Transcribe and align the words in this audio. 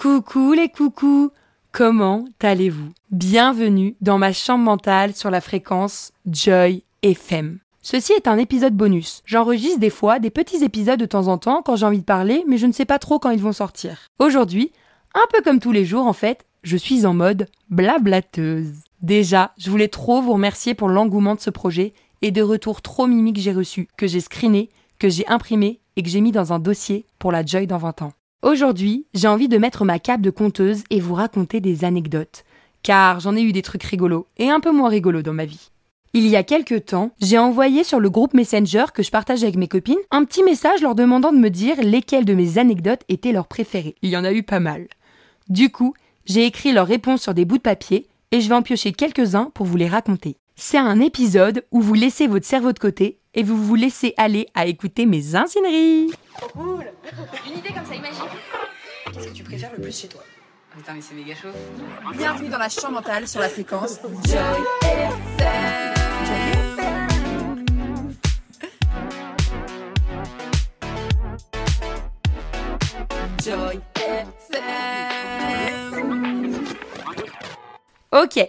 Coucou 0.00 0.54
les 0.54 0.70
coucous 0.70 1.30
Comment 1.72 2.24
allez-vous? 2.40 2.88
Bienvenue 3.10 3.96
dans 4.00 4.16
ma 4.16 4.32
chambre 4.32 4.64
mentale 4.64 5.14
sur 5.14 5.30
la 5.30 5.42
fréquence 5.42 6.12
Joy 6.24 6.84
FM. 7.02 7.58
Ceci 7.82 8.14
est 8.14 8.26
un 8.26 8.38
épisode 8.38 8.74
bonus. 8.74 9.20
J'enregistre 9.26 9.78
des 9.78 9.90
fois 9.90 10.18
des 10.18 10.30
petits 10.30 10.64
épisodes 10.64 10.98
de 10.98 11.04
temps 11.04 11.28
en 11.28 11.36
temps 11.36 11.60
quand 11.62 11.76
j'ai 11.76 11.84
envie 11.84 11.98
de 11.98 12.04
parler, 12.04 12.44
mais 12.48 12.56
je 12.56 12.64
ne 12.64 12.72
sais 12.72 12.86
pas 12.86 12.98
trop 12.98 13.18
quand 13.18 13.28
ils 13.28 13.42
vont 13.42 13.52
sortir. 13.52 14.06
Aujourd'hui, 14.18 14.72
un 15.12 15.26
peu 15.34 15.42
comme 15.42 15.60
tous 15.60 15.70
les 15.70 15.84
jours 15.84 16.06
en 16.06 16.14
fait, 16.14 16.46
je 16.62 16.78
suis 16.78 17.04
en 17.04 17.12
mode 17.12 17.46
blablateuse. 17.68 18.72
Déjà, 19.02 19.52
je 19.58 19.68
voulais 19.68 19.88
trop 19.88 20.22
vous 20.22 20.32
remercier 20.32 20.72
pour 20.72 20.88
l'engouement 20.88 21.34
de 21.34 21.40
ce 21.40 21.50
projet 21.50 21.92
et 22.22 22.30
de 22.30 22.40
retours 22.40 22.80
trop 22.80 23.06
mimiques 23.06 23.36
que 23.36 23.42
j'ai 23.42 23.52
reçus, 23.52 23.86
que 23.98 24.06
j'ai 24.06 24.20
screené, 24.20 24.70
que 24.98 25.10
j'ai 25.10 25.28
imprimé 25.28 25.80
et 25.96 26.02
que 26.02 26.08
j'ai 26.08 26.22
mis 26.22 26.32
dans 26.32 26.54
un 26.54 26.58
dossier 26.58 27.04
pour 27.18 27.32
la 27.32 27.44
Joy 27.44 27.66
dans 27.66 27.76
20 27.76 28.00
ans. 28.00 28.12
Aujourd'hui, 28.42 29.04
j'ai 29.12 29.28
envie 29.28 29.48
de 29.48 29.58
mettre 29.58 29.84
ma 29.84 29.98
cape 29.98 30.22
de 30.22 30.30
conteuse 30.30 30.82
et 30.88 30.98
vous 30.98 31.12
raconter 31.12 31.60
des 31.60 31.84
anecdotes, 31.84 32.44
car 32.82 33.20
j'en 33.20 33.36
ai 33.36 33.42
eu 33.42 33.52
des 33.52 33.60
trucs 33.60 33.82
rigolos 33.82 34.26
et 34.38 34.48
un 34.48 34.60
peu 34.60 34.72
moins 34.72 34.88
rigolos 34.88 35.20
dans 35.20 35.34
ma 35.34 35.44
vie. 35.44 35.70
Il 36.14 36.26
y 36.26 36.36
a 36.36 36.42
quelques 36.42 36.86
temps, 36.86 37.10
j'ai 37.20 37.36
envoyé 37.36 37.84
sur 37.84 38.00
le 38.00 38.08
groupe 38.08 38.32
Messenger 38.32 38.86
que 38.94 39.02
je 39.02 39.10
partage 39.10 39.42
avec 39.42 39.56
mes 39.56 39.68
copines 39.68 39.98
un 40.10 40.24
petit 40.24 40.42
message 40.42 40.80
leur 40.80 40.94
demandant 40.94 41.32
de 41.32 41.38
me 41.38 41.50
dire 41.50 41.76
lesquelles 41.82 42.24
de 42.24 42.32
mes 42.32 42.56
anecdotes 42.56 43.02
étaient 43.10 43.32
leurs 43.32 43.46
préférées. 43.46 43.94
Il 44.00 44.08
y 44.08 44.16
en 44.16 44.24
a 44.24 44.32
eu 44.32 44.42
pas 44.42 44.58
mal. 44.58 44.88
Du 45.50 45.70
coup, 45.70 45.92
j'ai 46.24 46.46
écrit 46.46 46.72
leurs 46.72 46.86
réponses 46.86 47.20
sur 47.20 47.34
des 47.34 47.44
bouts 47.44 47.58
de 47.58 47.62
papier 47.62 48.06
et 48.32 48.40
je 48.40 48.48
vais 48.48 48.54
en 48.54 48.62
piocher 48.62 48.92
quelques-uns 48.92 49.50
pour 49.52 49.66
vous 49.66 49.76
les 49.76 49.86
raconter. 49.86 50.38
C'est 50.56 50.78
un 50.78 51.00
épisode 51.00 51.62
où 51.72 51.82
vous 51.82 51.94
laissez 51.94 52.26
votre 52.26 52.46
cerveau 52.46 52.72
de 52.72 52.78
côté 52.78 53.18
et 53.34 53.42
vous 53.42 53.62
vous 53.62 53.74
laissez 53.74 54.14
aller 54.16 54.46
à 54.54 54.66
écouter 54.66 55.04
mes 55.04 55.36
incineries. 55.36 56.10
Trop 56.40 56.48
cool 56.48 56.92
Une 57.46 57.58
idée 57.58 57.72
comme 57.72 57.84
ça, 57.84 57.94
imagine 57.94 58.22
Qu'est-ce 59.12 59.28
que 59.28 59.32
tu 59.34 59.44
préfères 59.44 59.72
le 59.76 59.82
plus 59.82 60.00
chez 60.00 60.08
toi? 60.08 60.22
Putain, 60.74 60.94
mais 60.94 61.00
c'est 61.02 61.14
méga 61.14 61.34
chaud. 61.34 61.48
Bienvenue 62.16 62.48
dans 62.48 62.58
la 62.58 62.68
chambre 62.68 62.94
mentale 62.94 63.26
sur 63.26 63.40
la 63.40 63.48
fréquence 63.48 63.98
Joy 64.24 64.60
Joy 73.44 73.80
Ok, 78.12 78.48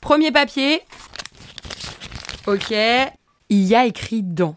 premier 0.00 0.30
papier. 0.30 0.82
Ok, 2.46 2.70
il 2.70 3.64
y 3.64 3.74
a 3.74 3.86
écrit 3.86 4.22
dents. 4.22 4.56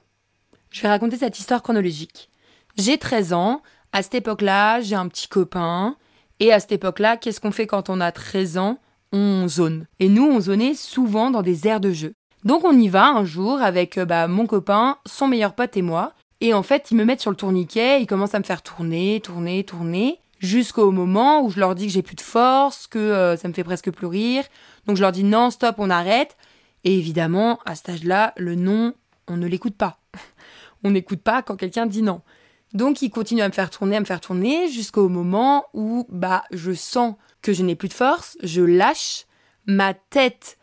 Je 0.71 0.81
vais 0.81 0.89
raconter 0.89 1.17
cette 1.17 1.37
histoire 1.39 1.61
chronologique. 1.61 2.29
J'ai 2.75 2.97
13 2.97 3.33
ans, 3.33 3.61
à 3.91 4.01
cette 4.01 4.15
époque-là, 4.15 4.81
j'ai 4.81 4.95
un 4.95 5.07
petit 5.07 5.27
copain, 5.27 5.95
et 6.39 6.51
à 6.51 6.59
cette 6.59 6.71
époque-là, 6.71 7.17
qu'est-ce 7.17 7.39
qu'on 7.39 7.51
fait 7.51 7.67
quand 7.67 7.89
on 7.89 8.01
a 8.01 8.11
13 8.11 8.57
ans? 8.57 8.79
On 9.11 9.47
zone. 9.47 9.85
Et 9.99 10.09
nous, 10.09 10.23
on 10.23 10.39
zonait 10.39 10.73
souvent 10.73 11.29
dans 11.29 11.43
des 11.43 11.67
aires 11.67 11.79
de 11.79 11.91
jeu. 11.91 12.13
Donc 12.43 12.63
on 12.65 12.77
y 12.77 12.89
va 12.89 13.07
un 13.07 13.25
jour 13.25 13.61
avec 13.61 13.97
euh, 13.99 14.05
bah, 14.05 14.27
mon 14.27 14.47
copain, 14.47 14.97
son 15.05 15.27
meilleur 15.27 15.53
pote 15.53 15.77
et 15.77 15.83
moi. 15.83 16.13
Et 16.41 16.53
en 16.53 16.63
fait, 16.63 16.89
ils 16.89 16.97
me 16.97 17.05
mettent 17.05 17.21
sur 17.21 17.29
le 17.29 17.37
tourniquet, 17.37 18.01
ils 18.01 18.07
commencent 18.07 18.35
à 18.35 18.39
me 18.39 18.43
faire 18.43 18.63
tourner, 18.63 19.21
tourner, 19.23 19.63
tourner, 19.63 20.19
jusqu'au 20.39 20.91
moment 20.91 21.43
où 21.43 21.51
je 21.51 21.59
leur 21.59 21.75
dis 21.75 21.85
que 21.85 21.93
j'ai 21.93 22.01
plus 22.01 22.15
de 22.15 22.21
force, 22.21 22.87
que 22.87 22.97
euh, 22.97 23.37
ça 23.37 23.47
me 23.47 23.53
fait 23.53 23.63
presque 23.63 23.91
plus 23.91 24.07
rire. 24.07 24.43
Donc 24.87 24.97
je 24.97 25.01
leur 25.01 25.11
dis 25.11 25.23
non, 25.23 25.51
stop, 25.51 25.75
on 25.77 25.91
arrête. 25.91 26.35
Et 26.83 26.97
évidemment, 26.97 27.59
à 27.65 27.75
cet 27.75 27.89
âge-là, 27.89 28.33
le 28.35 28.55
non, 28.55 28.93
on 29.27 29.37
ne 29.37 29.45
l'écoute 29.45 29.77
pas. 29.77 29.99
on 30.83 30.89
n'écoute 30.89 31.21
pas 31.21 31.43
quand 31.43 31.55
quelqu'un 31.55 31.85
dit 31.85 32.01
non. 32.01 32.21
Donc 32.73 33.01
ils 33.01 33.09
continuent 33.09 33.41
à 33.41 33.47
me 33.47 33.53
faire 33.53 33.69
tourner, 33.69 33.97
à 33.97 33.99
me 33.99 34.05
faire 34.05 34.21
tourner, 34.21 34.67
jusqu'au 34.69 35.09
moment 35.09 35.65
où 35.73 36.07
bah 36.09 36.43
je 36.51 36.73
sens 36.73 37.15
que 37.41 37.53
je 37.53 37.63
n'ai 37.63 37.75
plus 37.75 37.89
de 37.89 37.93
force, 37.93 38.37
je 38.41 38.61
lâche, 38.61 39.25
ma 39.65 39.93
tête 39.93 40.57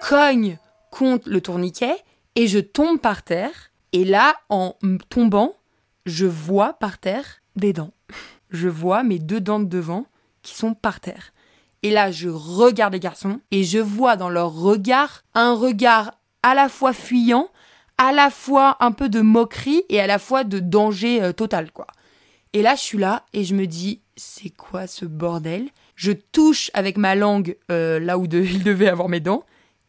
cogne 0.00 0.58
contre 0.90 1.28
le 1.28 1.40
tourniquet 1.40 1.96
et 2.36 2.46
je 2.46 2.58
tombe 2.58 3.00
par 3.00 3.22
terre. 3.22 3.72
Et 3.92 4.04
là, 4.04 4.36
en 4.48 4.76
tombant, 5.08 5.54
je 6.04 6.26
vois 6.26 6.74
par 6.74 6.98
terre 6.98 7.42
des 7.56 7.72
dents. 7.72 7.92
Je 8.50 8.68
vois 8.68 9.02
mes 9.02 9.18
deux 9.18 9.40
dents 9.40 9.60
de 9.60 9.64
devant 9.64 10.06
qui 10.42 10.54
sont 10.54 10.74
par 10.74 11.00
terre. 11.00 11.32
Et 11.82 11.90
là, 11.90 12.10
je 12.10 12.28
regarde 12.28 12.92
les 12.92 13.00
garçons 13.00 13.40
et 13.50 13.64
je 13.64 13.78
vois 13.78 14.16
dans 14.16 14.28
leur 14.28 14.52
regard 14.52 15.22
un 15.34 15.54
regard 15.54 16.12
à 16.42 16.54
la 16.54 16.68
fois 16.68 16.92
fuyant, 16.92 17.48
à 17.98 18.12
la 18.12 18.30
fois 18.30 18.76
un 18.80 18.92
peu 18.92 19.08
de 19.08 19.20
moquerie 19.20 19.84
et 19.88 20.00
à 20.00 20.06
la 20.06 20.18
fois 20.18 20.44
de 20.44 20.58
danger 20.58 21.22
euh, 21.22 21.32
total, 21.32 21.72
quoi. 21.72 21.86
Et 22.52 22.62
là, 22.62 22.74
je 22.74 22.80
suis 22.80 22.98
là 22.98 23.24
et 23.32 23.44
je 23.44 23.54
me 23.54 23.66
dis, 23.66 24.00
c'est 24.16 24.50
quoi 24.50 24.86
ce 24.86 25.04
bordel? 25.04 25.68
Je 25.94 26.12
touche 26.12 26.70
avec 26.74 26.96
ma 26.96 27.14
langue 27.14 27.56
euh, 27.70 27.98
là 27.98 28.18
où 28.18 28.24
il 28.32 28.64
devait 28.64 28.88
avoir 28.88 29.08
mes 29.08 29.20
dents 29.20 29.44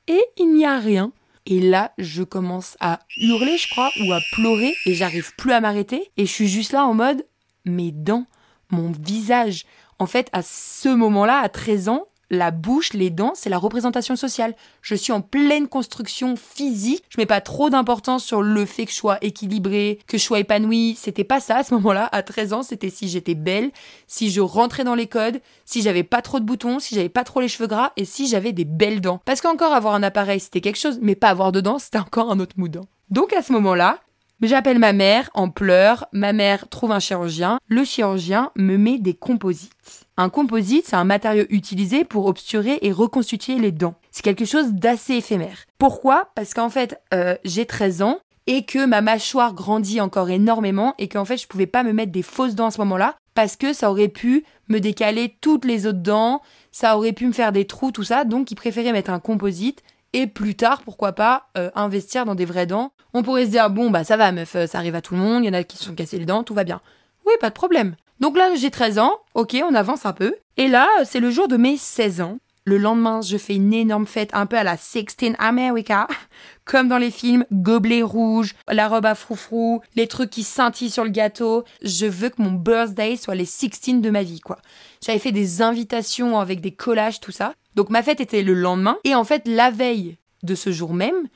et 0.07 0.21
il 0.37 0.53
n'y 0.53 0.65
a 0.65 0.79
rien. 0.79 1.11
Et 1.45 1.61
là, 1.61 1.93
je 1.97 2.23
commence 2.23 2.75
à 2.81 2.99
hurler, 3.15 3.57
je 3.57 3.69
crois, 3.69 3.89
ou 4.01 4.11
à 4.11 4.19
pleurer 4.33 4.75
et 4.85 4.93
j'arrive 4.93 5.33
plus 5.37 5.53
à 5.53 5.61
m'arrêter. 5.61 6.11
Et 6.17 6.25
je 6.25 6.31
suis 6.31 6.49
juste 6.49 6.73
là 6.73 6.85
en 6.85 6.93
mode, 6.93 7.25
mes 7.63 7.93
dents, 7.93 8.25
mon 8.69 8.91
visage. 8.91 9.65
En 9.97 10.07
fait, 10.07 10.29
à 10.33 10.41
ce 10.43 10.89
moment-là, 10.89 11.39
à 11.39 11.47
13 11.47 11.87
ans, 11.87 12.07
la 12.29 12.51
bouche, 12.51 12.93
les 12.93 13.09
dents, 13.09 13.33
c'est 13.35 13.49
la 13.49 13.57
représentation 13.57 14.15
sociale. 14.15 14.55
Je 14.81 14.95
suis 14.95 15.13
en 15.13 15.21
pleine 15.21 15.67
construction 15.67 16.35
physique. 16.35 17.03
Je 17.09 17.19
mets 17.19 17.25
pas 17.25 17.41
trop 17.41 17.69
d'importance 17.69 18.23
sur 18.23 18.41
le 18.41 18.65
fait 18.65 18.85
que 18.85 18.91
je 18.91 18.97
sois 18.97 19.17
équilibrée, 19.21 19.99
que 20.07 20.17
je 20.17 20.23
sois 20.23 20.39
épanouie. 20.39 20.97
C'était 20.99 21.23
pas 21.23 21.39
ça 21.39 21.57
à 21.57 21.63
ce 21.63 21.73
moment-là. 21.75 22.09
À 22.11 22.23
13 22.23 22.53
ans, 22.53 22.63
c'était 22.63 22.89
si 22.89 23.07
j'étais 23.07 23.35
belle, 23.35 23.71
si 24.07 24.29
je 24.29 24.41
rentrais 24.41 24.83
dans 24.83 24.95
les 24.95 25.07
codes, 25.07 25.39
si 25.65 25.81
j'avais 25.81 26.03
pas 26.03 26.21
trop 26.21 26.39
de 26.39 26.45
boutons, 26.45 26.79
si 26.79 26.95
j'avais 26.95 27.09
pas 27.09 27.23
trop 27.23 27.41
les 27.41 27.47
cheveux 27.47 27.67
gras 27.67 27.91
et 27.95 28.05
si 28.05 28.27
j'avais 28.27 28.51
des 28.51 28.65
belles 28.65 29.01
dents. 29.01 29.21
Parce 29.25 29.41
qu'encore 29.41 29.73
avoir 29.73 29.95
un 29.95 30.03
appareil, 30.03 30.39
c'était 30.39 30.61
quelque 30.61 30.79
chose, 30.79 30.99
mais 31.01 31.15
pas 31.15 31.29
avoir 31.29 31.51
de 31.51 31.61
dents, 31.61 31.79
c'était 31.79 31.99
encore 31.99 32.31
un 32.31 32.39
autre 32.39 32.55
mood. 32.57 32.81
Donc 33.09 33.31
à 33.33 33.41
ce 33.41 33.53
moment-là, 33.53 33.99
J'appelle 34.43 34.77
ma 34.77 34.93
mère 34.93 35.31
en 35.33 35.49
pleurs, 35.49 36.05
ma 36.11 36.31
mère 36.31 36.69
trouve 36.69 36.91
un 36.91 36.99
chirurgien, 36.99 37.57
le 37.67 37.83
chirurgien 37.83 38.51
me 38.55 38.77
met 38.77 38.99
des 38.99 39.15
composites. 39.15 39.71
Un 40.15 40.29
composite, 40.29 40.85
c'est 40.85 40.95
un 40.95 41.05
matériau 41.05 41.45
utilisé 41.49 42.03
pour 42.03 42.27
obturer 42.27 42.77
et 42.83 42.91
reconstituer 42.91 43.57
les 43.57 43.71
dents. 43.71 43.95
C'est 44.11 44.21
quelque 44.21 44.45
chose 44.45 44.73
d'assez 44.73 45.15
éphémère. 45.15 45.65
Pourquoi? 45.79 46.29
Parce 46.35 46.53
qu'en 46.53 46.69
fait, 46.69 47.01
euh, 47.15 47.35
j'ai 47.45 47.65
13 47.65 48.03
ans 48.03 48.19
et 48.45 48.63
que 48.63 48.85
ma 48.85 49.01
mâchoire 49.01 49.55
grandit 49.55 50.01
encore 50.01 50.29
énormément 50.29 50.93
et 50.99 51.07
qu'en 51.07 51.25
fait, 51.25 51.37
je 51.37 51.47
pouvais 51.47 51.65
pas 51.65 51.81
me 51.81 51.91
mettre 51.91 52.11
des 52.11 52.21
fausses 52.21 52.53
dents 52.53 52.67
à 52.67 52.71
ce 52.71 52.79
moment-là 52.81 53.15
parce 53.33 53.55
que 53.55 53.73
ça 53.73 53.89
aurait 53.89 54.07
pu 54.07 54.45
me 54.69 54.79
décaler 54.79 55.35
toutes 55.41 55.65
les 55.65 55.87
autres 55.87 55.97
dents, 55.97 56.43
ça 56.71 56.95
aurait 56.95 57.13
pu 57.13 57.25
me 57.25 57.31
faire 57.31 57.51
des 57.51 57.65
trous, 57.65 57.91
tout 57.91 58.03
ça. 58.03 58.23
Donc, 58.23 58.51
ils 58.51 58.55
préféraient 58.55 58.91
mettre 58.91 59.11
un 59.11 59.19
composite 59.19 59.81
et 60.17 60.25
plus 60.25 60.55
tard, 60.55 60.81
pourquoi 60.81 61.13
pas, 61.13 61.47
euh, 61.59 61.69
investir 61.75 62.25
dans 62.25 62.33
des 62.33 62.45
vraies 62.45 62.65
dents. 62.65 62.91
On 63.13 63.21
pourrait 63.21 63.45
se 63.45 63.51
dire, 63.51 63.69
bon, 63.69 63.91
bah 63.91 64.03
ça 64.03 64.17
va, 64.17 64.31
meuf, 64.31 64.55
euh, 64.55 64.65
ça 64.65 64.79
arrive 64.79 64.95
à 64.95 65.01
tout 65.01 65.13
le 65.13 65.19
monde, 65.19 65.43
il 65.43 65.47
y 65.47 65.49
en 65.49 65.53
a 65.53 65.63
qui 65.63 65.77
se 65.77 65.83
sont 65.83 65.93
cassés 65.93 66.17
les 66.17 66.25
dents, 66.25 66.43
tout 66.43 66.55
va 66.55 66.63
bien. 66.63 66.81
Oui, 67.27 67.33
pas 67.39 67.49
de 67.49 67.53
problème. 67.53 67.95
Donc 68.19 68.35
là, 68.35 68.49
j'ai 68.55 68.71
13 68.71 68.97
ans, 68.97 69.13
ok, 69.35 69.55
on 69.63 69.75
avance 69.75 70.07
un 70.07 70.13
peu. 70.13 70.35
Et 70.57 70.67
là, 70.67 70.87
euh, 70.99 71.03
c'est 71.05 71.19
le 71.19 71.29
jour 71.29 71.47
de 71.47 71.55
mes 71.55 71.77
16 71.77 72.21
ans. 72.21 72.39
Le 72.65 72.79
lendemain, 72.79 73.21
je 73.21 73.37
fais 73.37 73.55
une 73.55 73.73
énorme 73.73 74.07
fête, 74.07 74.31
un 74.33 74.47
peu 74.47 74.57
à 74.57 74.63
la 74.63 74.75
16 74.75 75.35
America, 75.37 76.07
comme 76.65 76.87
dans 76.87 76.97
les 76.97 77.11
films, 77.11 77.45
gobelet 77.51 78.01
rouge, 78.01 78.55
la 78.67 78.87
robe 78.87 79.05
à 79.05 79.13
froufrou, 79.13 79.81
les 79.95 80.07
trucs 80.07 80.31
qui 80.31 80.41
scintillent 80.41 80.89
sur 80.89 81.03
le 81.03 81.11
gâteau. 81.11 81.63
Je 81.83 82.07
veux 82.07 82.29
que 82.29 82.41
mon 82.41 82.51
birthday 82.51 83.17
soit 83.17 83.35
les 83.35 83.45
16 83.45 84.01
de 84.01 84.09
ma 84.09 84.23
vie, 84.23 84.39
quoi. 84.39 84.57
J'avais 85.05 85.19
fait 85.19 85.31
des 85.31 85.61
invitations 85.61 86.39
avec 86.39 86.59
des 86.59 86.71
collages, 86.71 87.19
tout 87.19 87.31
ça. 87.31 87.53
Donc 87.77 87.91
ma 87.91 88.01
fête 88.01 88.19
était 88.19 88.41
le 88.41 88.55
lendemain. 88.55 88.97
Et 89.03 89.13
en 89.13 89.23
fait, 89.23 89.47
la 89.47 89.69
veille 89.69 90.17
de 90.41 90.55
ce 90.55 90.71
jour 90.71 90.95
même, 90.95 91.27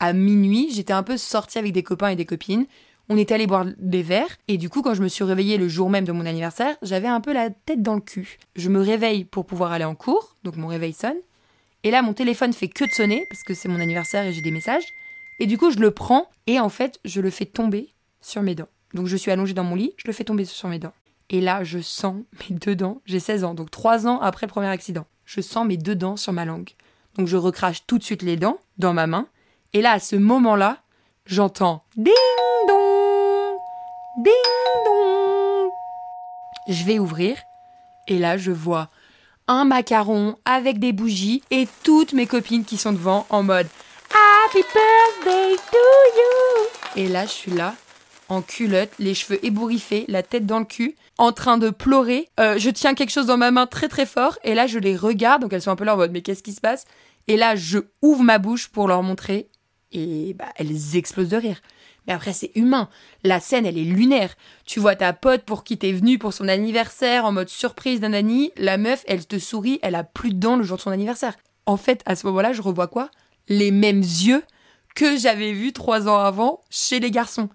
à 0.00 0.14
minuit, 0.14 0.70
j'étais 0.72 0.94
un 0.94 1.02
peu 1.02 1.18
sortie 1.18 1.58
avec 1.58 1.72
des 1.72 1.82
copains 1.82 2.08
et 2.08 2.16
des 2.16 2.24
copines. 2.24 2.64
On 3.10 3.18
était 3.18 3.34
allé 3.34 3.46
boire 3.46 3.66
des 3.78 4.02
verres. 4.02 4.38
Et 4.48 4.56
du 4.56 4.70
coup, 4.70 4.80
quand 4.80 4.94
je 4.94 5.02
me 5.02 5.08
suis 5.08 5.22
réveillée 5.22 5.58
le 5.58 5.68
jour 5.68 5.90
même 5.90 6.06
de 6.06 6.12
mon 6.12 6.24
anniversaire, 6.24 6.76
j'avais 6.80 7.08
un 7.08 7.20
peu 7.20 7.34
la 7.34 7.50
tête 7.50 7.82
dans 7.82 7.94
le 7.94 8.00
cul. 8.00 8.38
Je 8.56 8.70
me 8.70 8.80
réveille 8.80 9.24
pour 9.26 9.44
pouvoir 9.44 9.70
aller 9.70 9.84
en 9.84 9.94
cours. 9.94 10.34
Donc 10.44 10.56
mon 10.56 10.66
réveil 10.68 10.94
sonne. 10.94 11.18
Et 11.84 11.90
là, 11.90 12.00
mon 12.00 12.14
téléphone 12.14 12.54
fait 12.54 12.68
que 12.68 12.86
de 12.86 12.90
sonner 12.90 13.26
parce 13.28 13.42
que 13.42 13.52
c'est 13.52 13.68
mon 13.68 13.78
anniversaire 13.78 14.24
et 14.24 14.32
j'ai 14.32 14.40
des 14.40 14.50
messages. 14.50 14.94
Et 15.40 15.46
du 15.46 15.58
coup, 15.58 15.70
je 15.70 15.78
le 15.78 15.90
prends 15.90 16.30
et 16.46 16.58
en 16.58 16.70
fait, 16.70 17.00
je 17.04 17.20
le 17.20 17.28
fais 17.28 17.44
tomber 17.44 17.90
sur 18.22 18.40
mes 18.40 18.54
dents. 18.54 18.68
Donc 18.94 19.08
je 19.08 19.16
suis 19.16 19.30
allongée 19.30 19.52
dans 19.52 19.64
mon 19.64 19.74
lit, 19.74 19.92
je 19.98 20.06
le 20.06 20.14
fais 20.14 20.24
tomber 20.24 20.46
sur 20.46 20.70
mes 20.70 20.78
dents. 20.78 20.94
Et 21.28 21.42
là, 21.42 21.64
je 21.64 21.80
sens 21.80 22.16
mes 22.48 22.56
deux 22.56 22.76
dents. 22.76 23.02
J'ai 23.04 23.20
16 23.20 23.44
ans, 23.44 23.52
donc 23.52 23.70
3 23.70 24.06
ans 24.06 24.20
après 24.20 24.46
le 24.46 24.50
premier 24.50 24.68
accident. 24.68 25.04
Je 25.24 25.40
sens 25.40 25.66
mes 25.66 25.76
deux 25.76 25.94
dents 25.94 26.16
sur 26.16 26.32
ma 26.32 26.44
langue. 26.44 26.70
Donc 27.16 27.28
je 27.28 27.36
recrache 27.36 27.86
tout 27.86 27.98
de 27.98 28.04
suite 28.04 28.22
les 28.22 28.36
dents 28.36 28.58
dans 28.78 28.94
ma 28.94 29.06
main. 29.06 29.26
Et 29.72 29.82
là, 29.82 29.92
à 29.92 29.98
ce 29.98 30.16
moment-là, 30.16 30.78
j'entends 31.26 31.84
ding 31.96 32.12
dong, 32.68 33.56
ding 34.18 34.32
dong. 34.84 35.70
Je 36.68 36.84
vais 36.84 36.98
ouvrir 36.98 37.36
et 38.08 38.18
là, 38.18 38.36
je 38.36 38.50
vois 38.50 38.88
un 39.48 39.64
macaron 39.64 40.36
avec 40.44 40.78
des 40.78 40.92
bougies 40.92 41.42
et 41.50 41.66
toutes 41.82 42.12
mes 42.12 42.26
copines 42.26 42.64
qui 42.64 42.76
sont 42.76 42.92
devant 42.92 43.26
en 43.30 43.42
mode 43.42 43.66
Happy 44.10 44.62
birthday 44.74 45.56
to 45.70 45.78
you. 46.16 47.02
Et 47.04 47.08
là, 47.08 47.24
je 47.24 47.30
suis 47.30 47.52
là 47.52 47.74
en 48.32 48.40
culotte, 48.42 48.90
les 48.98 49.14
cheveux 49.14 49.44
ébouriffés, 49.44 50.06
la 50.08 50.22
tête 50.22 50.46
dans 50.46 50.58
le 50.58 50.64
cul, 50.64 50.96
en 51.18 51.32
train 51.32 51.58
de 51.58 51.68
pleurer. 51.70 52.28
Euh, 52.40 52.58
je 52.58 52.70
tiens 52.70 52.94
quelque 52.94 53.10
chose 53.10 53.26
dans 53.26 53.36
ma 53.36 53.50
main 53.50 53.66
très 53.66 53.88
très 53.88 54.06
fort 54.06 54.38
et 54.42 54.54
là 54.54 54.66
je 54.66 54.78
les 54.78 54.96
regarde, 54.96 55.42
donc 55.42 55.52
elles 55.52 55.62
sont 55.62 55.70
un 55.70 55.76
peu 55.76 55.84
là 55.84 55.94
en 55.94 55.98
mode 55.98 56.12
mais 56.12 56.22
qu'est-ce 56.22 56.42
qui 56.42 56.52
se 56.52 56.60
passe? 56.60 56.86
Et 57.28 57.36
là 57.36 57.56
je 57.56 57.78
ouvre 58.00 58.22
ma 58.22 58.38
bouche 58.38 58.68
pour 58.68 58.88
leur 58.88 59.02
montrer 59.02 59.48
et 59.92 60.34
bah 60.34 60.48
elles 60.56 60.96
explosent 60.96 61.28
de 61.28 61.36
rire. 61.36 61.60
Mais 62.06 62.14
après 62.14 62.32
c'est 62.32 62.50
humain, 62.54 62.88
la 63.22 63.38
scène 63.38 63.66
elle 63.66 63.76
est 63.76 63.84
lunaire. 63.84 64.34
Tu 64.64 64.80
vois 64.80 64.96
ta 64.96 65.12
pote 65.12 65.42
pour 65.42 65.62
qui 65.62 65.76
t'es 65.76 65.92
venue 65.92 66.18
pour 66.18 66.32
son 66.32 66.48
anniversaire 66.48 67.26
en 67.26 67.32
mode 67.32 67.50
surprise 67.50 68.00
d'un 68.00 68.14
ami, 68.14 68.50
la 68.56 68.78
meuf 68.78 69.04
elle 69.06 69.26
te 69.26 69.38
sourit, 69.38 69.78
elle 69.82 69.94
a 69.94 70.04
plus 70.04 70.32
de 70.32 70.40
dents 70.40 70.56
le 70.56 70.64
jour 70.64 70.78
de 70.78 70.82
son 70.82 70.90
anniversaire. 70.90 71.36
En 71.66 71.76
fait 71.76 72.00
à 72.06 72.16
ce 72.16 72.26
moment-là 72.26 72.54
je 72.54 72.62
revois 72.62 72.88
quoi? 72.88 73.10
Les 73.48 73.70
mêmes 73.70 74.00
yeux 74.00 74.42
que 74.94 75.18
j'avais 75.18 75.52
vus 75.52 75.74
trois 75.74 76.08
ans 76.08 76.18
avant 76.18 76.62
chez 76.70 76.98
les 76.98 77.10
garçons. 77.10 77.50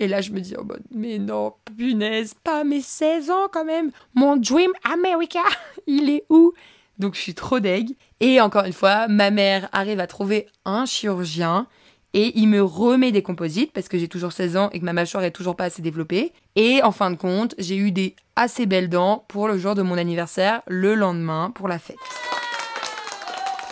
Et 0.00 0.08
là, 0.08 0.22
je 0.22 0.32
me 0.32 0.40
dis 0.40 0.56
en 0.56 0.64
mode, 0.64 0.82
mais 0.90 1.18
non, 1.18 1.52
punaise, 1.76 2.34
pas 2.42 2.64
mes 2.64 2.80
16 2.80 3.30
ans 3.30 3.48
quand 3.52 3.66
même. 3.66 3.90
Mon 4.14 4.36
Dream 4.36 4.72
America, 4.82 5.42
il 5.86 6.08
est 6.08 6.24
où? 6.30 6.54
Donc, 6.98 7.14
je 7.14 7.20
suis 7.20 7.34
trop 7.34 7.60
deg. 7.60 7.90
Et 8.18 8.40
encore 8.40 8.64
une 8.64 8.72
fois, 8.72 9.08
ma 9.08 9.30
mère 9.30 9.68
arrive 9.72 10.00
à 10.00 10.06
trouver 10.06 10.46
un 10.64 10.86
chirurgien 10.86 11.66
et 12.14 12.32
il 12.38 12.48
me 12.48 12.62
remet 12.62 13.12
des 13.12 13.22
composites 13.22 13.72
parce 13.72 13.88
que 13.88 13.98
j'ai 13.98 14.08
toujours 14.08 14.32
16 14.32 14.56
ans 14.56 14.70
et 14.72 14.80
que 14.80 14.84
ma 14.86 14.94
mâchoire 14.94 15.22
est 15.22 15.30
toujours 15.32 15.54
pas 15.54 15.64
assez 15.64 15.82
développée. 15.82 16.32
Et 16.56 16.82
en 16.82 16.92
fin 16.92 17.10
de 17.10 17.16
compte, 17.16 17.54
j'ai 17.58 17.76
eu 17.76 17.92
des 17.92 18.16
assez 18.36 18.64
belles 18.64 18.88
dents 18.88 19.26
pour 19.28 19.48
le 19.48 19.58
jour 19.58 19.74
de 19.74 19.82
mon 19.82 19.98
anniversaire, 19.98 20.62
le 20.66 20.94
lendemain, 20.94 21.52
pour 21.54 21.68
la 21.68 21.78
fête. 21.78 21.96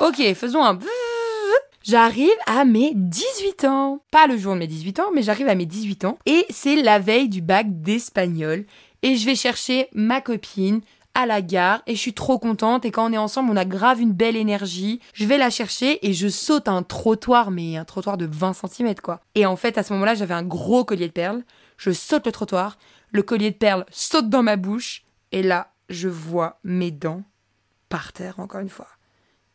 Ok, 0.00 0.22
faisons 0.34 0.62
un 0.62 0.75
J'arrive 1.88 2.29
à 2.44 2.67
mes 2.67 2.93
18 2.94 3.64
ans. 3.64 4.02
Pas 4.11 4.26
le 4.26 4.37
jour 4.37 4.52
de 4.52 4.58
mes 4.58 4.67
18 4.67 5.00
ans, 5.00 5.11
mais 5.14 5.23
j'arrive 5.23 5.49
à 5.49 5.55
mes 5.55 5.64
18 5.64 6.05
ans. 6.05 6.19
Et 6.26 6.44
c'est 6.50 6.76
la 6.82 6.99
veille 6.99 7.31
du 7.31 7.40
bac 7.40 7.81
d'espagnol. 7.81 8.67
Et 9.00 9.17
je 9.17 9.25
vais 9.25 9.35
chercher 9.35 9.88
ma 9.94 10.20
copine 10.20 10.82
à 11.14 11.25
la 11.25 11.40
gare 11.40 11.81
et 11.87 11.94
je 11.94 12.00
suis 12.00 12.12
trop 12.12 12.38
contente 12.38 12.85
et 12.85 12.90
quand 12.90 13.08
on 13.08 13.12
est 13.14 13.19
ensemble 13.19 13.50
on 13.50 13.56
a 13.56 13.64
grave 13.64 14.02
une 14.02 14.12
belle 14.12 14.37
énergie. 14.37 15.00
Je 15.14 15.25
vais 15.25 15.38
la 15.38 15.49
chercher 15.49 16.06
et 16.06 16.12
je 16.12 16.29
saute 16.29 16.69
un 16.69 16.82
trottoir 16.82 17.50
mais 17.50 17.79
un 17.79 17.87
trottoir 17.87 18.19
de 18.19 18.26
20 18.26 18.52
cm 18.52 18.96
quoi. 18.96 19.23
Et 19.35 19.46
en 19.46 19.56
fait 19.56 19.79
à 19.79 19.82
ce 19.82 19.94
moment-là 19.94 20.14
j'avais 20.14 20.35
un 20.35 20.44
gros 20.44 20.85
collier 20.85 21.08
de 21.08 21.12
perles. 21.12 21.43
Je 21.79 21.90
saute 21.90 22.26
le 22.26 22.32
trottoir, 22.32 22.76
le 23.12 23.23
collier 23.23 23.50
de 23.50 23.56
perles 23.56 23.87
saute 23.90 24.29
dans 24.29 24.43
ma 24.43 24.56
bouche 24.56 25.05
et 25.32 25.43
là 25.43 25.73
je 25.88 26.08
vois 26.08 26.61
mes 26.64 26.90
dents 26.90 27.23
par 27.88 28.12
terre 28.12 28.38
encore 28.40 28.61
une 28.61 28.69
fois. 28.69 28.88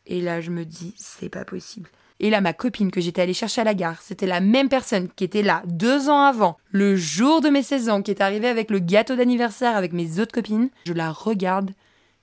Et 0.04 0.20
là 0.20 0.40
je 0.40 0.50
me 0.50 0.64
dis 0.64 0.94
c'est 0.96 1.28
pas 1.28 1.44
possible. 1.44 1.88
Et 2.20 2.30
là, 2.30 2.40
ma 2.40 2.52
copine 2.52 2.90
que 2.90 3.00
j'étais 3.00 3.22
allée 3.22 3.34
chercher 3.34 3.62
à 3.62 3.64
la 3.64 3.74
gare, 3.74 4.00
c'était 4.00 4.26
la 4.26 4.40
même 4.40 4.68
personne 4.68 5.08
qui 5.08 5.24
était 5.24 5.42
là 5.42 5.62
deux 5.66 6.08
ans 6.08 6.22
avant, 6.22 6.56
le 6.70 6.96
jour 6.96 7.40
de 7.40 7.48
mes 7.48 7.62
16 7.62 7.88
ans, 7.88 8.02
qui 8.02 8.10
est 8.10 8.20
arrivée 8.20 8.48
avec 8.48 8.70
le 8.70 8.78
gâteau 8.78 9.16
d'anniversaire 9.16 9.76
avec 9.76 9.92
mes 9.92 10.20
autres 10.20 10.32
copines. 10.32 10.70
Je 10.86 10.92
la 10.92 11.10
regarde 11.10 11.72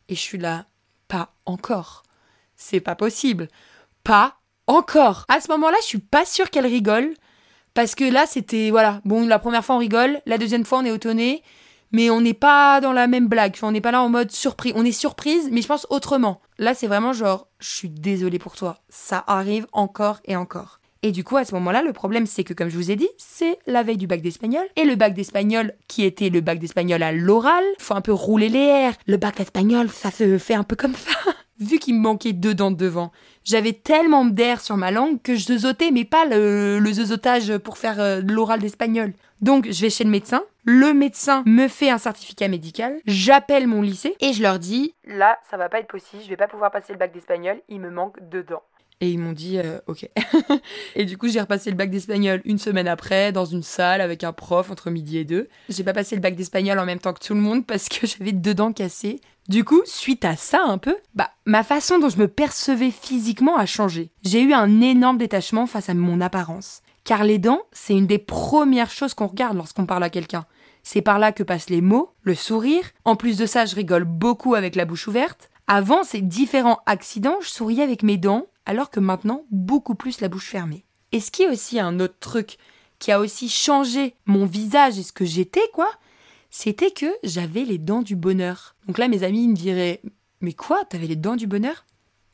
et 0.07 0.15
je 0.15 0.19
suis 0.19 0.37
là, 0.37 0.65
pas 1.07 1.33
encore. 1.45 2.03
C'est 2.55 2.79
pas 2.79 2.95
possible. 2.95 3.49
Pas 4.03 4.37
encore. 4.67 5.25
À 5.27 5.41
ce 5.41 5.49
moment-là, 5.51 5.77
je 5.81 5.87
suis 5.87 5.99
pas 5.99 6.25
sûre 6.25 6.49
qu'elle 6.49 6.67
rigole. 6.67 7.13
Parce 7.73 7.95
que 7.95 8.03
là, 8.03 8.25
c'était, 8.27 8.69
voilà, 8.69 9.01
bon, 9.05 9.25
la 9.27 9.39
première 9.39 9.63
fois 9.63 9.75
on 9.75 9.79
rigole, 9.79 10.21
la 10.25 10.37
deuxième 10.37 10.65
fois 10.65 10.79
on 10.79 10.85
est 10.85 10.93
étonné, 10.93 11.41
mais 11.91 12.09
on 12.09 12.21
n'est 12.21 12.33
pas 12.33 12.81
dans 12.81 12.93
la 12.93 13.07
même 13.07 13.27
blague. 13.27 13.55
on 13.61 13.71
n'est 13.71 13.81
pas 13.81 13.91
là 13.91 14.01
en 14.01 14.09
mode 14.09 14.31
surprise. 14.31 14.73
On 14.75 14.85
est 14.85 14.91
surprise, 14.91 15.49
mais 15.51 15.61
je 15.61 15.67
pense 15.67 15.87
autrement. 15.89 16.41
Là, 16.57 16.73
c'est 16.73 16.87
vraiment 16.87 17.13
genre, 17.13 17.47
je 17.59 17.69
suis 17.69 17.89
désolée 17.89 18.39
pour 18.39 18.55
toi. 18.55 18.79
Ça 18.89 19.23
arrive 19.27 19.67
encore 19.71 20.19
et 20.25 20.35
encore. 20.35 20.79
Et 21.03 21.11
du 21.11 21.23
coup, 21.23 21.37
à 21.37 21.45
ce 21.45 21.55
moment-là, 21.55 21.81
le 21.81 21.93
problème, 21.93 22.27
c'est 22.27 22.43
que, 22.43 22.53
comme 22.53 22.69
je 22.69 22.77
vous 22.77 22.91
ai 22.91 22.95
dit, 22.95 23.09
c'est 23.17 23.57
la 23.65 23.81
veille 23.81 23.97
du 23.97 24.05
bac 24.05 24.21
d'espagnol. 24.21 24.65
Et 24.75 24.83
le 24.83 24.95
bac 24.95 25.15
d'espagnol, 25.15 25.73
qui 25.87 26.03
était 26.03 26.29
le 26.29 26.41
bac 26.41 26.59
d'espagnol 26.59 27.01
à 27.01 27.11
l'oral, 27.11 27.63
faut 27.79 27.95
un 27.95 28.01
peu 28.01 28.13
rouler 28.13 28.49
les 28.49 28.59
airs. 28.59 28.93
Le 29.07 29.17
bac 29.17 29.37
d'espagnol, 29.37 29.89
ça 29.89 30.11
se 30.11 30.37
fait 30.37 30.53
un 30.53 30.63
peu 30.63 30.75
comme 30.75 30.93
ça. 30.93 31.31
Vu 31.61 31.77
qu'il 31.77 31.93
me 31.93 31.99
manquait 31.99 32.33
deux 32.33 32.55
dents 32.55 32.71
devant, 32.71 33.11
j'avais 33.43 33.73
tellement 33.73 34.25
d'air 34.25 34.61
sur 34.61 34.77
ma 34.77 34.89
langue 34.89 35.21
que 35.21 35.35
je 35.35 35.45
zozotais, 35.45 35.91
mais 35.91 36.05
pas 36.05 36.25
le, 36.25 36.79
le 36.79 36.93
zozotage 36.93 37.55
pour 37.59 37.77
faire 37.77 37.99
euh, 37.99 38.19
l'oral 38.27 38.59
d'espagnol. 38.59 39.13
Donc, 39.41 39.67
je 39.69 39.81
vais 39.81 39.91
chez 39.91 40.03
le 40.03 40.09
médecin. 40.09 40.41
Le 40.65 40.91
médecin 40.93 41.43
me 41.45 41.67
fait 41.67 41.91
un 41.91 41.99
certificat 41.99 42.47
médical. 42.47 42.99
J'appelle 43.05 43.67
mon 43.67 43.83
lycée 43.83 44.15
et 44.21 44.33
je 44.33 44.41
leur 44.41 44.57
dis 44.57 44.95
Là, 45.05 45.37
ça 45.51 45.57
va 45.57 45.69
pas 45.69 45.79
être 45.79 45.87
possible, 45.87 46.23
je 46.23 46.29
vais 46.29 46.37
pas 46.37 46.47
pouvoir 46.47 46.71
passer 46.71 46.93
le 46.93 46.99
bac 46.99 47.13
d'espagnol, 47.13 47.61
il 47.69 47.79
me 47.79 47.91
manque 47.91 48.17
deux 48.29 48.43
dents. 48.43 48.63
Et 49.01 49.09
ils 49.09 49.17
m'ont 49.17 49.33
dit 49.33 49.57
euh, 49.57 49.79
ok. 49.87 50.07
et 50.95 51.05
du 51.05 51.17
coup, 51.17 51.27
j'ai 51.27 51.41
repassé 51.41 51.71
le 51.71 51.75
bac 51.75 51.89
d'espagnol 51.89 52.41
une 52.45 52.59
semaine 52.59 52.87
après 52.87 53.31
dans 53.31 53.45
une 53.45 53.63
salle 53.63 53.99
avec 53.99 54.23
un 54.23 54.31
prof 54.31 54.69
entre 54.69 54.91
midi 54.91 55.17
et 55.17 55.25
deux. 55.25 55.49
J'ai 55.69 55.83
pas 55.83 55.93
passé 55.93 56.15
le 56.15 56.21
bac 56.21 56.35
d'espagnol 56.35 56.77
en 56.77 56.85
même 56.85 56.99
temps 56.99 57.11
que 57.11 57.25
tout 57.25 57.33
le 57.33 57.41
monde 57.41 57.65
parce 57.65 57.89
que 57.89 58.05
j'avais 58.07 58.31
deux 58.31 58.53
dents 58.53 58.73
cassées. 58.73 59.19
Du 59.49 59.63
coup, 59.63 59.81
suite 59.85 60.23
à 60.23 60.35
ça 60.35 60.61
un 60.63 60.77
peu, 60.77 60.95
bah 61.15 61.31
ma 61.45 61.63
façon 61.63 61.97
dont 61.97 62.09
je 62.09 62.19
me 62.19 62.27
percevais 62.27 62.91
physiquement 62.91 63.57
a 63.57 63.65
changé. 63.65 64.11
J'ai 64.23 64.43
eu 64.43 64.53
un 64.53 64.81
énorme 64.81 65.17
détachement 65.17 65.65
face 65.65 65.89
à 65.89 65.95
mon 65.95 66.21
apparence. 66.21 66.83
Car 67.03 67.23
les 67.23 67.39
dents, 67.39 67.63
c'est 67.71 67.95
une 67.95 68.05
des 68.05 68.19
premières 68.19 68.91
choses 68.91 69.15
qu'on 69.15 69.25
regarde 69.25 69.57
lorsqu'on 69.57 69.87
parle 69.87 70.03
à 70.03 70.11
quelqu'un. 70.11 70.45
C'est 70.83 71.01
par 71.01 71.17
là 71.17 71.31
que 71.31 71.41
passent 71.41 71.71
les 71.71 71.81
mots, 71.81 72.13
le 72.21 72.35
sourire. 72.35 72.83
En 73.03 73.15
plus 73.15 73.37
de 73.37 73.47
ça, 73.47 73.65
je 73.65 73.75
rigole 73.75 74.03
beaucoup 74.03 74.53
avec 74.53 74.75
la 74.75 74.85
bouche 74.85 75.07
ouverte. 75.07 75.49
Avant 75.67 76.03
ces 76.03 76.21
différents 76.21 76.79
accidents, 76.85 77.37
je 77.41 77.49
souriais 77.49 77.83
avec 77.83 78.03
mes 78.03 78.17
dents, 78.17 78.47
alors 78.65 78.89
que 78.89 78.99
maintenant, 78.99 79.45
beaucoup 79.51 79.95
plus 79.95 80.21
la 80.21 80.29
bouche 80.29 80.49
fermée. 80.49 80.85
Et 81.11 81.19
ce 81.19 81.31
qui 81.31 81.43
est 81.43 81.49
aussi 81.49 81.79
un 81.79 81.99
autre 81.99 82.17
truc 82.19 82.57
qui 82.99 83.11
a 83.11 83.19
aussi 83.19 83.49
changé 83.49 84.15
mon 84.25 84.45
visage 84.45 84.99
et 84.99 85.03
ce 85.03 85.11
que 85.11 85.25
j'étais, 85.25 85.67
quoi, 85.73 85.89
c'était 86.49 86.91
que 86.91 87.11
j'avais 87.23 87.65
les 87.65 87.77
dents 87.77 88.03
du 88.03 88.15
bonheur. 88.15 88.75
Donc 88.87 88.97
là, 88.97 89.07
mes 89.07 89.23
amis 89.23 89.47
me 89.47 89.55
diraient 89.55 90.01
Mais 90.41 90.53
quoi, 90.53 90.83
t'avais 90.85 91.07
les 91.07 91.15
dents 91.15 91.35
du 91.35 91.47
bonheur? 91.47 91.85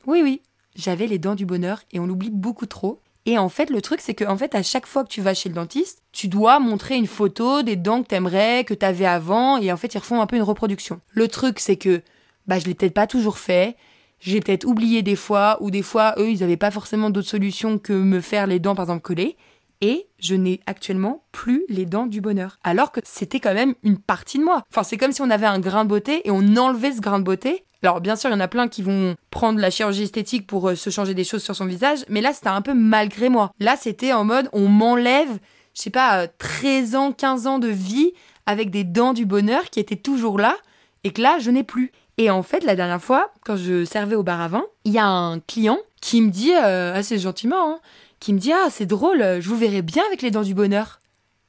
Oui, 0.05 0.21
oui, 0.21 0.41
j'avais 0.75 1.07
les 1.07 1.19
dents 1.19 1.35
du 1.35 1.45
bonheur 1.45 1.81
et 1.91 1.99
on 1.99 2.07
l'oublie 2.07 2.31
beaucoup 2.31 2.65
trop. 2.65 3.01
Et 3.25 3.37
en 3.37 3.49
fait, 3.49 3.69
le 3.69 3.81
truc, 3.81 3.99
c'est 3.99 4.13
que 4.13 4.23
fait, 4.37 4.55
à 4.55 4.63
chaque 4.63 4.85
fois 4.85 5.03
que 5.03 5.09
tu 5.09 5.21
vas 5.21 5.33
chez 5.33 5.49
le 5.49 5.55
dentiste, 5.55 6.01
tu 6.13 6.29
dois 6.29 6.59
montrer 6.59 6.95
une 6.95 7.07
photo 7.07 7.61
des 7.61 7.75
dents 7.75 8.01
que 8.01 8.07
t'aimerais, 8.07 8.63
que 8.63 8.73
t'avais 8.73 9.05
avant, 9.05 9.57
et 9.57 9.69
en 9.69 9.75
fait, 9.75 9.93
ils 9.93 9.97
refont 9.97 10.21
un 10.21 10.27
peu 10.27 10.37
une 10.37 10.43
reproduction. 10.43 11.01
Le 11.09 11.27
truc, 11.27 11.59
c'est 11.59 11.75
que 11.75 12.01
bah, 12.47 12.57
je 12.57 12.65
l'ai 12.65 12.73
peut-être 12.73 12.93
pas 12.93 13.05
toujours 13.05 13.37
fait. 13.37 13.75
J'ai 14.19 14.39
peut-être 14.39 14.65
oublié 14.65 15.03
des 15.03 15.15
fois, 15.15 15.57
ou 15.61 15.71
des 15.71 15.81
fois, 15.81 16.15
eux, 16.17 16.29
ils 16.29 16.39
n'avaient 16.39 16.57
pas 16.57 16.71
forcément 16.71 17.09
d'autre 17.09 17.27
solution 17.27 17.77
que 17.77 17.93
me 17.93 18.19
faire 18.19 18.47
les 18.47 18.59
dents, 18.59 18.75
par 18.75 18.85
exemple, 18.85 19.01
collées. 19.01 19.37
Et 19.79 20.07
je 20.17 20.33
n'ai 20.33 20.59
actuellement 20.65 21.23
plus 21.31 21.63
les 21.69 21.85
dents 21.85 22.07
du 22.07 22.19
bonheur. 22.19 22.57
Alors 22.63 22.91
que 22.91 22.99
c'était 23.03 23.39
quand 23.39 23.53
même 23.53 23.75
une 23.83 23.99
partie 23.99 24.39
de 24.39 24.43
moi. 24.43 24.63
Enfin, 24.71 24.81
c'est 24.81 24.97
comme 24.97 25.11
si 25.11 25.21
on 25.21 25.29
avait 25.29 25.45
un 25.45 25.59
grain 25.59 25.83
de 25.83 25.89
beauté 25.89 26.27
et 26.27 26.31
on 26.31 26.55
enlevait 26.55 26.93
ce 26.93 27.01
grain 27.01 27.19
de 27.19 27.23
beauté. 27.23 27.63
Alors, 27.83 28.01
bien 28.01 28.15
sûr, 28.15 28.31
il 28.31 28.33
y 28.33 28.35
en 28.35 28.39
a 28.39 28.47
plein 28.47 28.67
qui 28.67 28.81
vont 28.81 29.15
prendre 29.29 29.59
la 29.59 29.69
chirurgie 29.69 30.03
esthétique 30.03 30.47
pour 30.47 30.69
euh, 30.69 30.75
se 30.75 30.89
changer 30.89 31.13
des 31.13 31.23
choses 31.23 31.43
sur 31.43 31.55
son 31.55 31.65
visage, 31.65 31.99
mais 32.09 32.21
là, 32.21 32.33
c'était 32.33 32.47
un 32.47 32.63
peu 32.63 32.73
malgré 32.73 33.29
moi. 33.29 33.51
Là, 33.59 33.75
c'était 33.79 34.13
en 34.13 34.23
mode, 34.23 34.49
on 34.51 34.67
m'enlève, 34.67 35.29
je 35.75 35.81
sais 35.83 35.89
pas, 35.91 36.27
13 36.27 36.95
euh, 36.95 36.97
ans, 36.97 37.11
15 37.11 37.45
ans 37.45 37.59
de 37.59 37.67
vie 37.67 38.13
avec 38.47 38.71
des 38.71 38.83
dents 38.83 39.13
du 39.13 39.27
bonheur 39.27 39.69
qui 39.69 39.79
étaient 39.79 39.95
toujours 39.95 40.39
là 40.39 40.57
et 41.03 41.11
que 41.11 41.21
là, 41.21 41.37
je 41.39 41.51
n'ai 41.51 41.63
plus. 41.63 41.91
Et 42.17 42.29
en 42.31 42.41
fait, 42.43 42.63
la 42.63 42.75
dernière 42.75 43.01
fois, 43.01 43.31
quand 43.45 43.55
je 43.55 43.85
servais 43.85 44.15
au 44.15 44.23
bar 44.23 44.41
à 44.41 44.47
vin, 44.47 44.65
il 44.85 44.91
y 44.91 44.97
a 44.97 45.07
un 45.07 45.39
client 45.39 45.77
qui 46.01 46.21
me 46.21 46.29
dit, 46.29 46.53
euh, 46.53 46.93
assez 46.93 47.19
gentiment, 47.19 47.73
hein, 47.73 47.79
qui 48.19 48.33
me 48.33 48.39
dit 48.39 48.51
Ah, 48.51 48.67
c'est 48.71 48.85
drôle, 48.85 49.19
je 49.39 49.47
vous 49.49 49.57
verrai 49.57 49.81
bien 49.81 50.03
avec 50.07 50.21
les 50.21 50.31
dents 50.31 50.41
du 50.41 50.55
bonheur. 50.55 50.99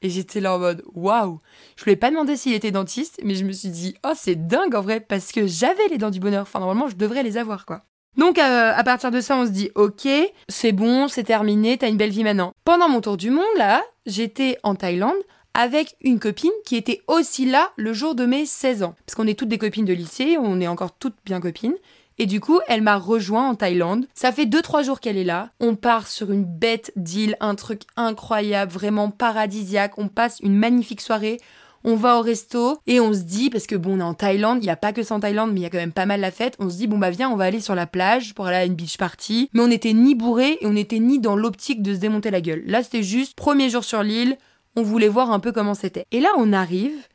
Et 0.01 0.09
j'étais 0.09 0.39
là 0.39 0.55
en 0.55 0.59
mode 0.59 0.83
Waouh 0.93 1.39
Je 1.75 1.83
lui 1.83 1.91
ai 1.91 1.95
pas 1.95 2.09
demandé 2.09 2.37
s'il 2.37 2.53
était 2.53 2.71
dentiste, 2.71 3.19
mais 3.23 3.35
je 3.35 3.43
me 3.45 3.51
suis 3.51 3.69
dit 3.69 3.95
Oh, 4.05 4.13
c'est 4.15 4.47
dingue 4.47 4.75
en 4.75 4.81
vrai, 4.81 4.99
parce 4.99 5.31
que 5.31 5.47
j'avais 5.47 5.87
les 5.89 5.97
dents 5.97 6.09
du 6.09 6.19
bonheur. 6.19 6.43
Enfin, 6.43 6.59
normalement, 6.59 6.87
je 6.87 6.95
devrais 6.95 7.23
les 7.23 7.37
avoir, 7.37 7.65
quoi. 7.65 7.83
Donc, 8.17 8.37
euh, 8.37 8.71
à 8.75 8.83
partir 8.83 9.11
de 9.11 9.21
ça, 9.21 9.37
on 9.37 9.45
se 9.45 9.51
dit 9.51 9.71
Ok, 9.75 10.07
c'est 10.47 10.71
bon, 10.71 11.07
c'est 11.07 11.23
terminé, 11.23 11.77
t'as 11.77 11.89
une 11.89 11.97
belle 11.97 12.09
vie 12.11 12.23
maintenant. 12.23 12.53
Pendant 12.63 12.89
mon 12.89 13.01
tour 13.01 13.17
du 13.17 13.29
monde, 13.29 13.45
là, 13.57 13.81
j'étais 14.05 14.57
en 14.63 14.75
Thaïlande 14.75 15.17
avec 15.53 15.95
une 16.01 16.19
copine 16.19 16.51
qui 16.65 16.75
était 16.75 17.01
aussi 17.07 17.45
là 17.45 17.71
le 17.75 17.93
jour 17.93 18.15
de 18.15 18.25
mes 18.25 18.45
16 18.45 18.83
ans. 18.83 18.95
Parce 19.05 19.15
qu'on 19.15 19.27
est 19.27 19.37
toutes 19.37 19.49
des 19.49 19.57
copines 19.57 19.85
de 19.85 19.93
lycée, 19.93 20.37
on 20.39 20.61
est 20.61 20.67
encore 20.67 20.93
toutes 20.93 21.17
bien 21.25 21.39
copines. 21.39 21.75
Et 22.21 22.25
du 22.25 22.41
coup, 22.41 22.59
elle 22.67 22.81
m'a 22.81 22.97
rejoint 22.97 23.49
en 23.49 23.55
Thaïlande. 23.55 24.05
Ça 24.13 24.33
fait 24.33 24.45
2-3 24.45 24.83
jours 24.83 24.99
qu'elle 24.99 25.17
est 25.17 25.23
là. 25.23 25.51
On 25.61 25.75
part 25.75 26.07
sur 26.07 26.31
une 26.31 26.43
bête 26.43 26.91
d'île, 26.97 27.37
un 27.39 27.55
truc 27.55 27.83
incroyable, 27.95 28.73
vraiment 28.73 29.09
paradisiaque. 29.09 29.97
On 29.97 30.09
passe 30.09 30.41
une 30.41 30.55
magnifique 30.55 30.99
soirée. 30.99 31.39
On 31.85 31.95
va 31.95 32.17
au 32.17 32.21
resto 32.21 32.77
et 32.87 32.99
on 32.99 33.13
se 33.13 33.21
dit, 33.21 33.49
parce 33.49 33.65
que 33.65 33.75
bon, 33.77 33.95
on 33.95 33.99
est 34.01 34.03
en 34.03 34.13
Thaïlande, 34.13 34.57
il 34.61 34.65
n'y 34.65 34.69
a 34.69 34.75
pas 34.75 34.91
que 34.91 35.01
ça 35.01 35.15
en 35.15 35.21
Thaïlande, 35.21 35.53
mais 35.53 35.61
il 35.61 35.63
y 35.63 35.65
a 35.65 35.69
quand 35.69 35.77
même 35.77 35.93
pas 35.93 36.05
mal 36.05 36.19
la 36.19 36.31
fête. 36.31 36.57
On 36.59 36.69
se 36.69 36.75
dit, 36.75 36.87
bon 36.87 36.97
bah 36.97 37.09
viens, 37.09 37.29
on 37.29 37.37
va 37.37 37.45
aller 37.45 37.61
sur 37.61 37.73
la 37.73 37.87
plage 37.87 38.33
pour 38.33 38.47
aller 38.47 38.57
à 38.57 38.65
une 38.65 38.75
beach 38.75 38.97
party. 38.97 39.49
Mais 39.53 39.61
on 39.61 39.67
n'était 39.67 39.93
ni 39.93 40.13
bourré 40.13 40.57
et 40.59 40.67
on 40.67 40.73
n'était 40.73 40.99
ni 40.99 41.19
dans 41.19 41.37
l'optique 41.37 41.81
de 41.81 41.93
se 41.93 41.99
démonter 41.99 42.31
la 42.31 42.41
gueule. 42.41 42.63
Là, 42.65 42.83
c'était 42.83 43.01
juste 43.01 43.35
premier 43.35 43.69
jour 43.69 43.85
sur 43.85 44.03
l'île, 44.03 44.37
on 44.79 44.83
voulait 44.83 45.09
voir 45.09 45.31
un 45.31 45.39
peu 45.39 45.51
comment 45.51 45.73
c'était. 45.73 46.05
Et 46.11 46.21
là, 46.21 46.29
on 46.37 46.53
arrive 46.53 47.07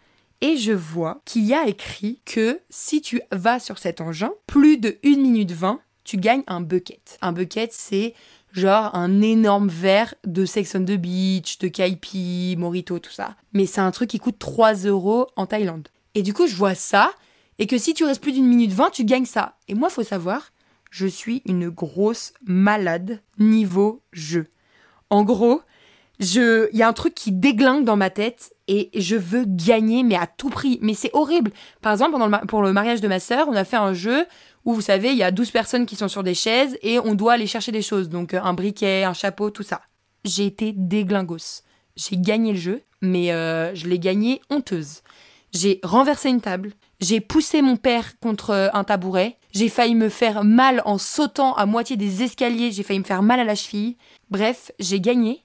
et 0.43 0.59
je 0.59 0.73
vois 0.73 1.23
qu'il 1.25 1.45
y 1.45 1.55
a 1.55 1.67
écrit 1.67 2.21
que 2.27 2.61
si 2.69 3.01
tu 3.01 3.23
vas 3.33 3.59
sur 3.59 3.79
cet 3.79 4.03
engin, 4.03 4.33
plus 4.47 4.77
de 4.77 4.99
1 5.03 5.17
minute 5.17 5.53
20, 5.53 5.81
tu 6.05 6.19
gagnes 6.19 6.43
un 6.47 6.61
bucket. 6.61 7.19
Un 7.23 7.33
bucket, 7.33 7.73
c'est 7.73 8.13
genre 8.53 8.95
un 8.95 9.23
énorme 9.23 9.69
verre 9.69 10.15
de 10.27 10.45
Sex 10.45 10.75
on 10.75 10.85
the 10.85 10.99
Beach, 10.99 11.57
de 11.59 11.69
Kaipi, 11.69 12.55
Morito, 12.59 12.99
tout 12.99 13.11
ça. 13.11 13.35
Mais 13.55 13.65
c'est 13.65 13.81
un 13.81 13.91
truc 13.91 14.11
qui 14.11 14.19
coûte 14.19 14.39
3 14.39 14.75
euros 14.85 15.29
en 15.37 15.47
Thaïlande. 15.47 15.89
Et 16.15 16.23
du 16.23 16.35
coup, 16.35 16.47
je 16.47 16.55
vois 16.55 16.75
ça, 16.75 17.13
et 17.59 17.67
que 17.67 17.79
si 17.79 17.95
tu 17.95 18.05
restes 18.05 18.23
plus 18.23 18.33
d'une 18.33 18.47
minute 18.47 18.73
20, 18.73 18.91
tu 18.91 19.07
gagnes 19.07 19.25
ça. 19.25 19.57
Et 19.69 19.75
moi, 19.75 19.89
faut 19.89 20.03
savoir, 20.03 20.53
je 20.91 21.07
suis 21.07 21.43
une 21.47 21.71
grosse 21.71 22.35
malade 22.45 23.23
niveau 23.39 24.03
jeu. 24.13 24.49
En 25.09 25.25
gros, 25.25 25.63
je, 26.21 26.69
il 26.73 26.79
y 26.79 26.83
a 26.83 26.89
un 26.89 26.93
truc 26.93 27.15
qui 27.15 27.33
déglingue 27.33 27.85
dans 27.85 27.97
ma 27.97 28.11
tête 28.11 28.55
et 28.69 28.91
je 28.95 29.17
veux 29.17 29.45
gagner, 29.47 30.03
mais 30.03 30.15
à 30.15 30.27
tout 30.27 30.49
prix. 30.49 30.79
Mais 30.81 30.95
c'est 30.95 31.11
horrible. 31.13 31.51
Par 31.83 31.93
exemple, 31.93 32.13
pendant 32.13 32.27
le 32.27 32.47
pour 32.47 32.63
le 32.63 32.73
mariage 32.73 33.01
de 33.01 33.09
ma 33.09 33.21
sœur, 33.21 33.49
on 33.49 33.55
a 33.55 33.65
fait 33.65 33.77
un 33.77 33.95
jeu 33.95 34.27
où, 34.65 34.73
vous 34.73 34.81
savez, 34.81 35.11
il 35.11 35.19
y 35.19 35.23
a 35.23 35.31
12 35.31 35.51
personnes 35.51 35.87
qui 35.87 35.97
sont 35.97 36.09
sur 36.09 36.23
des 36.23 36.35
chaises 36.35 36.79
et 36.83 36.99
on 36.99 37.15
doit 37.15 37.35
aller 37.35 37.47
chercher 37.47 37.73
des 37.73 37.83
choses. 37.83 38.09
Donc, 38.09 38.33
euh, 38.33 38.41
un 38.43 38.55
briquet, 38.55 39.05
un 39.05 39.13
chapeau, 39.13 39.51
tout 39.51 39.63
ça. 39.63 39.83
J'ai 40.25 40.47
été 40.47 40.73
déglingos. 40.73 41.63
J'ai 41.97 42.17
gagné 42.17 42.53
le 42.53 42.59
jeu, 42.59 42.83
mais 43.03 43.33
euh, 43.33 43.75
je 43.75 43.87
l'ai 43.87 43.99
gagné 43.99 44.41
honteuse. 44.51 45.03
J'ai 45.53 45.81
renversé 45.83 46.31
une 46.31 46.41
table. 46.41 46.73
J'ai 47.01 47.21
poussé 47.21 47.61
mon 47.61 47.77
père 47.77 48.19
contre 48.21 48.51
euh, 48.51 48.69
un 48.73 48.85
tabouret. 48.85 49.37
J'ai 49.53 49.69
failli 49.69 49.95
me 49.95 50.09
faire 50.09 50.43
mal 50.43 50.81
en 50.85 50.99
sautant 50.99 51.55
à 51.55 51.67
moitié 51.67 51.97
des 51.97 52.23
escaliers. 52.23 52.73
J'ai 52.73 52.83
failli 52.83 53.01
me 53.01 53.05
faire 53.05 53.23
mal 53.23 53.39
à 53.41 53.45
la 53.45 53.55
cheville. 53.55 53.97
Bref, 54.31 54.73
j'ai 54.81 55.01
gagné. 55.01 55.44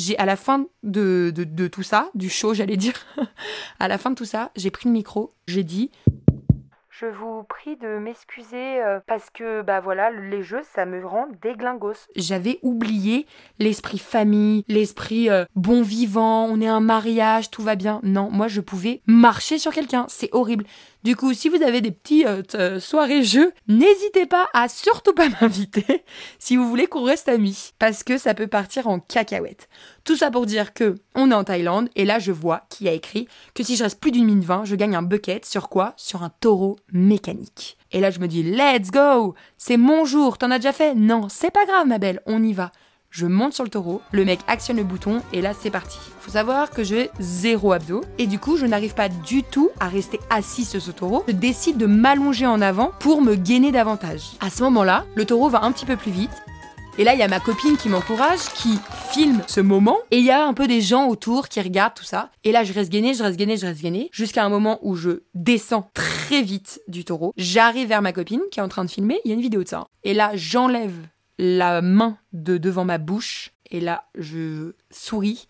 J'ai 0.00 0.16
à 0.18 0.24
la 0.24 0.36
fin 0.36 0.64
de, 0.82 1.30
de, 1.34 1.44
de 1.44 1.68
tout 1.68 1.82
ça, 1.82 2.08
du 2.14 2.30
show, 2.30 2.54
j'allais 2.54 2.78
dire, 2.78 2.94
à 3.80 3.86
la 3.86 3.98
fin 3.98 4.08
de 4.08 4.14
tout 4.14 4.24
ça, 4.24 4.50
j'ai 4.56 4.70
pris 4.70 4.88
le 4.88 4.94
micro. 4.94 5.34
J'ai 5.46 5.62
dit 5.62 5.90
je 7.00 7.06
vous 7.06 7.44
prie 7.44 7.76
de 7.76 7.98
m'excuser 7.98 8.82
euh, 8.82 9.00
parce 9.06 9.30
que 9.30 9.62
bah 9.62 9.80
voilà 9.80 10.10
les 10.10 10.42
jeux 10.42 10.60
ça 10.74 10.84
me 10.84 11.02
rend 11.06 11.28
déglingos. 11.40 12.08
J'avais 12.14 12.58
oublié 12.60 13.26
l'esprit 13.58 13.96
famille, 13.96 14.64
l'esprit 14.68 15.30
euh, 15.30 15.46
bon 15.54 15.80
vivant, 15.80 16.44
on 16.44 16.60
est 16.60 16.68
un 16.68 16.80
mariage, 16.80 17.50
tout 17.50 17.62
va 17.62 17.74
bien. 17.74 18.00
Non, 18.02 18.28
moi 18.30 18.48
je 18.48 18.60
pouvais 18.60 19.00
marcher 19.06 19.56
sur 19.56 19.72
quelqu'un, 19.72 20.04
c'est 20.08 20.28
horrible. 20.32 20.66
Du 21.02 21.16
coup, 21.16 21.32
si 21.32 21.48
vous 21.48 21.62
avez 21.62 21.80
des 21.80 21.92
petits 21.92 22.26
euh, 22.26 22.42
euh, 22.54 22.78
soirées 22.78 23.22
jeux, 23.22 23.54
n'hésitez 23.68 24.26
pas 24.26 24.48
à 24.52 24.68
surtout 24.68 25.14
pas 25.14 25.28
m'inviter 25.40 26.04
si 26.38 26.56
vous 26.56 26.68
voulez 26.68 26.86
qu'on 26.86 27.04
reste 27.04 27.28
amis 27.30 27.72
parce 27.78 28.04
que 28.04 28.18
ça 28.18 28.34
peut 28.34 28.46
partir 28.46 28.86
en 28.86 29.00
cacahuète. 29.00 29.70
Tout 30.04 30.16
ça 30.16 30.30
pour 30.30 30.44
dire 30.44 30.74
que 30.74 30.96
on 31.14 31.30
est 31.30 31.34
en 31.34 31.44
Thaïlande 31.44 31.88
et 31.96 32.04
là 32.04 32.18
je 32.18 32.32
vois 32.32 32.64
qui 32.68 32.86
a 32.86 32.92
écrit 32.92 33.28
que 33.54 33.62
si 33.62 33.76
je 33.76 33.84
reste 33.84 33.98
plus 33.98 34.10
d'une 34.10 34.26
minute 34.26 34.44
20, 34.44 34.64
je 34.66 34.76
gagne 34.76 34.94
un 34.94 35.02
bucket 35.02 35.46
sur 35.46 35.70
quoi? 35.70 35.94
Sur 35.96 36.22
un 36.22 36.30
taureau 36.40 36.76
mécanique. 36.92 37.78
Et 37.92 38.00
là 38.00 38.10
je 38.10 38.18
me 38.18 38.28
dis 38.28 38.42
let's 38.42 38.90
go, 38.90 39.34
c'est 39.56 39.78
mon 39.78 40.04
jour, 40.04 40.36
t'en 40.36 40.50
as 40.50 40.58
déjà 40.58 40.72
fait? 40.72 40.94
Non, 40.94 41.30
c'est 41.30 41.50
pas 41.50 41.64
grave 41.64 41.86
ma 41.86 41.98
belle, 41.98 42.20
on 42.26 42.42
y 42.42 42.52
va. 42.52 42.72
Je 43.10 43.26
monte 43.26 43.54
sur 43.54 43.64
le 43.64 43.70
taureau, 43.70 44.02
le 44.12 44.24
mec 44.24 44.38
actionne 44.46 44.76
le 44.76 44.84
bouton 44.84 45.20
et 45.32 45.40
là 45.40 45.52
c'est 45.52 45.70
parti. 45.70 45.98
Faut 46.20 46.30
savoir 46.30 46.70
que 46.70 46.84
j'ai 46.84 47.10
zéro 47.18 47.72
abdos 47.72 48.02
et 48.18 48.26
du 48.28 48.38
coup 48.38 48.56
je 48.56 48.66
n'arrive 48.66 48.94
pas 48.94 49.08
du 49.08 49.42
tout 49.42 49.70
à 49.80 49.88
rester 49.88 50.20
assis 50.30 50.64
sur 50.64 50.80
ce 50.80 50.92
taureau. 50.92 51.24
Je 51.26 51.32
décide 51.32 51.76
de 51.76 51.86
m'allonger 51.86 52.46
en 52.46 52.60
avant 52.60 52.92
pour 53.00 53.20
me 53.20 53.34
gainer 53.34 53.72
davantage. 53.72 54.22
À 54.40 54.48
ce 54.48 54.62
moment-là, 54.62 55.06
le 55.16 55.24
taureau 55.24 55.48
va 55.48 55.64
un 55.64 55.72
petit 55.72 55.86
peu 55.86 55.96
plus 55.96 56.12
vite 56.12 56.30
et 56.98 57.04
là, 57.04 57.14
il 57.14 57.18
y 57.18 57.22
a 57.22 57.28
ma 57.28 57.40
copine 57.40 57.78
qui 57.78 57.88
m'encourage, 57.88 58.40
qui 58.54 58.78
filme 59.10 59.42
ce 59.46 59.60
moment. 59.60 59.98
Et 60.10 60.18
il 60.18 60.24
y 60.24 60.30
a 60.30 60.44
un 60.44 60.52
peu 60.52 60.66
des 60.66 60.82
gens 60.82 61.08
autour 61.08 61.48
qui 61.48 61.60
regardent 61.60 61.94
tout 61.94 62.04
ça. 62.04 62.30
Et 62.44 62.52
là, 62.52 62.62
je 62.62 62.74
reste 62.74 62.90
gainée, 62.90 63.14
je 63.14 63.22
reste 63.22 63.38
gainée, 63.38 63.56
je 63.56 63.64
reste 63.64 63.80
gainée. 63.80 64.10
Jusqu'à 64.12 64.44
un 64.44 64.50
moment 64.50 64.78
où 64.82 64.96
je 64.96 65.22
descends 65.34 65.88
très 65.94 66.42
vite 66.42 66.82
du 66.88 67.04
taureau. 67.04 67.32
J'arrive 67.38 67.88
vers 67.88 68.02
ma 68.02 68.12
copine 68.12 68.42
qui 68.50 68.60
est 68.60 68.62
en 68.62 68.68
train 68.68 68.84
de 68.84 68.90
filmer. 68.90 69.18
Il 69.24 69.28
y 69.28 69.32
a 69.32 69.34
une 69.34 69.40
vidéo 69.40 69.62
de 69.62 69.68
ça. 69.68 69.86
Et 70.04 70.12
là, 70.12 70.32
j'enlève 70.34 70.92
la 71.40 71.80
main 71.80 72.18
de 72.34 72.58
devant 72.58 72.84
ma 72.84 72.98
bouche. 72.98 73.52
Et 73.70 73.80
là, 73.80 74.04
je 74.14 74.74
souris. 74.90 75.48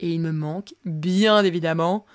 Et 0.00 0.10
il 0.12 0.20
me 0.20 0.32
manque, 0.32 0.74
bien 0.84 1.44
évidemment, 1.44 2.06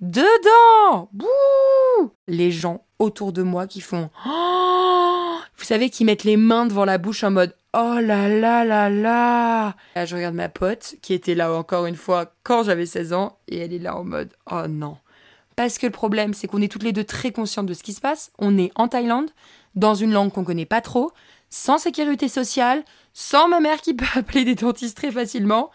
dedans 0.00 1.08
Bouh 1.12 2.12
Les 2.26 2.50
gens 2.50 2.84
autour 2.98 3.32
de 3.32 3.42
moi 3.42 3.66
qui 3.66 3.80
font... 3.80 4.10
Oh 4.26 5.36
Vous 5.56 5.64
savez, 5.64 5.88
qui 5.88 6.04
mettent 6.04 6.24
les 6.24 6.36
mains 6.36 6.66
devant 6.66 6.84
la 6.84 6.98
bouche 6.98 7.24
en 7.24 7.30
mode 7.30 7.54
Oh 7.74 7.98
là 8.00 8.28
là 8.28 8.64
là 8.64 8.90
là 8.90 9.76
Là, 9.94 10.04
je 10.04 10.16
regarde 10.16 10.34
ma 10.34 10.48
pote, 10.48 10.96
qui 11.00 11.14
était 11.14 11.34
là 11.34 11.52
encore 11.52 11.86
une 11.86 11.96
fois 11.96 12.34
quand 12.42 12.64
j'avais 12.64 12.86
16 12.86 13.12
ans, 13.12 13.38
et 13.46 13.58
elle 13.58 13.72
est 13.72 13.78
là 13.78 13.96
en 13.96 14.04
mode 14.04 14.34
Oh 14.50 14.66
non. 14.68 14.98
Parce 15.56 15.78
que 15.78 15.86
le 15.86 15.92
problème, 15.92 16.34
c'est 16.34 16.48
qu'on 16.48 16.60
est 16.60 16.70
toutes 16.70 16.82
les 16.82 16.92
deux 16.92 17.04
très 17.04 17.30
conscientes 17.30 17.66
de 17.66 17.74
ce 17.74 17.82
qui 17.82 17.92
se 17.92 18.00
passe. 18.00 18.30
On 18.38 18.58
est 18.58 18.72
en 18.74 18.88
Thaïlande, 18.88 19.30
dans 19.74 19.94
une 19.94 20.12
langue 20.12 20.32
qu'on 20.32 20.44
connaît 20.44 20.66
pas 20.66 20.80
trop, 20.80 21.12
sans 21.50 21.78
sécurité 21.78 22.28
sociale, 22.28 22.84
sans 23.12 23.48
ma 23.48 23.60
mère 23.60 23.80
qui 23.80 23.94
peut 23.94 24.06
appeler 24.14 24.44
des 24.44 24.54
dentistes 24.54 24.96
très 24.96 25.10
facilement. 25.10 25.70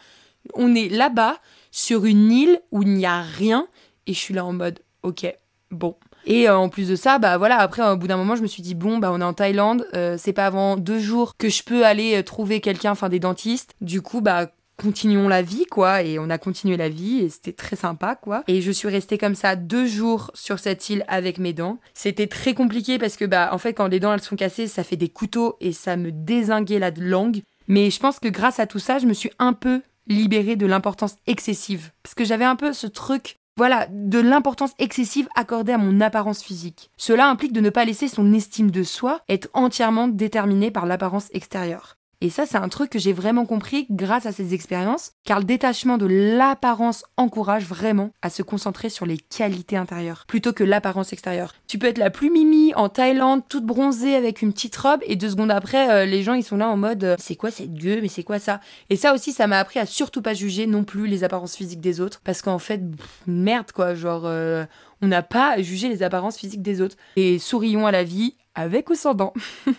On 0.53 0.75
est 0.75 0.89
là-bas, 0.89 1.37
sur 1.71 2.05
une 2.05 2.31
île 2.31 2.61
où 2.71 2.83
il 2.83 2.89
n'y 2.89 3.05
a 3.05 3.21
rien, 3.21 3.67
et 4.07 4.13
je 4.13 4.19
suis 4.19 4.33
là 4.33 4.45
en 4.45 4.53
mode 4.53 4.79
Ok, 5.01 5.25
bon. 5.71 5.95
Et 6.25 6.47
euh, 6.47 6.57
en 6.57 6.69
plus 6.69 6.87
de 6.87 6.95
ça, 6.95 7.19
bah 7.19 7.37
voilà, 7.37 7.59
après, 7.59 7.87
au 7.89 7.97
bout 7.97 8.07
d'un 8.07 8.15
moment, 8.15 8.35
je 8.35 8.41
me 8.41 8.47
suis 8.47 8.63
dit, 8.63 8.75
bon, 8.75 8.97
bah 8.97 9.11
on 9.11 9.19
est 9.19 9.25
en 9.25 9.33
Thaïlande, 9.33 9.85
euh, 9.93 10.15
c'est 10.17 10.31
pas 10.31 10.45
avant 10.45 10.77
deux 10.77 10.99
jours 10.99 11.35
que 11.35 11.49
je 11.49 11.63
peux 11.63 11.85
aller 11.85 12.15
euh, 12.15 12.23
trouver 12.23 12.61
quelqu'un, 12.61 12.91
enfin 12.91 13.09
des 13.09 13.19
dentistes. 13.19 13.75
Du 13.81 14.01
coup, 14.01 14.21
bah 14.21 14.47
continuons 14.83 15.29
la 15.29 15.41
vie, 15.41 15.65
quoi. 15.65 16.03
Et 16.03 16.19
on 16.19 16.29
a 16.29 16.37
continué 16.37 16.77
la 16.77 16.89
vie, 16.89 17.19
et 17.19 17.29
c'était 17.29 17.53
très 17.53 17.75
sympa, 17.75 18.15
quoi. 18.15 18.43
Et 18.47 18.61
je 18.61 18.71
suis 18.71 18.89
restée 18.89 19.17
comme 19.17 19.35
ça 19.35 19.55
deux 19.55 19.87
jours 19.87 20.29
sur 20.33 20.59
cette 20.59 20.89
île 20.89 21.05
avec 21.07 21.37
mes 21.37 21.53
dents. 21.53 21.79
C'était 21.93 22.27
très 22.27 22.53
compliqué 22.53 22.99
parce 22.99 23.15
que, 23.15 23.25
bah, 23.25 23.49
en 23.53 23.57
fait, 23.57 23.73
quand 23.73 23.87
les 23.87 23.99
dents, 23.99 24.13
elles 24.13 24.21
sont 24.21 24.35
cassées, 24.35 24.67
ça 24.67 24.83
fait 24.83 24.97
des 24.97 25.09
couteaux 25.09 25.55
et 25.61 25.71
ça 25.71 25.95
me 25.95 26.11
désinguait 26.11 26.79
la 26.79 26.91
langue. 26.91 27.41
Mais 27.67 27.89
je 27.89 27.99
pense 27.99 28.19
que 28.19 28.27
grâce 28.27 28.59
à 28.59 28.67
tout 28.67 28.79
ça, 28.79 28.99
je 28.99 29.05
me 29.05 29.13
suis 29.13 29.31
un 29.39 29.53
peu 29.53 29.81
libérée 30.07 30.57
de 30.57 30.65
l'importance 30.65 31.15
excessive. 31.27 31.91
Parce 32.03 32.13
que 32.13 32.25
j'avais 32.25 32.45
un 32.45 32.57
peu 32.57 32.73
ce 32.73 32.87
truc 32.87 33.37
voilà, 33.55 33.87
de 33.91 34.19
l'importance 34.19 34.71
excessive 34.79 35.29
accordée 35.35 35.73
à 35.73 35.77
mon 35.77 36.01
apparence 36.01 36.41
physique. 36.41 36.89
Cela 36.97 37.29
implique 37.29 37.53
de 37.53 37.61
ne 37.61 37.69
pas 37.69 37.85
laisser 37.85 38.07
son 38.07 38.33
estime 38.33 38.71
de 38.71 38.83
soi 38.83 39.21
être 39.29 39.47
entièrement 39.53 40.07
déterminée 40.07 40.71
par 40.71 40.87
l'apparence 40.87 41.29
extérieure. 41.33 41.97
Et 42.23 42.29
ça, 42.29 42.45
c'est 42.45 42.55
un 42.55 42.69
truc 42.69 42.89
que 42.89 42.99
j'ai 42.99 43.11
vraiment 43.11 43.45
compris 43.45 43.85
grâce 43.91 44.25
à 44.25 44.31
ces 44.31 44.53
expériences, 44.53 45.11
car 45.25 45.39
le 45.39 45.43
détachement 45.43 45.97
de 45.97 46.05
l'apparence 46.05 47.03
encourage 47.17 47.65
vraiment 47.65 48.11
à 48.21 48.29
se 48.29 48.41
concentrer 48.41 48.87
sur 48.87 49.05
les 49.05 49.17
qualités 49.17 49.75
intérieures, 49.75 50.23
plutôt 50.25 50.53
que 50.53 50.63
l'apparence 50.63 51.11
extérieure. 51.11 51.53
Tu 51.67 51.77
peux 51.77 51.87
être 51.87 51.97
la 51.97 52.09
plus 52.09 52.29
mimi 52.29 52.73
en 52.75 52.87
Thaïlande, 52.87 53.41
toute 53.49 53.65
bronzée 53.65 54.15
avec 54.15 54.41
une 54.41 54.53
petite 54.53 54.77
robe, 54.77 55.01
et 55.05 55.17
deux 55.17 55.31
secondes 55.31 55.51
après, 55.51 55.91
euh, 55.91 56.05
les 56.05 56.23
gens 56.23 56.33
ils 56.33 56.45
sont 56.45 56.55
là 56.55 56.69
en 56.69 56.77
mode 56.77 57.03
euh, 57.03 57.15
c'est 57.19 57.35
quoi 57.35 57.51
cette 57.51 57.73
gueule, 57.73 57.99
mais 58.01 58.07
c'est 58.07 58.23
quoi 58.23 58.39
ça? 58.39 58.61
Et 58.89 58.95
ça 58.95 59.13
aussi, 59.13 59.33
ça 59.33 59.47
m'a 59.47 59.59
appris 59.59 59.81
à 59.81 59.85
surtout 59.85 60.21
pas 60.21 60.33
juger 60.33 60.65
non 60.65 60.85
plus 60.85 61.07
les 61.07 61.25
apparences 61.25 61.57
physiques 61.57 61.81
des 61.81 61.99
autres, 61.99 62.21
parce 62.23 62.41
qu'en 62.41 62.57
fait, 62.57 62.79
merde 63.27 63.73
quoi, 63.73 63.95
genre 63.95 64.23
euh, 64.23 64.63
on 65.01 65.07
n'a 65.07 65.23
pas 65.23 65.55
à 65.55 65.61
juger 65.61 65.89
les 65.89 66.03
apparences 66.03 66.37
physiques 66.37 66.61
des 66.61 66.79
autres. 66.79 66.95
Et 67.17 67.37
sourions 67.37 67.85
à 67.85 67.91
la 67.91 68.05
vie 68.05 68.37
avec 68.55 68.89
ou 68.89 68.95
sans 68.95 69.13
dents. 69.13 69.33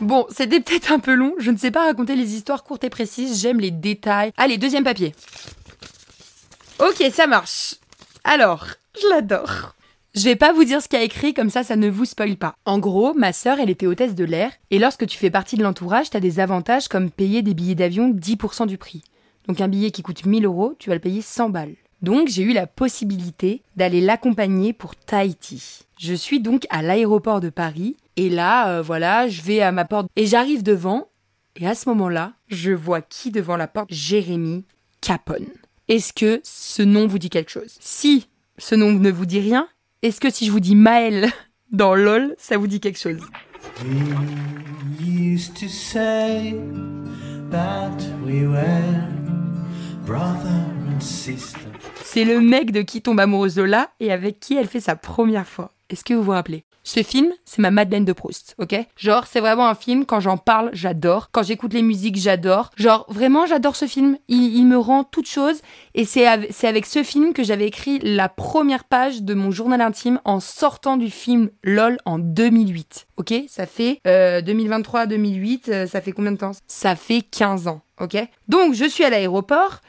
Bon, 0.00 0.26
c'était 0.28 0.60
peut-être 0.60 0.92
un 0.92 0.98
peu 0.98 1.14
long, 1.14 1.34
je 1.38 1.50
ne 1.50 1.56
sais 1.56 1.70
pas 1.70 1.86
raconter 1.86 2.16
les 2.16 2.34
histoires 2.34 2.64
courtes 2.64 2.84
et 2.84 2.90
précises, 2.90 3.40
j'aime 3.40 3.60
les 3.60 3.70
détails. 3.70 4.32
Allez, 4.36 4.58
deuxième 4.58 4.84
papier. 4.84 5.14
Ok, 6.78 7.02
ça 7.10 7.26
marche. 7.26 7.76
Alors, 8.22 8.66
je 9.00 9.08
l'adore. 9.08 9.74
Je 10.14 10.24
vais 10.24 10.36
pas 10.36 10.52
vous 10.52 10.64
dire 10.64 10.82
ce 10.82 10.88
qu'il 10.88 10.98
a 10.98 11.02
écrit, 11.02 11.32
comme 11.32 11.48
ça, 11.48 11.62
ça 11.62 11.76
ne 11.76 11.88
vous 11.88 12.04
spoile 12.04 12.36
pas. 12.36 12.56
En 12.66 12.78
gros, 12.78 13.14
ma 13.14 13.32
sœur, 13.32 13.58
elle 13.58 13.70
était 13.70 13.86
hôtesse 13.86 14.14
de 14.14 14.24
l'air, 14.24 14.50
et 14.70 14.78
lorsque 14.78 15.06
tu 15.06 15.16
fais 15.16 15.30
partie 15.30 15.56
de 15.56 15.62
l'entourage, 15.62 16.10
t'as 16.10 16.20
des 16.20 16.40
avantages 16.40 16.88
comme 16.88 17.10
payer 17.10 17.40
des 17.40 17.54
billets 17.54 17.74
d'avion 17.74 18.10
10% 18.10 18.66
du 18.66 18.76
prix. 18.76 19.02
Donc 19.48 19.60
un 19.62 19.68
billet 19.68 19.90
qui 19.90 20.02
coûte 20.02 20.26
1000 20.26 20.44
euros, 20.44 20.74
tu 20.78 20.90
vas 20.90 20.96
le 20.96 21.00
payer 21.00 21.22
100 21.22 21.50
balles. 21.50 21.76
Donc 22.02 22.28
j'ai 22.28 22.42
eu 22.42 22.52
la 22.52 22.66
possibilité 22.66 23.62
d'aller 23.76 24.00
l'accompagner 24.00 24.72
pour 24.72 24.94
Tahiti. 24.96 25.86
Je 25.98 26.14
suis 26.14 26.40
donc 26.40 26.66
à 26.70 26.82
l'aéroport 26.82 27.40
de 27.40 27.48
Paris, 27.48 27.96
et 28.16 28.28
là, 28.28 28.68
euh, 28.68 28.82
voilà, 28.82 29.28
je 29.28 29.42
vais 29.42 29.60
à 29.60 29.72
ma 29.72 29.84
porte, 29.84 30.08
et 30.16 30.26
j'arrive 30.26 30.62
devant, 30.62 31.08
et 31.58 31.66
à 31.66 31.74
ce 31.74 31.88
moment-là, 31.88 32.34
je 32.48 32.72
vois 32.72 33.00
qui 33.00 33.30
devant 33.30 33.56
la 33.56 33.66
porte? 33.66 33.88
Jérémy 33.90 34.64
Capone. 35.00 35.46
Est-ce 35.88 36.12
que 36.12 36.40
ce 36.44 36.82
nom 36.82 37.06
vous 37.06 37.18
dit 37.18 37.30
quelque 37.30 37.50
chose? 37.50 37.76
Si 37.80 38.28
ce 38.58 38.74
nom 38.74 38.92
ne 38.92 39.10
vous 39.10 39.26
dit 39.26 39.40
rien, 39.40 39.68
est-ce 40.02 40.20
que 40.20 40.30
si 40.30 40.46
je 40.46 40.50
vous 40.50 40.60
dis 40.60 40.76
Maël 40.76 41.30
dans 41.72 41.94
LOL, 41.94 42.34
ça 42.38 42.58
vous 42.58 42.66
dit 42.66 42.80
quelque 42.80 42.98
chose? 42.98 43.20
C'est 52.08 52.24
le 52.24 52.40
mec 52.40 52.70
de 52.70 52.82
qui 52.82 53.02
tombe 53.02 53.18
amoureuse 53.18 53.56
Lola 53.58 53.90
et 53.98 54.12
avec 54.12 54.38
qui 54.38 54.56
elle 54.56 54.68
fait 54.68 54.80
sa 54.80 54.94
première 54.94 55.46
fois. 55.46 55.72
Est-ce 55.90 56.04
que 56.04 56.14
vous 56.14 56.22
vous 56.22 56.30
rappelez? 56.30 56.64
Ce 56.84 57.02
film, 57.02 57.32
c'est 57.44 57.58
ma 57.58 57.72
Madeleine 57.72 58.04
de 58.04 58.12
Proust, 58.12 58.54
ok? 58.58 58.76
Genre, 58.96 59.26
c'est 59.26 59.40
vraiment 59.40 59.66
un 59.66 59.74
film, 59.74 60.06
quand 60.06 60.20
j'en 60.20 60.36
parle, 60.36 60.70
j'adore. 60.72 61.30
Quand 61.32 61.42
j'écoute 61.42 61.74
les 61.74 61.82
musiques, 61.82 62.16
j'adore. 62.16 62.70
Genre, 62.76 63.04
vraiment, 63.08 63.44
j'adore 63.44 63.74
ce 63.74 63.86
film. 63.86 64.16
Il, 64.28 64.64
me 64.66 64.78
rend 64.78 65.02
toute 65.02 65.26
chose. 65.28 65.60
Et 65.94 66.04
c'est 66.04 66.28
av- 66.28 66.46
c'est 66.50 66.68
avec 66.68 66.86
ce 66.86 67.02
film 67.02 67.32
que 67.32 67.42
j'avais 67.42 67.66
écrit 67.66 67.98
la 67.98 68.28
première 68.28 68.84
page 68.84 69.22
de 69.24 69.34
mon 69.34 69.50
journal 69.50 69.80
intime 69.80 70.20
en 70.24 70.38
sortant 70.38 70.96
du 70.96 71.10
film 71.10 71.50
LOL 71.64 71.98
en 72.04 72.20
2008. 72.20 73.08
Ok? 73.16 73.34
Ça 73.48 73.66
fait 73.66 73.98
euh, 74.06 74.40
2023-2008, 74.42 75.60
euh, 75.68 75.86
ça 75.88 76.00
fait 76.00 76.12
combien 76.12 76.30
de 76.32 76.36
temps? 76.38 76.52
Ça 76.68 76.94
fait 76.94 77.20
15 77.22 77.66
ans, 77.66 77.80
ok? 78.00 78.16
Donc, 78.46 78.74
je 78.74 78.84
suis 78.84 79.02
à 79.02 79.10
l'aéroport. 79.10 79.80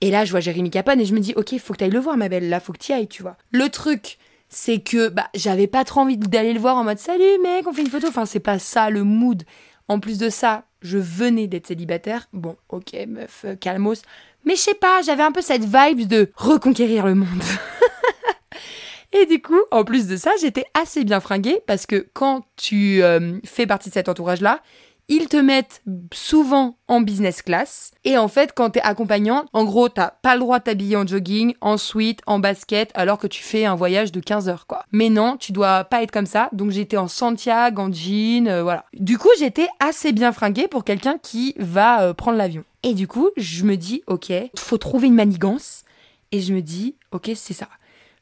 Et 0.00 0.10
là, 0.10 0.24
je 0.24 0.30
vois 0.30 0.40
Jérémy 0.40 0.70
Capone 0.70 1.00
et 1.00 1.04
je 1.04 1.14
me 1.14 1.20
dis, 1.20 1.34
ok, 1.36 1.58
faut 1.58 1.72
que 1.72 1.78
t'ailles 1.78 1.90
le 1.90 1.98
voir, 1.98 2.16
ma 2.16 2.28
belle. 2.28 2.48
Là, 2.48 2.60
faut 2.60 2.72
que 2.72 2.78
t'y 2.78 2.92
ailles, 2.92 3.08
tu 3.08 3.22
vois. 3.22 3.36
Le 3.50 3.68
truc, 3.68 4.18
c'est 4.48 4.80
que 4.80 5.08
bah, 5.08 5.28
j'avais 5.34 5.66
pas 5.66 5.84
trop 5.84 6.00
envie 6.00 6.16
d'aller 6.16 6.52
le 6.52 6.60
voir 6.60 6.76
en 6.76 6.84
mode 6.84 6.98
salut 6.98 7.38
mec, 7.42 7.66
on 7.66 7.72
fait 7.72 7.82
une 7.82 7.90
photo. 7.90 8.08
Enfin, 8.08 8.26
c'est 8.26 8.40
pas 8.40 8.58
ça 8.58 8.90
le 8.90 9.02
mood. 9.02 9.42
En 9.88 10.00
plus 10.00 10.18
de 10.18 10.28
ça, 10.28 10.64
je 10.82 10.98
venais 10.98 11.46
d'être 11.46 11.66
célibataire. 11.66 12.28
Bon, 12.32 12.56
ok, 12.68 12.92
meuf, 13.08 13.44
euh, 13.44 13.56
calmos. 13.56 14.02
Mais 14.44 14.54
je 14.54 14.60
sais 14.60 14.74
pas, 14.74 15.02
j'avais 15.02 15.22
un 15.22 15.32
peu 15.32 15.42
cette 15.42 15.64
vibe 15.64 16.06
de 16.06 16.30
reconquérir 16.36 17.06
le 17.06 17.14
monde. 17.14 17.42
Et 19.12 19.26
du 19.26 19.40
coup, 19.40 19.60
en 19.70 19.84
plus 19.84 20.06
de 20.06 20.16
ça, 20.16 20.30
j'étais 20.40 20.66
assez 20.74 21.02
bien 21.04 21.20
fringuée 21.20 21.60
parce 21.66 21.86
que 21.86 22.06
quand 22.12 22.44
tu 22.56 23.02
euh, 23.02 23.38
fais 23.44 23.66
partie 23.66 23.88
de 23.88 23.94
cet 23.94 24.08
entourage-là, 24.08 24.60
ils 25.08 25.28
te 25.28 25.36
mettent 25.36 25.82
souvent 26.12 26.76
en 26.86 27.00
business 27.00 27.42
class. 27.42 27.92
Et 28.04 28.18
en 28.18 28.28
fait, 28.28 28.52
quand 28.54 28.70
t'es 28.70 28.80
accompagnant, 28.80 29.46
en 29.52 29.64
gros, 29.64 29.88
t'as 29.88 30.10
pas 30.10 30.34
le 30.34 30.40
droit 30.40 30.58
de 30.58 30.64
t'habiller 30.64 30.96
en 30.96 31.06
jogging, 31.06 31.54
en 31.60 31.78
sweat, 31.78 32.20
en 32.26 32.38
basket, 32.38 32.90
alors 32.94 33.18
que 33.18 33.26
tu 33.26 33.42
fais 33.42 33.64
un 33.64 33.74
voyage 33.74 34.12
de 34.12 34.20
15 34.20 34.48
heures, 34.48 34.66
quoi. 34.66 34.84
Mais 34.92 35.08
non, 35.08 35.36
tu 35.38 35.52
dois 35.52 35.84
pas 35.84 36.02
être 36.02 36.10
comme 36.10 36.26
ça. 36.26 36.50
Donc 36.52 36.70
j'étais 36.70 36.98
en 36.98 37.08
Santiago, 37.08 37.82
en 37.82 37.92
jean, 37.92 38.48
euh, 38.48 38.62
voilà. 38.62 38.84
Du 38.92 39.18
coup, 39.18 39.30
j'étais 39.38 39.68
assez 39.80 40.12
bien 40.12 40.32
fringuée 40.32 40.68
pour 40.68 40.84
quelqu'un 40.84 41.16
qui 41.22 41.54
va 41.58 42.02
euh, 42.02 42.14
prendre 42.14 42.36
l'avion. 42.36 42.64
Et 42.82 42.94
du 42.94 43.08
coup, 43.08 43.30
je 43.36 43.64
me 43.64 43.76
dis, 43.76 44.02
ok, 44.06 44.32
faut 44.56 44.78
trouver 44.78 45.08
une 45.08 45.14
manigance. 45.14 45.84
Et 46.32 46.40
je 46.40 46.52
me 46.52 46.60
dis, 46.60 46.96
ok, 47.12 47.30
c'est 47.34 47.54
ça. 47.54 47.68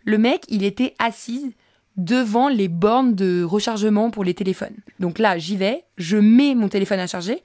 Le 0.04 0.18
mec, 0.18 0.44
il 0.48 0.62
était 0.62 0.94
assis 1.00 1.54
devant 1.96 2.48
les 2.48 2.68
bornes 2.68 3.14
de 3.14 3.42
rechargement 3.42 4.10
pour 4.10 4.24
les 4.24 4.34
téléphones. 4.34 4.76
Donc 5.00 5.18
là, 5.18 5.38
j'y 5.38 5.56
vais, 5.56 5.84
je 5.96 6.16
mets 6.16 6.54
mon 6.54 6.68
téléphone 6.68 7.00
à 7.00 7.06
charger, 7.06 7.42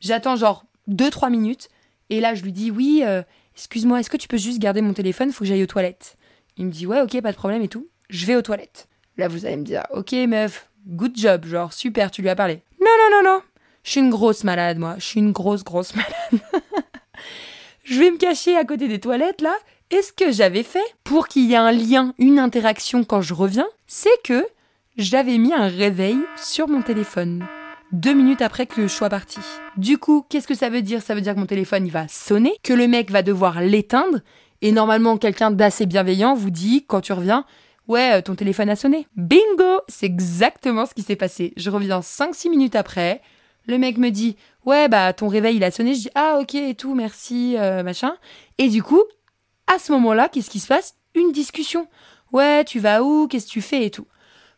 j'attends 0.00 0.36
genre 0.36 0.64
2-3 0.88 1.30
minutes, 1.30 1.68
et 2.08 2.20
là, 2.20 2.34
je 2.34 2.42
lui 2.42 2.52
dis 2.52 2.70
oui, 2.70 3.02
euh, 3.04 3.22
excuse-moi, 3.56 4.00
est-ce 4.00 4.10
que 4.10 4.16
tu 4.16 4.28
peux 4.28 4.36
juste 4.36 4.58
garder 4.58 4.80
mon 4.80 4.92
téléphone, 4.92 5.32
faut 5.32 5.44
que 5.44 5.48
j'aille 5.48 5.62
aux 5.62 5.66
toilettes? 5.66 6.16
Il 6.56 6.66
me 6.66 6.70
dit 6.70 6.86
ouais, 6.86 7.00
ok, 7.00 7.20
pas 7.20 7.32
de 7.32 7.36
problème 7.36 7.62
et 7.62 7.68
tout. 7.68 7.88
Je 8.08 8.26
vais 8.26 8.36
aux 8.36 8.42
toilettes. 8.42 8.88
Là, 9.16 9.28
vous 9.28 9.46
allez 9.46 9.56
me 9.56 9.64
dire, 9.64 9.86
ok, 9.92 10.12
meuf, 10.28 10.70
good 10.86 11.16
job, 11.16 11.46
genre 11.46 11.72
super, 11.72 12.10
tu 12.10 12.22
lui 12.22 12.28
as 12.28 12.36
parlé. 12.36 12.62
Non, 12.80 12.90
non, 12.98 13.16
non, 13.16 13.30
non, 13.30 13.42
je 13.82 13.90
suis 13.90 14.00
une 14.00 14.10
grosse 14.10 14.44
malade, 14.44 14.78
moi, 14.78 14.96
je 14.98 15.04
suis 15.04 15.20
une 15.20 15.32
grosse, 15.32 15.64
grosse 15.64 15.94
malade. 15.96 16.42
je 17.84 17.98
vais 17.98 18.10
me 18.10 18.18
cacher 18.18 18.56
à 18.56 18.64
côté 18.64 18.88
des 18.88 19.00
toilettes 19.00 19.40
là. 19.40 19.54
Et 19.92 20.02
ce 20.02 20.12
que 20.12 20.30
j'avais 20.30 20.62
fait 20.62 20.84
pour 21.02 21.26
qu'il 21.26 21.46
y 21.46 21.54
ait 21.54 21.56
un 21.56 21.72
lien, 21.72 22.14
une 22.18 22.38
interaction 22.38 23.02
quand 23.02 23.22
je 23.22 23.34
reviens, 23.34 23.66
c'est 23.92 24.22
que 24.22 24.46
j'avais 24.96 25.36
mis 25.36 25.52
un 25.52 25.66
réveil 25.66 26.16
sur 26.36 26.68
mon 26.68 26.80
téléphone. 26.80 27.44
Deux 27.90 28.14
minutes 28.14 28.40
après 28.40 28.66
que 28.66 28.82
je 28.82 28.86
sois 28.86 29.08
partie. 29.08 29.40
Du 29.76 29.98
coup, 29.98 30.24
qu'est-ce 30.28 30.46
que 30.46 30.54
ça 30.54 30.70
veut 30.70 30.80
dire? 30.80 31.02
Ça 31.02 31.16
veut 31.16 31.20
dire 31.20 31.34
que 31.34 31.40
mon 31.40 31.46
téléphone 31.46 31.84
il 31.84 31.90
va 31.90 32.06
sonner, 32.06 32.52
que 32.62 32.72
le 32.72 32.86
mec 32.86 33.10
va 33.10 33.22
devoir 33.22 33.60
l'éteindre, 33.60 34.20
et 34.62 34.70
normalement 34.70 35.18
quelqu'un 35.18 35.50
d'assez 35.50 35.86
bienveillant 35.86 36.34
vous 36.34 36.50
dit 36.50 36.84
quand 36.86 37.00
tu 37.00 37.12
reviens, 37.12 37.44
ouais, 37.88 38.12
euh, 38.12 38.22
ton 38.22 38.36
téléphone 38.36 38.70
a 38.70 38.76
sonné. 38.76 39.08
Bingo 39.16 39.80
C'est 39.88 40.06
exactement 40.06 40.86
ce 40.86 40.94
qui 40.94 41.02
s'est 41.02 41.16
passé. 41.16 41.52
Je 41.56 41.68
reviens 41.68 41.98
5-6 41.98 42.48
minutes 42.48 42.76
après, 42.76 43.20
le 43.66 43.76
mec 43.76 43.98
me 43.98 44.10
dit, 44.10 44.36
ouais, 44.66 44.86
bah 44.88 45.12
ton 45.14 45.26
réveil 45.26 45.56
il 45.56 45.64
a 45.64 45.72
sonné, 45.72 45.94
je 45.94 46.02
dis, 46.02 46.10
ah 46.14 46.38
ok 46.40 46.54
et 46.54 46.76
tout, 46.76 46.94
merci, 46.94 47.56
euh, 47.58 47.82
machin. 47.82 48.14
Et 48.58 48.68
du 48.68 48.84
coup, 48.84 49.02
à 49.66 49.80
ce 49.80 49.90
moment-là, 49.90 50.28
qu'est-ce 50.28 50.50
qui 50.50 50.60
se 50.60 50.68
passe? 50.68 50.94
Une 51.16 51.32
discussion. 51.32 51.88
Ouais, 52.32 52.64
tu 52.64 52.80
vas 52.80 53.02
où? 53.02 53.26
Qu'est-ce 53.28 53.46
que 53.46 53.52
tu 53.52 53.62
fais? 53.62 53.86
Et 53.86 53.90
tout. 53.90 54.06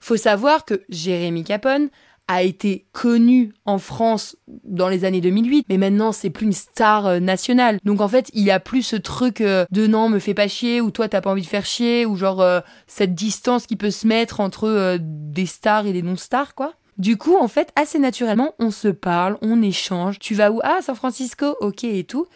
Faut 0.01 0.17
savoir 0.17 0.65
que 0.65 0.83
Jérémy 0.89 1.45
Capone 1.45 1.89
a 2.29 2.43
été 2.43 2.87
connu 2.93 3.53
en 3.67 3.79
France 3.79 4.37
dans 4.65 4.89
les 4.89 5.05
années 5.05 5.21
2008, 5.21 5.67
mais 5.69 5.77
maintenant 5.77 6.13
c'est 6.13 6.31
plus 6.31 6.47
une 6.47 6.53
star 6.53 7.07
euh, 7.07 7.21
nationale. 7.21 7.79
Donc 7.85 8.01
en 8.01 8.09
fait, 8.09 8.31
il 8.33 8.43
y 8.43 8.51
a 8.51 8.61
plus 8.61 8.83
ce 8.83 8.97
truc 8.97 9.41
euh, 9.41 9.65
de 9.71 9.87
non, 9.87 10.09
me 10.09 10.19
fais 10.19 10.35
pas 10.35 10.49
chier, 10.49 10.81
ou 10.81 10.91
toi 10.91 11.09
t'as 11.09 11.21
pas 11.21 11.31
envie 11.31 11.43
de 11.43 11.47
faire 11.47 11.67
chier, 11.67 12.07
ou 12.07 12.17
genre 12.17 12.41
euh, 12.41 12.61
cette 12.87 13.15
distance 13.15 13.67
qui 13.67 13.77
peut 13.77 13.91
se 13.91 14.07
mettre 14.07 14.41
entre 14.41 14.99
des 15.01 15.47
stars 15.47 15.87
et 15.87 15.93
des 15.93 16.03
non-stars, 16.03 16.55
quoi. 16.55 16.75
Du 16.99 17.17
coup, 17.17 17.37
en 17.37 17.49
fait, 17.49 17.73
assez 17.75 17.99
naturellement, 17.99 18.55
on 18.59 18.71
se 18.71 18.89
parle, 18.89 19.39
on 19.41 19.63
échange. 19.63 20.19
Tu 20.19 20.35
vas 20.35 20.53
où? 20.53 20.61
Ah, 20.63 20.79
San 20.83 20.95
Francisco, 20.95 21.57
ok 21.61 21.85
et 21.85 22.05
tout. 22.05 22.27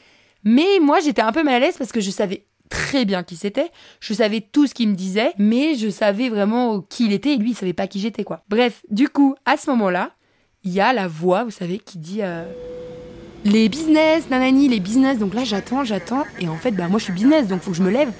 Mais 0.44 0.78
moi, 0.80 1.00
j'étais 1.00 1.22
un 1.22 1.32
peu 1.32 1.42
mal 1.42 1.54
à 1.54 1.60
l'aise 1.60 1.76
parce 1.76 1.92
que 1.92 2.00
je 2.00 2.10
savais 2.10 2.46
très 2.68 3.04
bien 3.04 3.22
qui 3.22 3.36
c'était. 3.36 3.70
Je 4.00 4.14
savais 4.14 4.40
tout 4.40 4.66
ce 4.66 4.74
qu'il 4.74 4.88
me 4.88 4.94
disait, 4.94 5.32
mais 5.38 5.74
je 5.74 5.88
savais 5.88 6.28
vraiment 6.28 6.80
qui 6.80 7.06
il 7.06 7.12
était 7.12 7.34
et 7.34 7.36
lui, 7.36 7.50
il 7.50 7.54
savait 7.54 7.72
pas 7.72 7.86
qui 7.86 8.00
j'étais, 8.00 8.24
quoi. 8.24 8.42
Bref, 8.48 8.82
du 8.90 9.08
coup, 9.08 9.34
à 9.44 9.56
ce 9.56 9.70
moment-là, 9.70 10.12
il 10.64 10.72
y 10.72 10.80
a 10.80 10.92
la 10.92 11.08
voix, 11.08 11.44
vous 11.44 11.50
savez, 11.50 11.78
qui 11.78 11.98
dit 11.98 12.22
euh, 12.22 12.44
les 13.44 13.68
business, 13.68 14.28
nanani, 14.30 14.68
les 14.68 14.80
business. 14.80 15.18
Donc 15.18 15.34
là, 15.34 15.44
j'attends, 15.44 15.84
j'attends, 15.84 16.24
et 16.40 16.48
en 16.48 16.56
fait, 16.56 16.72
bah 16.72 16.88
moi, 16.88 16.98
je 16.98 17.04
suis 17.04 17.12
business, 17.12 17.46
donc 17.46 17.62
faut 17.62 17.70
que 17.70 17.76
je 17.76 17.82
me 17.82 17.90
lève. 17.90 18.10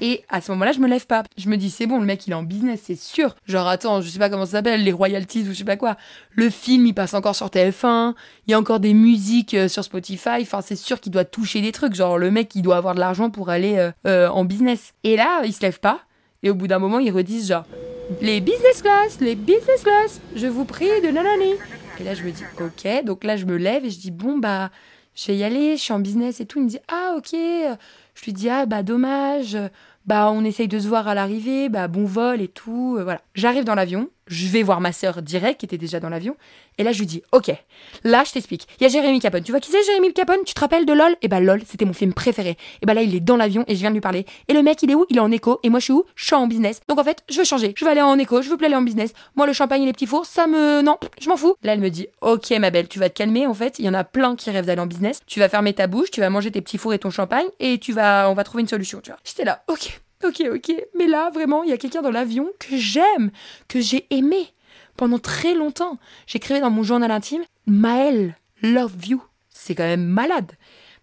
Et 0.00 0.24
à 0.28 0.40
ce 0.40 0.52
moment-là, 0.52 0.72
je 0.72 0.80
me 0.80 0.88
lève 0.88 1.06
pas. 1.06 1.22
Je 1.38 1.48
me 1.48 1.56
dis, 1.56 1.70
c'est 1.70 1.86
bon, 1.86 1.98
le 1.98 2.04
mec, 2.04 2.26
il 2.26 2.32
est 2.32 2.34
en 2.34 2.42
business, 2.42 2.82
c'est 2.84 2.98
sûr. 2.98 3.34
Genre, 3.46 3.66
attends, 3.66 4.00
je 4.00 4.08
sais 4.08 4.18
pas 4.18 4.28
comment 4.28 4.44
ça 4.44 4.52
s'appelle, 4.52 4.84
les 4.84 4.92
royalties 4.92 5.42
ou 5.42 5.52
je 5.52 5.58
sais 5.58 5.64
pas 5.64 5.76
quoi. 5.76 5.96
Le 6.32 6.50
film, 6.50 6.86
il 6.86 6.92
passe 6.92 7.14
encore 7.14 7.34
sur 7.34 7.48
TF1. 7.48 8.14
Il 8.46 8.50
y 8.50 8.54
a 8.54 8.58
encore 8.58 8.80
des 8.80 8.92
musiques 8.92 9.54
euh, 9.54 9.68
sur 9.68 9.84
Spotify. 9.84 10.42
Enfin, 10.42 10.60
c'est 10.60 10.76
sûr 10.76 11.00
qu'il 11.00 11.12
doit 11.12 11.24
toucher 11.24 11.62
des 11.62 11.72
trucs. 11.72 11.94
Genre, 11.94 12.18
le 12.18 12.30
mec, 12.30 12.54
il 12.54 12.62
doit 12.62 12.76
avoir 12.76 12.94
de 12.94 13.00
l'argent 13.00 13.30
pour 13.30 13.48
aller 13.48 13.76
euh, 13.78 13.90
euh, 14.06 14.28
en 14.28 14.44
business. 14.44 14.92
Et 15.02 15.16
là, 15.16 15.42
il 15.44 15.54
se 15.54 15.62
lève 15.62 15.80
pas. 15.80 16.00
Et 16.42 16.50
au 16.50 16.54
bout 16.54 16.66
d'un 16.66 16.78
moment, 16.78 16.98
ils 16.98 17.10
redisent 17.10 17.48
genre, 17.48 17.64
les 18.20 18.40
business 18.40 18.82
class, 18.82 19.18
les 19.20 19.34
business 19.34 19.82
class, 19.82 20.20
je 20.34 20.46
vous 20.46 20.64
prie 20.64 21.00
de 21.02 21.08
nanani. 21.08 21.54
Et 21.98 22.04
là, 22.04 22.14
je 22.14 22.22
me 22.22 22.30
dis, 22.30 22.44
ok. 22.60 23.04
Donc 23.04 23.24
là, 23.24 23.36
je 23.36 23.46
me 23.46 23.56
lève 23.56 23.84
et 23.84 23.90
je 23.90 23.98
dis, 23.98 24.10
bon, 24.10 24.36
bah, 24.38 24.70
je 25.14 25.28
vais 25.28 25.38
y 25.38 25.44
aller, 25.44 25.76
je 25.76 25.82
suis 25.82 25.92
en 25.94 25.98
business 25.98 26.40
et 26.40 26.46
tout. 26.46 26.58
Il 26.58 26.64
me 26.64 26.68
dit, 26.68 26.78
ah, 26.88 27.14
ok. 27.16 27.34
Je 28.16 28.24
lui 28.24 28.32
dis, 28.32 28.48
ah, 28.48 28.66
bah, 28.66 28.82
dommage. 28.82 29.56
Bah, 30.06 30.30
on 30.32 30.44
essaye 30.44 30.68
de 30.68 30.78
se 30.78 30.88
voir 30.88 31.06
à 31.08 31.14
l'arrivée. 31.14 31.68
Bah, 31.68 31.86
bon 31.88 32.04
vol 32.04 32.40
et 32.40 32.48
tout. 32.48 32.96
Euh, 32.98 33.04
Voilà. 33.04 33.20
J'arrive 33.34 33.64
dans 33.64 33.74
l'avion. 33.74 34.08
Je 34.26 34.48
vais 34.48 34.62
voir 34.62 34.80
ma 34.80 34.92
sœur 34.92 35.22
direct, 35.22 35.60
qui 35.60 35.66
était 35.66 35.78
déjà 35.78 36.00
dans 36.00 36.08
l'avion. 36.08 36.36
Et 36.78 36.82
là, 36.82 36.92
je 36.92 36.98
lui 36.98 37.06
dis, 37.06 37.22
ok, 37.32 37.52
là, 38.04 38.24
je 38.26 38.32
t'explique. 38.32 38.66
Il 38.78 38.82
y 38.82 38.86
a 38.86 38.88
Jérémy 38.88 39.20
Capone. 39.20 39.42
Tu 39.42 39.52
vois 39.52 39.60
qui 39.60 39.70
c'est, 39.70 39.82
Jérémy 39.84 40.12
Capone? 40.12 40.40
Tu 40.44 40.52
te 40.52 40.60
rappelles 40.60 40.84
de 40.84 40.92
LOL? 40.92 41.16
Et 41.22 41.28
bah, 41.28 41.40
LOL, 41.40 41.62
c'était 41.66 41.84
mon 41.84 41.92
film 41.92 42.12
préféré. 42.12 42.56
Et 42.82 42.86
bah, 42.86 42.94
là, 42.94 43.02
il 43.02 43.14
est 43.14 43.20
dans 43.20 43.36
l'avion 43.36 43.64
et 43.68 43.74
je 43.74 43.80
viens 43.80 43.90
de 43.90 43.94
lui 43.94 44.00
parler. 44.00 44.26
Et 44.48 44.52
le 44.52 44.62
mec, 44.62 44.82
il 44.82 44.90
est 44.90 44.94
où? 44.94 45.06
Il 45.08 45.16
est 45.16 45.20
en 45.20 45.30
écho. 45.30 45.60
Et 45.62 45.70
moi, 45.70 45.78
je 45.78 45.84
suis 45.84 45.92
où? 45.92 46.04
Je 46.16 46.26
suis 46.26 46.34
en 46.34 46.46
business. 46.46 46.80
Donc, 46.88 46.98
en 46.98 47.04
fait, 47.04 47.22
je 47.28 47.38
veux 47.38 47.44
changer. 47.44 47.72
Je 47.76 47.84
veux 47.84 47.90
aller 47.90 48.02
en 48.02 48.18
écho. 48.18 48.42
Je 48.42 48.50
veux 48.50 48.56
plus 48.56 48.66
aller 48.66 48.74
en 48.74 48.82
business. 48.82 49.12
Moi, 49.36 49.46
le 49.46 49.52
champagne 49.52 49.82
et 49.82 49.86
les 49.86 49.92
petits 49.92 50.06
fours, 50.06 50.26
ça 50.26 50.46
me. 50.46 50.82
Non, 50.82 50.98
je 51.20 51.28
m'en 51.28 51.36
fous. 51.36 51.54
Là, 51.62 51.74
elle 51.74 51.80
me 51.80 51.90
dit, 51.90 52.08
ok, 52.20 52.50
ma 52.58 52.70
belle, 52.70 52.88
tu 52.88 52.98
vas 52.98 53.08
te 53.08 53.14
calmer. 53.14 53.46
En 53.46 53.54
fait, 53.54 53.78
il 53.78 53.84
y 53.84 53.88
en 53.88 53.94
a 53.94 54.04
plein 54.04 54.36
qui 54.36 54.50
rêvent 54.50 54.66
d'aller 54.66 54.80
en 54.80 54.86
business. 54.86 55.20
Tu 55.26 55.40
vas 55.40 55.48
fermer 55.48 55.72
ta 55.72 55.86
bouche, 55.86 56.10
tu 56.10 56.20
vas 56.20 56.30
manger 56.30 56.50
tes 56.50 56.60
petits 56.60 56.78
fours 56.78 56.94
et 56.94 56.98
ton 56.98 57.10
champagne. 57.10 57.46
Et 57.60 57.78
tu 57.78 57.92
vas. 57.92 58.28
On 58.30 58.34
va 58.34 58.44
trouver 58.44 58.62
une 58.62 58.68
solution, 58.68 59.00
tu 59.00 59.10
vois. 59.10 59.20
J'étais 59.24 59.44
là, 59.44 59.62
ok. 59.68 60.00
Ok, 60.24 60.42
ok. 60.52 60.72
Mais 60.96 61.06
là, 61.06 61.30
vraiment, 61.30 61.62
il 61.62 61.70
y 61.70 61.72
a 61.72 61.78
quelqu'un 61.78 62.02
dans 62.02 62.10
l'avion 62.10 62.48
que 62.58 62.76
j'aime, 62.76 63.30
que 63.68 63.80
j'ai 63.80 64.06
aimé 64.10 64.52
pendant 64.96 65.18
très 65.18 65.54
longtemps. 65.54 65.98
J'écrivais 66.26 66.60
dans 66.60 66.70
mon 66.70 66.82
journal 66.82 67.10
intime 67.10 67.42
Maël, 67.66 68.36
love 68.62 69.06
you. 69.06 69.22
C'est 69.50 69.74
quand 69.74 69.84
même 69.84 70.04
malade. 70.04 70.52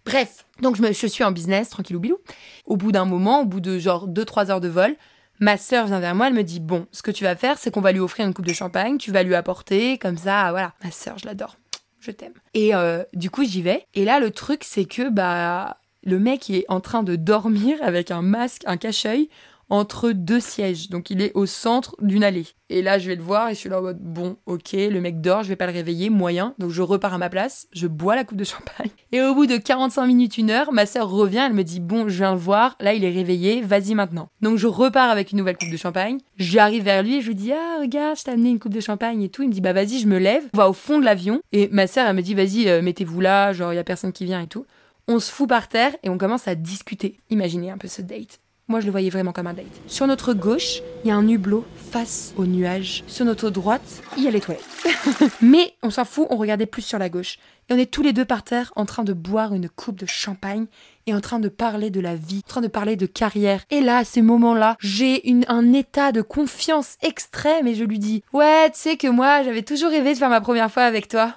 Bref, 0.04 0.46
donc 0.60 0.76
je, 0.76 0.82
me, 0.82 0.92
je 0.92 1.06
suis 1.06 1.24
en 1.24 1.32
business, 1.32 1.70
tranquillou 1.70 2.00
bilou. 2.00 2.18
Au 2.66 2.76
bout 2.76 2.92
d'un 2.92 3.04
moment, 3.04 3.40
au 3.42 3.44
bout 3.44 3.60
de 3.60 3.78
genre 3.78 4.08
2-3 4.08 4.50
heures 4.50 4.60
de 4.60 4.68
vol, 4.68 4.96
ma 5.40 5.56
sœur 5.56 5.86
vient 5.86 6.00
vers 6.00 6.14
moi, 6.14 6.26
elle 6.26 6.34
me 6.34 6.44
dit 6.44 6.60
Bon, 6.60 6.86
ce 6.92 7.02
que 7.02 7.10
tu 7.10 7.24
vas 7.24 7.36
faire, 7.36 7.58
c'est 7.58 7.70
qu'on 7.70 7.80
va 7.80 7.92
lui 7.92 8.00
offrir 8.00 8.26
une 8.26 8.34
coupe 8.34 8.46
de 8.46 8.52
champagne, 8.52 8.98
tu 8.98 9.12
vas 9.12 9.22
lui 9.22 9.34
apporter, 9.34 9.98
comme 9.98 10.18
ça, 10.18 10.50
voilà. 10.50 10.74
Ma 10.82 10.90
sœur, 10.90 11.18
je 11.18 11.26
l'adore. 11.26 11.56
Je 12.00 12.10
t'aime. 12.10 12.34
Et 12.52 12.74
euh, 12.74 13.02
du 13.14 13.30
coup, 13.30 13.44
j'y 13.44 13.62
vais. 13.62 13.86
Et 13.94 14.04
là, 14.04 14.20
le 14.20 14.30
truc, 14.30 14.62
c'est 14.62 14.84
que, 14.84 15.08
bah, 15.08 15.78
le 16.04 16.18
mec 16.18 16.50
est 16.50 16.64
en 16.68 16.80
train 16.80 17.02
de 17.02 17.16
dormir 17.16 17.78
avec 17.82 18.10
un 18.10 18.22
masque, 18.22 18.62
un 18.66 18.76
cache-œil 18.76 19.28
entre 19.70 20.10
deux 20.10 20.40
sièges. 20.40 20.88
Donc 20.90 21.10
il 21.10 21.20
est 21.20 21.32
au 21.34 21.46
centre 21.46 21.96
d'une 22.00 22.24
allée. 22.24 22.46
Et 22.70 22.82
là, 22.82 22.98
je 22.98 23.08
vais 23.08 23.16
le 23.16 23.22
voir 23.22 23.48
et 23.48 23.54
je 23.54 23.60
suis 23.60 23.68
là 23.68 23.78
en 23.78 23.82
mode 23.82 24.00
bon, 24.00 24.36
ok, 24.46 24.72
le 24.72 25.00
mec 25.00 25.20
dort, 25.20 25.42
je 25.42 25.48
vais 25.48 25.56
pas 25.56 25.66
le 25.66 25.72
réveiller, 25.72 26.10
moyen. 26.10 26.54
Donc 26.58 26.70
je 26.70 26.82
repars 26.82 27.14
à 27.14 27.18
ma 27.18 27.28
place, 27.28 27.68
je 27.72 27.86
bois 27.86 28.16
la 28.16 28.24
coupe 28.24 28.38
de 28.38 28.44
champagne. 28.44 28.90
Et 29.12 29.22
au 29.22 29.34
bout 29.34 29.46
de 29.46 29.56
45 29.56 30.06
minutes, 30.06 30.38
une 30.38 30.50
heure, 30.50 30.72
ma 30.72 30.86
sœur 30.86 31.08
revient, 31.08 31.44
elle 31.46 31.54
me 31.54 31.62
dit 31.62 31.80
bon, 31.80 32.08
je 32.08 32.16
viens 32.16 32.32
le 32.32 32.38
voir, 32.38 32.76
là 32.80 32.94
il 32.94 33.04
est 33.04 33.12
réveillé, 33.12 33.60
vas-y 33.62 33.94
maintenant. 33.94 34.28
Donc 34.40 34.56
je 34.56 34.66
repars 34.66 35.10
avec 35.10 35.32
une 35.32 35.38
nouvelle 35.38 35.56
coupe 35.56 35.70
de 35.70 35.76
champagne. 35.76 36.18
J'arrive 36.36 36.84
vers 36.84 37.02
lui 37.02 37.16
et 37.16 37.20
je 37.20 37.28
lui 37.28 37.34
dis 37.34 37.52
ah 37.52 37.78
regarde, 37.80 38.18
je 38.18 38.24
t'ai 38.24 38.32
amené 38.32 38.50
une 38.50 38.58
coupe 38.58 38.74
de 38.74 38.80
champagne 38.80 39.22
et 39.22 39.28
tout. 39.28 39.42
Il 39.42 39.48
me 39.48 39.52
dit 39.52 39.60
bah 39.60 39.72
vas-y, 39.72 39.98
je 39.98 40.06
me 40.06 40.18
lève, 40.18 40.44
on 40.54 40.58
va 40.58 40.68
au 40.68 40.72
fond 40.72 40.98
de 40.98 41.04
l'avion. 41.04 41.40
Et 41.52 41.68
ma 41.70 41.86
sœur, 41.86 42.06
elle 42.08 42.16
me 42.16 42.22
dit 42.22 42.34
vas-y, 42.34 42.68
euh, 42.68 42.82
mettez-vous 42.82 43.20
là, 43.20 43.52
genre 43.52 43.72
il 43.72 43.76
y 43.76 43.78
a 43.78 43.84
personne 43.84 44.12
qui 44.12 44.24
vient 44.24 44.40
et 44.40 44.46
tout. 44.46 44.66
On 45.06 45.20
se 45.20 45.30
fout 45.30 45.48
par 45.48 45.68
terre 45.68 45.94
et 46.02 46.08
on 46.08 46.16
commence 46.16 46.48
à 46.48 46.54
discuter. 46.54 47.18
Imaginez 47.28 47.70
un 47.70 47.76
peu 47.76 47.88
ce 47.88 48.00
date. 48.00 48.38
Moi, 48.66 48.80
je 48.80 48.86
le 48.86 48.92
voyais 48.92 49.10
vraiment 49.10 49.34
comme 49.34 49.46
un 49.46 49.52
date. 49.52 49.66
Sur 49.86 50.06
notre 50.06 50.32
gauche, 50.32 50.80
il 51.04 51.08
y 51.08 51.10
a 51.10 51.16
un 51.16 51.28
hublot 51.28 51.66
face 51.90 52.32
aux 52.38 52.46
nuages. 52.46 53.04
Sur 53.06 53.26
notre 53.26 53.50
droite, 53.50 54.02
il 54.16 54.22
y 54.22 54.28
a 54.28 54.30
les 54.30 54.40
toilettes. 54.40 54.64
Mais 55.42 55.74
on 55.82 55.90
s'en 55.90 56.06
fout, 56.06 56.26
on 56.30 56.36
regardait 56.36 56.64
plus 56.64 56.80
sur 56.80 56.98
la 56.98 57.10
gauche. 57.10 57.36
Et 57.68 57.74
on 57.74 57.78
est 57.78 57.90
tous 57.90 58.00
les 58.02 58.14
deux 58.14 58.24
par 58.24 58.42
terre 58.42 58.72
en 58.76 58.86
train 58.86 59.04
de 59.04 59.12
boire 59.12 59.52
une 59.52 59.68
coupe 59.68 60.00
de 60.00 60.06
champagne 60.06 60.64
et 61.06 61.12
en 61.12 61.20
train 61.20 61.40
de 61.40 61.50
parler 61.50 61.90
de 61.90 62.00
la 62.00 62.16
vie, 62.16 62.40
en 62.42 62.48
train 62.48 62.60
de 62.62 62.68
parler 62.68 62.96
de 62.96 63.04
carrière. 63.04 63.62
Et 63.68 63.82
là, 63.82 63.98
à 63.98 64.04
ces 64.04 64.22
moments-là, 64.22 64.78
j'ai 64.80 65.22
un 65.48 65.74
état 65.74 66.12
de 66.12 66.22
confiance 66.22 66.96
extrême 67.02 67.66
et 67.66 67.74
je 67.74 67.84
lui 67.84 67.98
dis 67.98 68.22
Ouais, 68.32 68.70
tu 68.70 68.78
sais 68.78 68.96
que 68.96 69.08
moi, 69.08 69.42
j'avais 69.42 69.62
toujours 69.62 69.90
rêvé 69.90 70.14
de 70.14 70.18
faire 70.18 70.30
ma 70.30 70.40
première 70.40 70.72
fois 70.72 70.84
avec 70.84 71.08
toi. 71.08 71.36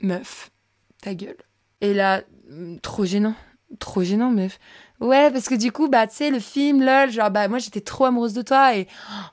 Meuf, 0.00 0.50
ta 1.02 1.12
gueule. 1.12 1.36
Et 1.84 1.92
là, 1.92 2.22
hum, 2.50 2.80
trop 2.80 3.04
gênant. 3.04 3.34
Trop 3.78 4.02
gênant, 4.02 4.30
meuf. 4.30 4.58
Ouais, 5.00 5.30
parce 5.30 5.48
que 5.48 5.54
du 5.54 5.70
coup, 5.70 5.88
bah, 5.88 6.06
tu 6.06 6.16
sais, 6.16 6.30
le 6.30 6.38
film, 6.38 6.82
lol, 6.82 7.10
genre, 7.10 7.30
bah, 7.30 7.46
moi, 7.48 7.58
j'étais 7.58 7.82
trop 7.82 8.06
amoureuse 8.06 8.32
de 8.32 8.42
toi 8.42 8.74
et, 8.76 8.86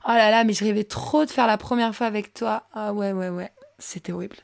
oh 0.06 0.10
là 0.10 0.30
là, 0.30 0.44
mais 0.44 0.52
je 0.52 0.64
rêvais 0.64 0.84
trop 0.84 1.24
de 1.24 1.30
faire 1.30 1.46
la 1.46 1.56
première 1.56 1.94
fois 1.94 2.06
avec 2.06 2.34
toi. 2.34 2.64
Ah 2.74 2.92
ouais, 2.92 3.12
ouais, 3.12 3.30
ouais. 3.30 3.50
C'était 3.78 4.12
horrible. 4.12 4.36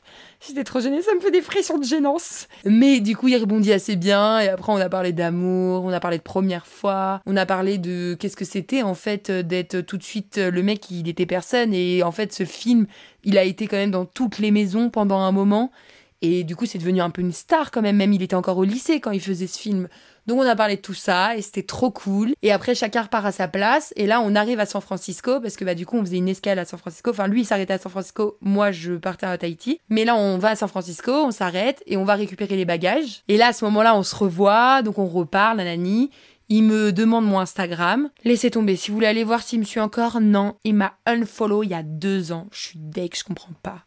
J'étais 0.45 0.63
trop 0.63 0.81
gênée, 0.81 1.01
ça 1.01 1.13
me 1.13 1.19
fait 1.21 1.31
des 1.31 1.41
frissons 1.41 1.77
de 1.77 1.85
gênance. 1.85 2.47
Mais 2.65 2.99
du 2.99 3.15
coup, 3.15 3.29
il 3.29 3.37
répondit 3.37 3.71
assez 3.71 3.95
bien. 3.95 4.39
Et 4.39 4.49
après, 4.49 4.73
on 4.73 4.77
a 4.77 4.89
parlé 4.89 5.13
d'amour, 5.13 5.85
on 5.85 5.93
a 5.93 5.99
parlé 6.01 6.17
de 6.17 6.23
première 6.23 6.65
fois, 6.65 7.21
on 7.25 7.37
a 7.37 7.45
parlé 7.45 7.77
de 7.77 8.17
qu'est-ce 8.19 8.35
que 8.35 8.43
c'était 8.43 8.81
en 8.81 8.95
fait 8.95 9.29
euh, 9.29 9.43
d'être 9.43 9.79
tout 9.81 9.97
de 9.97 10.03
suite 10.03 10.39
euh, 10.39 10.51
le 10.51 10.61
mec, 10.61 10.91
il 10.91 11.07
était 11.07 11.25
personne. 11.25 11.73
Et 11.73 12.03
en 12.03 12.11
fait, 12.11 12.33
ce 12.33 12.43
film, 12.43 12.85
il 13.23 13.37
a 13.37 13.43
été 13.43 13.67
quand 13.67 13.77
même 13.77 13.91
dans 13.91 14.05
toutes 14.05 14.39
les 14.39 14.51
maisons 14.51 14.89
pendant 14.89 15.19
un 15.19 15.31
moment. 15.31 15.71
Et 16.21 16.43
du 16.43 16.55
coup, 16.55 16.65
c'est 16.65 16.77
devenu 16.77 17.01
un 17.01 17.09
peu 17.09 17.21
une 17.21 17.31
star 17.31 17.71
quand 17.71 17.81
même. 17.81 17.95
Même 17.95 18.13
il 18.13 18.21
était 18.21 18.35
encore 18.35 18.57
au 18.57 18.63
lycée 18.63 18.99
quand 18.99 19.11
il 19.11 19.21
faisait 19.21 19.47
ce 19.47 19.57
film. 19.57 19.87
Donc 20.27 20.39
on 20.39 20.45
a 20.45 20.55
parlé 20.55 20.75
de 20.75 20.81
tout 20.81 20.93
ça 20.93 21.35
et 21.35 21.41
c'était 21.41 21.63
trop 21.63 21.89
cool. 21.89 22.33
Et 22.43 22.51
après, 22.51 22.75
chacun 22.75 23.01
repart 23.01 23.25
à 23.25 23.31
sa 23.31 23.47
place. 23.47 23.93
Et 23.95 24.05
là, 24.05 24.21
on 24.21 24.35
arrive 24.35 24.59
à 24.59 24.65
San 24.65 24.81
Francisco 24.81 25.39
parce 25.39 25.55
que 25.55 25.65
bah 25.65 25.73
du 25.73 25.85
coup, 25.85 25.97
on 25.97 26.01
faisait 26.01 26.17
une 26.17 26.29
escale 26.29 26.59
à 26.59 26.65
San 26.65 26.77
Francisco. 26.77 27.09
Enfin, 27.09 27.27
lui, 27.27 27.41
il 27.41 27.45
s'arrêtait 27.45 27.73
à 27.73 27.77
San 27.79 27.89
Francisco. 27.89 28.37
Moi, 28.41 28.71
je 28.71 28.93
partais 28.93 29.25
à 29.25 29.37
Tahiti. 29.37 29.79
Mais 29.89 30.05
là, 30.05 30.15
on 30.15 30.37
va 30.37 30.49
à 30.49 30.55
San 30.55 30.69
Francisco, 30.69 31.11
on 31.11 31.31
s'arrête 31.31 31.81
et 31.87 31.97
on 31.97 32.03
va 32.03 32.13
récupérer 32.15 32.55
les 32.55 32.65
bagages. 32.65 33.23
Et 33.27 33.37
là, 33.37 33.47
à 33.47 33.53
ce 33.53 33.65
moment-là, 33.65 33.95
on 33.95 34.03
se 34.03 34.15
revoit. 34.15 34.83
Donc 34.83 34.99
on 34.99 35.07
reparle, 35.07 35.57
nanani. 35.57 36.11
Il 36.51 36.63
me 36.63 36.91
demande 36.91 37.25
mon 37.25 37.39
Instagram. 37.39 38.09
Laissez 38.23 38.49
tomber. 38.49 38.75
Si 38.75 38.89
vous 38.89 38.95
voulez 38.95 39.05
aller 39.05 39.23
voir 39.23 39.43
s'il 39.43 39.59
me 39.59 39.63
suit 39.63 39.79
encore, 39.79 40.19
non. 40.19 40.55
Il 40.63 40.73
m'a 40.73 40.93
unfollow 41.05 41.61
il 41.61 41.69
y 41.69 41.75
a 41.75 41.83
deux 41.83 42.31
ans. 42.31 42.47
Je 42.51 42.59
suis 42.59 42.79
deck, 42.79 43.15
je 43.15 43.23
comprends 43.23 43.53
pas. 43.61 43.83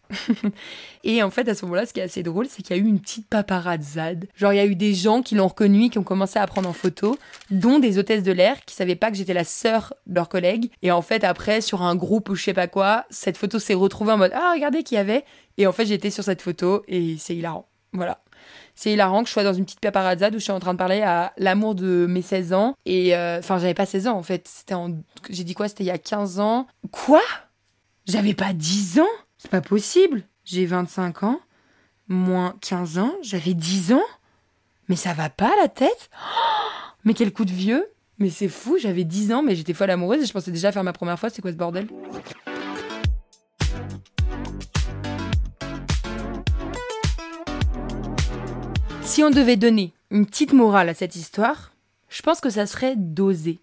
et 1.04 1.24
en 1.24 1.30
fait, 1.30 1.48
à 1.48 1.56
ce 1.56 1.64
moment-là, 1.64 1.86
ce 1.86 1.92
qui 1.92 1.98
est 1.98 2.04
assez 2.04 2.22
drôle, 2.22 2.46
c'est 2.48 2.62
qu'il 2.62 2.76
y 2.76 2.78
a 2.78 2.82
eu 2.82 2.86
une 2.86 3.00
petite 3.00 3.26
paparazzade. 3.26 4.28
Genre, 4.36 4.52
il 4.52 4.56
y 4.58 4.60
a 4.60 4.66
eu 4.66 4.76
des 4.76 4.94
gens 4.94 5.22
qui 5.22 5.34
l'ont 5.34 5.48
reconnu, 5.48 5.90
qui 5.90 5.98
ont 5.98 6.04
commencé 6.04 6.38
à 6.38 6.46
prendre 6.46 6.68
en 6.68 6.72
photo, 6.72 7.18
dont 7.50 7.80
des 7.80 7.98
hôtesses 7.98 8.22
de 8.22 8.30
l'air 8.30 8.64
qui 8.64 8.76
savaient 8.76 8.94
pas 8.94 9.10
que 9.10 9.16
j'étais 9.16 9.34
la 9.34 9.42
sœur 9.42 9.92
de 10.06 10.14
leur 10.14 10.28
collègue. 10.28 10.70
Et 10.82 10.92
en 10.92 11.02
fait, 11.02 11.24
après, 11.24 11.62
sur 11.62 11.82
un 11.82 11.96
groupe 11.96 12.28
ou 12.28 12.36
je 12.36 12.44
sais 12.44 12.54
pas 12.54 12.68
quoi, 12.68 13.06
cette 13.10 13.38
photo 13.38 13.58
s'est 13.58 13.74
retrouvée 13.74 14.12
en 14.12 14.18
mode 14.18 14.32
Ah, 14.34 14.52
regardez 14.54 14.84
qui 14.84 14.94
y 14.94 14.98
avait. 14.98 15.24
Et 15.58 15.66
en 15.66 15.72
fait, 15.72 15.86
j'étais 15.86 16.10
sur 16.10 16.22
cette 16.22 16.42
photo 16.42 16.84
et 16.86 17.16
c'est 17.18 17.34
hilarant. 17.34 17.66
Voilà. 17.92 18.22
C'est 18.74 18.92
hilarant 18.92 19.22
que 19.22 19.28
je 19.28 19.32
sois 19.32 19.44
dans 19.44 19.52
une 19.52 19.64
petite 19.64 19.80
paparazzade 19.80 20.34
où 20.34 20.38
je 20.38 20.44
suis 20.44 20.52
en 20.52 20.60
train 20.60 20.72
de 20.72 20.78
parler 20.78 21.02
à 21.02 21.32
l'amour 21.36 21.74
de 21.74 22.06
mes 22.08 22.22
16 22.22 22.52
ans. 22.52 22.74
Et 22.86 23.14
euh, 23.16 23.38
enfin, 23.38 23.58
j'avais 23.58 23.74
pas 23.74 23.86
16 23.86 24.08
ans 24.08 24.16
en 24.16 24.22
fait. 24.22 24.48
C'était 24.48 24.74
en. 24.74 24.96
J'ai 25.30 25.44
dit 25.44 25.54
quoi? 25.54 25.68
C'était 25.68 25.84
il 25.84 25.88
y 25.88 25.90
a 25.90 25.98
15 25.98 26.40
ans. 26.40 26.66
Quoi? 26.90 27.22
J'avais 28.06 28.34
pas 28.34 28.52
10 28.52 29.00
ans? 29.00 29.14
C'est 29.38 29.50
pas 29.50 29.60
possible. 29.60 30.24
J'ai 30.44 30.66
25 30.66 31.22
ans. 31.22 31.40
Moins 32.08 32.56
15 32.60 32.98
ans. 32.98 33.12
J'avais 33.22 33.54
10 33.54 33.92
ans 33.92 34.02
Mais 34.88 34.96
ça 34.96 35.12
va 35.12 35.28
pas 35.30 35.52
la 35.60 35.68
tête 35.68 36.10
Mais 37.04 37.14
quel 37.14 37.32
coup 37.32 37.44
de 37.44 37.52
vieux 37.52 37.86
Mais 38.18 38.30
c'est 38.30 38.48
fou, 38.48 38.78
j'avais 38.78 39.04
10 39.04 39.32
ans, 39.32 39.42
mais 39.42 39.56
j'étais 39.56 39.74
folle 39.74 39.90
amoureuse 39.90 40.22
et 40.22 40.26
je 40.26 40.32
pensais 40.32 40.52
déjà 40.52 40.70
faire 40.72 40.84
ma 40.84 40.92
première 40.92 41.18
fois. 41.18 41.30
C'est 41.30 41.42
quoi 41.42 41.50
ce 41.50 41.56
bordel? 41.56 41.88
Si 49.04 49.22
on 49.24 49.30
devait 49.30 49.56
donner 49.56 49.92
une 50.10 50.26
petite 50.26 50.52
morale 50.52 50.88
à 50.88 50.94
cette 50.94 51.16
histoire, 51.16 51.72
je 52.08 52.22
pense 52.22 52.40
que 52.40 52.50
ça 52.50 52.66
serait 52.66 52.94
d'oser, 52.96 53.58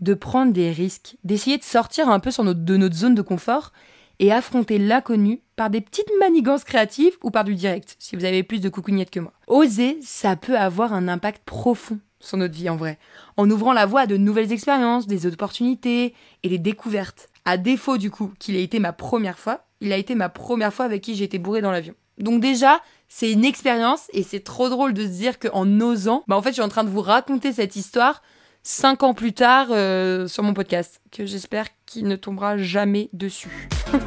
de 0.00 0.14
prendre 0.14 0.52
des 0.52 0.70
risques, 0.70 1.16
d'essayer 1.24 1.56
de 1.56 1.64
sortir 1.64 2.08
un 2.08 2.20
peu 2.20 2.30
de 2.30 2.76
notre 2.76 2.94
zone 2.94 3.14
de 3.14 3.22
confort 3.22 3.72
et 4.18 4.30
affronter 4.30 4.78
l'inconnu 4.78 5.40
par 5.56 5.70
des 5.70 5.80
petites 5.80 6.10
manigances 6.20 6.64
créatives 6.64 7.16
ou 7.22 7.30
par 7.30 7.44
du 7.44 7.54
direct, 7.54 7.96
si 7.98 8.16
vous 8.16 8.24
avez 8.24 8.42
plus 8.42 8.60
de 8.60 8.68
coucougnettes 8.68 9.10
que 9.10 9.20
moi. 9.20 9.32
Oser, 9.48 9.98
ça 10.02 10.36
peut 10.36 10.56
avoir 10.56 10.92
un 10.92 11.08
impact 11.08 11.42
profond 11.44 11.98
sur 12.20 12.36
notre 12.36 12.54
vie 12.54 12.70
en 12.70 12.76
vrai, 12.76 12.98
en 13.36 13.50
ouvrant 13.50 13.72
la 13.72 13.86
voie 13.86 14.02
à 14.02 14.06
de 14.06 14.16
nouvelles 14.16 14.52
expériences, 14.52 15.06
des 15.06 15.26
opportunités 15.26 16.14
et 16.42 16.48
des 16.48 16.58
découvertes. 16.58 17.28
À 17.44 17.56
défaut 17.56 17.98
du 17.98 18.10
coup 18.10 18.32
qu'il 18.38 18.54
ait 18.54 18.62
été 18.62 18.78
ma 18.78 18.92
première 18.92 19.38
fois, 19.38 19.64
il 19.80 19.92
a 19.92 19.96
été 19.96 20.14
ma 20.14 20.28
première 20.28 20.72
fois 20.72 20.84
avec 20.84 21.02
qui 21.02 21.16
j'ai 21.16 21.24
été 21.24 21.38
bourrée 21.38 21.62
dans 21.62 21.72
l'avion. 21.72 21.94
Donc 22.18 22.40
déjà, 22.40 22.80
c'est 23.14 23.30
une 23.30 23.44
expérience 23.44 24.08
et 24.14 24.22
c'est 24.22 24.40
trop 24.40 24.70
drôle 24.70 24.94
de 24.94 25.02
se 25.02 25.08
dire 25.08 25.38
qu'en 25.38 25.68
osant, 25.80 26.24
bah 26.28 26.36
en 26.36 26.40
fait, 26.40 26.48
je 26.48 26.54
suis 26.54 26.62
en 26.62 26.70
train 26.70 26.82
de 26.82 26.88
vous 26.88 27.02
raconter 27.02 27.52
cette 27.52 27.76
histoire 27.76 28.22
cinq 28.62 29.02
ans 29.02 29.12
plus 29.12 29.34
tard 29.34 29.66
euh, 29.70 30.26
sur 30.26 30.42
mon 30.42 30.54
podcast, 30.54 31.02
que 31.10 31.26
j'espère 31.26 31.66
qu'il 31.84 32.08
ne 32.08 32.16
tombera 32.16 32.56
jamais 32.56 33.10
dessus. 33.12 33.68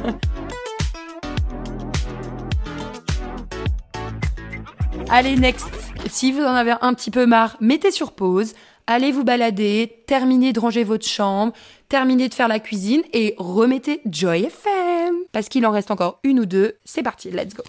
Allez, 5.08 5.36
next. 5.36 5.68
Si 6.10 6.32
vous 6.32 6.40
en 6.42 6.54
avez 6.54 6.74
un 6.80 6.92
petit 6.92 7.12
peu 7.12 7.26
marre, 7.26 7.56
mettez 7.60 7.92
sur 7.92 8.10
pause, 8.10 8.54
allez 8.88 9.12
vous 9.12 9.22
balader, 9.22 10.02
terminez 10.08 10.52
de 10.52 10.58
ranger 10.58 10.82
votre 10.82 11.06
chambre, 11.06 11.52
terminez 11.88 12.28
de 12.28 12.34
faire 12.34 12.48
la 12.48 12.58
cuisine 12.58 13.02
et 13.12 13.36
remettez 13.38 14.00
Joy 14.04 14.46
FM. 14.46 15.14
Parce 15.30 15.48
qu'il 15.48 15.64
en 15.64 15.70
reste 15.70 15.92
encore 15.92 16.18
une 16.24 16.40
ou 16.40 16.44
deux. 16.44 16.78
C'est 16.84 17.04
parti, 17.04 17.30
let's 17.30 17.54
go. 17.54 17.62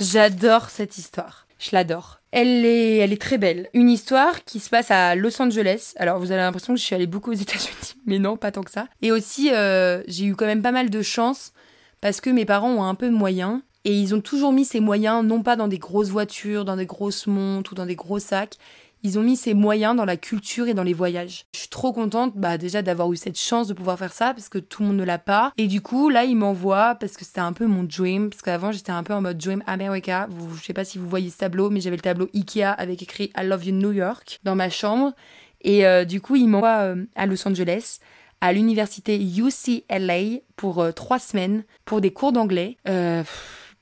J'adore 0.00 0.70
cette 0.70 0.98
histoire. 0.98 1.46
Je 1.58 1.70
l'adore. 1.72 2.20
Elle 2.32 2.66
est, 2.66 2.96
elle 2.96 3.12
est 3.12 3.20
très 3.20 3.38
belle. 3.38 3.68
Une 3.74 3.88
histoire 3.88 4.44
qui 4.44 4.58
se 4.58 4.68
passe 4.68 4.90
à 4.90 5.14
Los 5.14 5.40
Angeles. 5.40 5.92
Alors 5.96 6.18
vous 6.18 6.32
avez 6.32 6.40
l'impression 6.40 6.74
que 6.74 6.80
je 6.80 6.84
suis 6.84 6.94
allée 6.94 7.06
beaucoup 7.06 7.30
aux 7.30 7.34
États-Unis, 7.34 7.94
mais 8.06 8.18
non, 8.18 8.36
pas 8.36 8.50
tant 8.50 8.62
que 8.62 8.70
ça. 8.70 8.88
Et 9.02 9.12
aussi, 9.12 9.52
euh, 9.52 10.02
j'ai 10.08 10.24
eu 10.24 10.34
quand 10.34 10.46
même 10.46 10.62
pas 10.62 10.72
mal 10.72 10.90
de 10.90 11.02
chance 11.02 11.52
parce 12.00 12.20
que 12.20 12.30
mes 12.30 12.44
parents 12.44 12.72
ont 12.72 12.82
un 12.82 12.94
peu 12.94 13.08
de 13.08 13.14
moyens 13.14 13.60
et 13.84 13.92
ils 13.92 14.14
ont 14.14 14.20
toujours 14.20 14.52
mis 14.52 14.64
ces 14.64 14.80
moyens 14.80 15.24
non 15.24 15.42
pas 15.42 15.56
dans 15.56 15.68
des 15.68 15.78
grosses 15.78 16.08
voitures, 16.08 16.64
dans 16.64 16.76
des 16.76 16.86
grosses 16.86 17.26
montres 17.26 17.72
ou 17.72 17.74
dans 17.74 17.86
des 17.86 17.96
gros 17.96 18.18
sacs. 18.18 18.56
Ils 19.04 19.18
ont 19.18 19.22
mis 19.22 19.36
ces 19.36 19.52
moyens 19.52 19.94
dans 19.94 20.06
la 20.06 20.16
culture 20.16 20.66
et 20.66 20.74
dans 20.74 20.82
les 20.82 20.94
voyages. 20.94 21.44
Je 21.54 21.60
suis 21.60 21.68
trop 21.68 21.92
contente 21.92 22.32
bah, 22.36 22.58
déjà 22.58 22.80
d'avoir 22.80 23.12
eu 23.12 23.16
cette 23.16 23.38
chance 23.38 23.68
de 23.68 23.74
pouvoir 23.74 23.98
faire 23.98 24.14
ça 24.14 24.32
parce 24.32 24.48
que 24.48 24.58
tout 24.58 24.82
le 24.82 24.88
monde 24.88 24.96
ne 24.96 25.04
l'a 25.04 25.18
pas. 25.18 25.52
Et 25.58 25.66
du 25.66 25.82
coup, 25.82 26.08
là, 26.08 26.24
ils 26.24 26.34
m'envoient 26.34 26.96
parce 26.96 27.16
que 27.16 27.24
c'était 27.24 27.40
un 27.40 27.52
peu 27.52 27.66
mon 27.66 27.84
dream. 27.84 28.30
Parce 28.30 28.40
qu'avant, 28.40 28.72
j'étais 28.72 28.92
un 28.92 29.02
peu 29.02 29.12
en 29.12 29.20
mode 29.20 29.36
dream 29.36 29.62
America. 29.66 30.26
Vous, 30.30 30.56
je 30.56 30.64
sais 30.64 30.72
pas 30.72 30.84
si 30.84 30.96
vous 30.96 31.08
voyez 31.08 31.28
ce 31.28 31.36
tableau, 31.36 31.68
mais 31.68 31.80
j'avais 31.80 31.96
le 31.96 32.02
tableau 32.02 32.28
Ikea 32.34 32.64
avec 32.64 33.02
écrit 33.02 33.30
I 33.36 33.44
love 33.44 33.64
you 33.66 33.74
New 33.74 33.92
York 33.92 34.40
dans 34.42 34.56
ma 34.56 34.70
chambre. 34.70 35.12
Et 35.60 35.86
euh, 35.86 36.04
du 36.04 36.20
coup, 36.22 36.36
ils 36.36 36.48
m'envoient 36.48 36.94
euh, 36.94 37.04
à 37.14 37.26
Los 37.26 37.46
Angeles 37.46 38.00
à 38.44 38.52
l'université 38.52 39.18
UCLA 39.18 40.40
pour 40.56 40.82
euh, 40.82 40.92
trois 40.92 41.18
semaines 41.18 41.64
pour 41.86 42.02
des 42.02 42.12
cours 42.12 42.30
d'anglais. 42.30 42.76
Euh, 42.86 43.22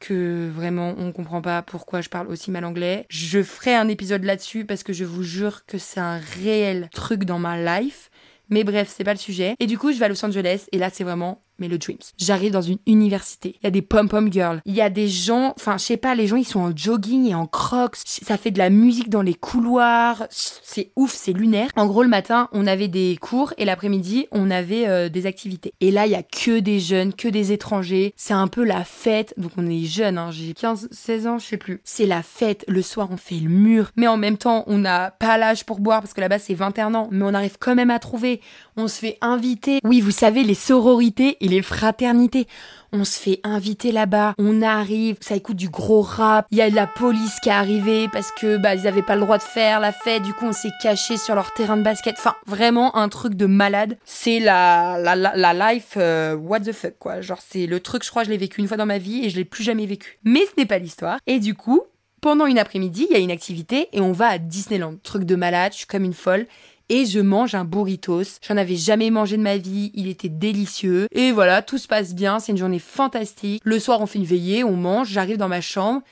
que 0.03 0.51
vraiment 0.51 0.95
on 0.99 1.13
comprend 1.13 1.41
pas 1.41 1.63
pourquoi 1.63 2.01
je 2.01 2.09
parle 2.09 2.27
aussi 2.27 2.51
mal 2.51 2.65
anglais. 2.65 3.07
Je 3.09 3.43
ferai 3.43 3.75
un 3.75 3.89
épisode 3.89 4.25
là-dessus 4.25 4.65
parce 4.65 4.83
que 4.83 4.93
je 4.93 5.05
vous 5.05 5.23
jure 5.23 5.65
que 5.65 5.79
c'est 5.79 6.01
un 6.01 6.19
réel 6.19 6.91
truc 6.93 7.25
dans 7.25 7.39
ma 7.39 7.81
life. 7.81 8.11
Mais 8.51 8.65
bref, 8.65 8.93
c'est 8.95 9.05
pas 9.05 9.15
le 9.15 9.19
sujet. 9.19 9.55
Et 9.61 9.67
du 9.67 9.79
coup, 9.79 9.93
je 9.93 9.99
vais 9.99 10.05
à 10.05 10.09
Los 10.09 10.23
Angeles 10.25 10.67
et 10.73 10.79
là, 10.79 10.91
c'est 10.93 11.05
vraiment 11.05 11.43
le 11.69 11.79
dreams. 11.79 11.99
J'arrive 12.19 12.53
dans 12.53 12.63
une 12.63 12.79
université. 12.87 13.57
Il 13.61 13.65
y 13.65 13.67
a 13.67 13.71
des 13.71 13.83
pom-pom 13.83 14.33
girls. 14.33 14.61
Il 14.65 14.75
y 14.75 14.81
a 14.81 14.91
des 14.91 15.09
gens, 15.09 15.55
enfin, 15.57 15.79
je 15.79 15.85
sais 15.85 15.97
pas, 15.97 16.15
les 16.15 16.27
gens, 16.27 16.37
ils 16.37 16.45
sont 16.45 16.61
en 16.61 16.77
jogging 16.77 17.27
et 17.27 17.35
en 17.35 17.47
crocs. 17.47 17.97
Ça 18.05 18.37
fait 18.37 18.51
de 18.51 18.59
la 18.59 18.71
musique 18.71 19.09
dans 19.09 19.23
les 19.23 19.35
couloirs. 19.35 20.27
C'est 20.31 20.93
ouf, 20.97 21.13
c'est 21.13 21.33
lunaire. 21.33 21.71
En 21.77 21.87
gros, 21.87 22.03
le 22.03 22.09
matin, 22.09 22.49
on 22.53 22.67
avait 22.67 22.89
des 22.89 23.19
cours 23.21 23.53
et 23.59 23.65
l'après-midi, 23.65 24.27
on 24.33 24.51
avait 24.51 24.89
euh, 24.89 25.09
des 25.09 25.27
activités. 25.27 25.73
Et 25.81 25.91
là, 25.91 26.07
il 26.07 26.13
y 26.13 26.17
a 26.17 26.23
que 26.23 26.61
des 26.61 26.81
jeunes, 26.81 27.13
que 27.15 27.29
des 27.29 27.53
étrangers. 27.53 28.15
C'est 28.17 28.35
un 28.35 28.49
peu 28.49 28.65
la 28.65 28.85
fête. 28.85 29.35
Donc, 29.37 29.53
on 29.57 29.67
est 29.69 29.85
jeunes, 29.85 30.19
hein. 30.19 30.31
J'ai 30.31 30.55
15, 30.55 30.89
16 30.91 31.27
ans, 31.27 31.39
je 31.39 31.47
sais 31.47 31.57
plus. 31.57 31.81
C'est 31.85 32.07
la 32.07 32.23
fête. 32.23 32.65
Le 32.69 32.83
soir, 32.83 33.09
on 33.11 33.17
fait 33.17 33.37
le 33.37 33.49
mur. 33.49 33.91
Mais 33.97 34.07
en 34.07 34.17
même 34.17 34.39
temps, 34.39 34.65
on 34.67 34.79
n'a 34.79 35.11
pas 35.11 35.39
l'âge 35.39 35.65
pour 35.65 35.81
boire 35.81 36.01
parce 36.01 36.15
que 36.15 36.21
là-bas, 36.21 36.39
c'est 36.39 36.55
21 36.55 36.95
ans. 36.95 37.09
Mais 37.11 37.25
on 37.25 37.35
arrive 37.35 37.57
quand 37.59 37.75
même 37.75 37.91
à 37.91 37.99
trouver. 37.99 38.41
On 38.77 38.89
se 38.89 38.99
fait 38.99 39.19
inviter. 39.21 39.79
Oui, 39.85 40.01
vous 40.01 40.11
savez, 40.11 40.43
les 40.45 40.55
sororités 40.55 41.37
et 41.41 41.49
les 41.53 41.63
fraternités. 41.63 42.47
On 42.95 43.05
se 43.05 43.19
fait 43.19 43.41
inviter 43.43 43.91
là-bas, 43.91 44.35
on 44.39 44.61
arrive, 44.61 45.17
ça 45.21 45.35
écoute 45.35 45.57
du 45.57 45.71
gros 45.71 46.03
rap. 46.03 46.47
Il 46.51 46.59
y 46.59 46.63
a 46.63 46.69
la 46.69 46.87
police 46.87 47.41
qui 47.43 47.49
est 47.49 47.53
arrivée 47.53 48.09
parce 48.13 48.31
que 48.33 48.59
bah 48.59 48.75
ils 48.75 48.87
avaient 48.87 49.01
pas 49.03 49.15
le 49.15 49.23
droit 49.23 49.39
de 49.39 49.43
faire 49.43 49.81
la 49.81 49.93
fête. 49.93 50.23
Du 50.23 50.35
coup, 50.35 50.45
on 50.45 50.53
s'est 50.53 50.73
caché 50.83 51.17
sur 51.17 51.35
leur 51.35 51.55
terrain 51.55 51.79
de 51.79 51.83
basket. 51.83 52.17
Enfin, 52.19 52.35
vraiment 52.47 52.95
un 52.97 53.09
truc 53.09 53.35
de 53.35 53.47
malade. 53.47 53.97
C'est 54.05 54.41
la 54.41 54.99
la, 54.99 55.17
la, 55.17 55.35
la 55.37 55.73
life 55.73 55.95
euh, 55.97 56.35
what 56.35 56.61
the 56.61 56.73
fuck 56.73 56.99
quoi. 56.99 57.23
Genre 57.23 57.41
c'est 57.47 57.67
le 57.67 57.81
truc, 57.81 58.05
je 58.05 58.11
crois, 58.11 58.25
je 58.25 58.31
l'ai 58.31 58.37
vécu 58.37 58.61
une 58.61 58.69
fois 58.69 58.77
dans 58.77 58.87
ma 58.87 58.99
vie 58.99 59.25
et 59.25 59.31
je 59.31 59.37
l'ai 59.37 59.47
plus 59.47 59.65
jamais 59.65 59.87
vécu. 59.87 60.19
Mais 60.25 60.41
ce 60.41 60.53
n'est 60.59 60.67
pas 60.67 60.79
l'histoire. 60.79 61.19
Et 61.27 61.39
du 61.39 61.55
coup, 61.55 61.83
pendant 62.21 62.47
une 62.47 62.59
après-midi, 62.59 63.07
il 63.11 63.15
y 63.15 63.17
a 63.17 63.23
une 63.23 63.31
activité 63.31 63.89
et 63.93 64.01
on 64.01 64.13
va 64.13 64.27
à 64.29 64.39
Disneyland. 64.39 64.97
Truc 65.03 65.25
de 65.25 65.35
malade, 65.35 65.73
je 65.73 65.79
suis 65.79 65.87
comme 65.87 66.05
une 66.05 66.13
folle. 66.13 66.47
Et 66.93 67.07
je 67.07 67.21
mange 67.21 67.55
un 67.55 67.65
burritos. 67.65 68.39
J'en 68.47 68.59
avais 68.59 68.77
jamais 68.77 69.11
mangé 69.11 69.39
de 69.39 69.43
ma 69.43 69.57
vie, 69.57 69.91
il 69.95 70.09
était 70.09 70.29
délicieux. 70.29 71.09
Et 71.11 71.33
voilà, 71.33 71.63
tout 71.63 71.79
se 71.79 71.89
passe 71.89 72.15
bien, 72.15 72.39
c'est 72.39 72.53
une 72.53 72.59
journée 72.59 72.79
fantastique. 72.79 73.63
Le 73.65 73.79
soir, 73.79 74.03
on 74.03 74.07
fait 74.07 74.19
une 74.19 74.27
veillée, 74.27 74.63
on 74.63 74.77
mange, 74.77 75.09
j'arrive 75.09 75.39
dans 75.39 75.49
ma 75.49 75.63
chambre. 75.63 76.03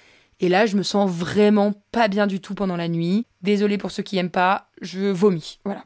Et 0.41 0.49
là, 0.49 0.65
je 0.65 0.79
me 0.79 0.83
sens 0.83 1.11
vraiment 1.11 1.75
pas 1.93 2.09
bien 2.09 2.27
du 2.27 2.41
tout 2.41 2.55
pendant 2.55 2.79
la 2.79 2.89
nuit. 2.89 3.27
Désolée 3.43 3.77
pour 3.77 3.91
ceux 3.91 4.03
qui 4.03 4.17
aiment 4.17 4.31
pas, 4.31 4.71
je 4.81 5.01
vomis. 5.01 5.59
Voilà. 5.67 5.85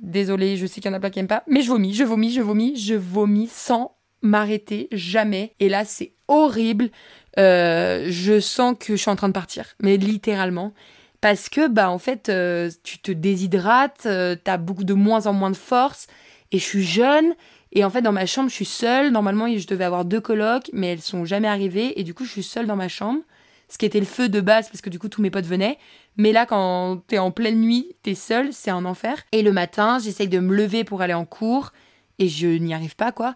Désolée, 0.00 0.56
je 0.56 0.66
sais 0.66 0.80
qu'il 0.80 0.92
y 0.92 0.94
en 0.94 0.96
a 0.96 1.00
plein 1.00 1.10
qui 1.10 1.18
aiment 1.18 1.26
pas, 1.26 1.42
mais 1.48 1.62
je 1.62 1.68
vomis, 1.68 1.92
je 1.92 2.04
vomis, 2.04 2.30
je 2.30 2.40
vomis, 2.40 2.76
je 2.76 2.94
vomis 2.94 3.48
sans 3.52 3.96
m'arrêter 4.22 4.86
jamais. 4.92 5.56
Et 5.58 5.68
là, 5.68 5.84
c'est 5.84 6.12
horrible. 6.28 6.90
Euh, 7.36 8.06
je 8.08 8.38
sens 8.38 8.76
que 8.78 8.94
je 8.94 9.00
suis 9.00 9.10
en 9.10 9.16
train 9.16 9.26
de 9.26 9.32
partir, 9.32 9.74
mais 9.82 9.96
littéralement. 9.96 10.72
Parce 11.20 11.48
que, 11.48 11.68
bah, 11.68 11.90
en 11.90 11.98
fait, 11.98 12.28
euh, 12.28 12.70
tu 12.84 12.98
te 12.98 13.10
déshydrates, 13.10 14.06
euh, 14.06 14.36
t'as 14.42 14.56
beaucoup 14.56 14.84
de 14.84 14.94
moins 14.94 15.26
en 15.26 15.32
moins 15.32 15.50
de 15.50 15.56
force, 15.56 16.06
et 16.52 16.58
je 16.58 16.64
suis 16.64 16.84
jeune, 16.84 17.34
et 17.72 17.84
en 17.84 17.90
fait, 17.90 18.02
dans 18.02 18.12
ma 18.12 18.26
chambre, 18.26 18.48
je 18.48 18.54
suis 18.54 18.64
seule. 18.64 19.10
Normalement, 19.10 19.46
je 19.54 19.66
devais 19.66 19.84
avoir 19.84 20.04
deux 20.04 20.20
colocs, 20.20 20.70
mais 20.72 20.92
elles 20.92 21.00
sont 21.00 21.24
jamais 21.24 21.48
arrivées, 21.48 21.98
et 22.00 22.04
du 22.04 22.14
coup, 22.14 22.24
je 22.24 22.30
suis 22.30 22.42
seule 22.42 22.66
dans 22.66 22.76
ma 22.76 22.88
chambre. 22.88 23.20
Ce 23.68 23.76
qui 23.76 23.84
était 23.84 24.00
le 24.00 24.06
feu 24.06 24.30
de 24.30 24.40
base, 24.40 24.68
parce 24.68 24.80
que 24.80 24.88
du 24.88 24.98
coup, 24.98 25.08
tous 25.08 25.20
mes 25.20 25.30
potes 25.30 25.44
venaient. 25.44 25.78
Mais 26.16 26.32
là, 26.32 26.46
quand 26.46 27.02
t'es 27.06 27.18
en 27.18 27.30
pleine 27.30 27.60
nuit, 27.60 27.94
t'es 28.02 28.14
seule, 28.14 28.52
c'est 28.52 28.70
un 28.70 28.86
enfer. 28.86 29.22
Et 29.32 29.42
le 29.42 29.52
matin, 29.52 29.98
j'essaye 29.98 30.28
de 30.28 30.38
me 30.38 30.54
lever 30.56 30.84
pour 30.84 31.02
aller 31.02 31.14
en 31.14 31.26
cours, 31.26 31.72
et 32.18 32.28
je 32.28 32.46
n'y 32.46 32.72
arrive 32.72 32.96
pas, 32.96 33.12
quoi. 33.12 33.34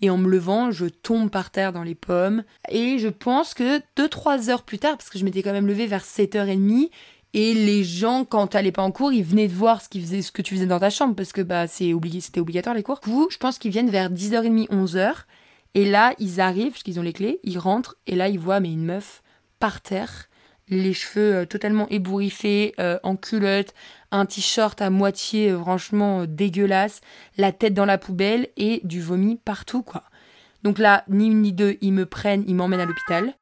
Et 0.00 0.08
en 0.10 0.16
me 0.16 0.28
levant, 0.28 0.70
je 0.70 0.86
tombe 0.86 1.30
par 1.30 1.50
terre 1.50 1.72
dans 1.72 1.82
les 1.82 1.94
pommes. 1.94 2.44
Et 2.70 2.98
je 2.98 3.08
pense 3.08 3.54
que 3.54 3.80
2-3 3.96 4.48
heures 4.50 4.62
plus 4.62 4.78
tard, 4.78 4.96
parce 4.96 5.10
que 5.10 5.18
je 5.18 5.24
m'étais 5.24 5.42
quand 5.42 5.52
même 5.52 5.66
levée 5.66 5.86
vers 5.86 6.04
7h30, 6.04 6.90
et 7.34 7.52
les 7.52 7.82
gens, 7.82 8.24
quand 8.24 8.46
t'allais 8.46 8.70
pas 8.70 8.82
en 8.82 8.92
cours, 8.92 9.12
ils 9.12 9.24
venaient 9.24 9.48
de 9.48 9.52
voir 9.52 9.82
ce, 9.82 9.88
qu'ils 9.88 10.02
faisaient, 10.02 10.22
ce 10.22 10.30
que 10.30 10.40
tu 10.40 10.54
faisais 10.54 10.66
dans 10.66 10.78
ta 10.78 10.88
chambre, 10.88 11.16
parce 11.16 11.32
que 11.32 11.40
bah, 11.40 11.66
c'est 11.66 11.92
obligé, 11.92 12.20
c'était 12.20 12.38
obligatoire 12.38 12.76
les 12.76 12.84
cours. 12.84 13.00
Du 13.02 13.10
coup, 13.10 13.26
je 13.28 13.38
pense 13.38 13.58
qu'ils 13.58 13.72
viennent 13.72 13.90
vers 13.90 14.08
10h30, 14.08 14.68
11h. 14.68 15.12
Et 15.74 15.84
là, 15.84 16.14
ils 16.20 16.40
arrivent, 16.40 16.70
parce 16.70 16.84
qu'ils 16.84 17.00
ont 17.00 17.02
les 17.02 17.12
clés, 17.12 17.40
ils 17.42 17.58
rentrent, 17.58 17.96
et 18.06 18.14
là, 18.14 18.28
ils 18.28 18.38
voient 18.38 18.60
mais 18.60 18.72
une 18.72 18.84
meuf 18.84 19.24
par 19.58 19.80
terre, 19.80 20.28
les 20.68 20.92
cheveux 20.92 21.34
euh, 21.34 21.44
totalement 21.44 21.88
ébouriffés, 21.88 22.72
euh, 22.78 23.00
en 23.02 23.16
culotte, 23.16 23.74
un 24.12 24.26
t-shirt 24.26 24.80
à 24.80 24.90
moitié 24.90 25.50
euh, 25.50 25.58
franchement 25.58 26.20
euh, 26.20 26.26
dégueulasse, 26.26 27.00
la 27.36 27.50
tête 27.50 27.74
dans 27.74 27.84
la 27.84 27.98
poubelle 27.98 28.48
et 28.56 28.80
du 28.84 29.00
vomi 29.02 29.40
partout, 29.44 29.82
quoi. 29.82 30.04
Donc 30.62 30.78
là, 30.78 31.04
ni 31.08 31.26
une 31.26 31.42
ni 31.42 31.52
deux, 31.52 31.76
ils 31.80 31.92
me 31.92 32.06
prennent, 32.06 32.44
ils 32.46 32.54
m'emmènent 32.54 32.80
à 32.80 32.86
l'hôpital. 32.86 33.34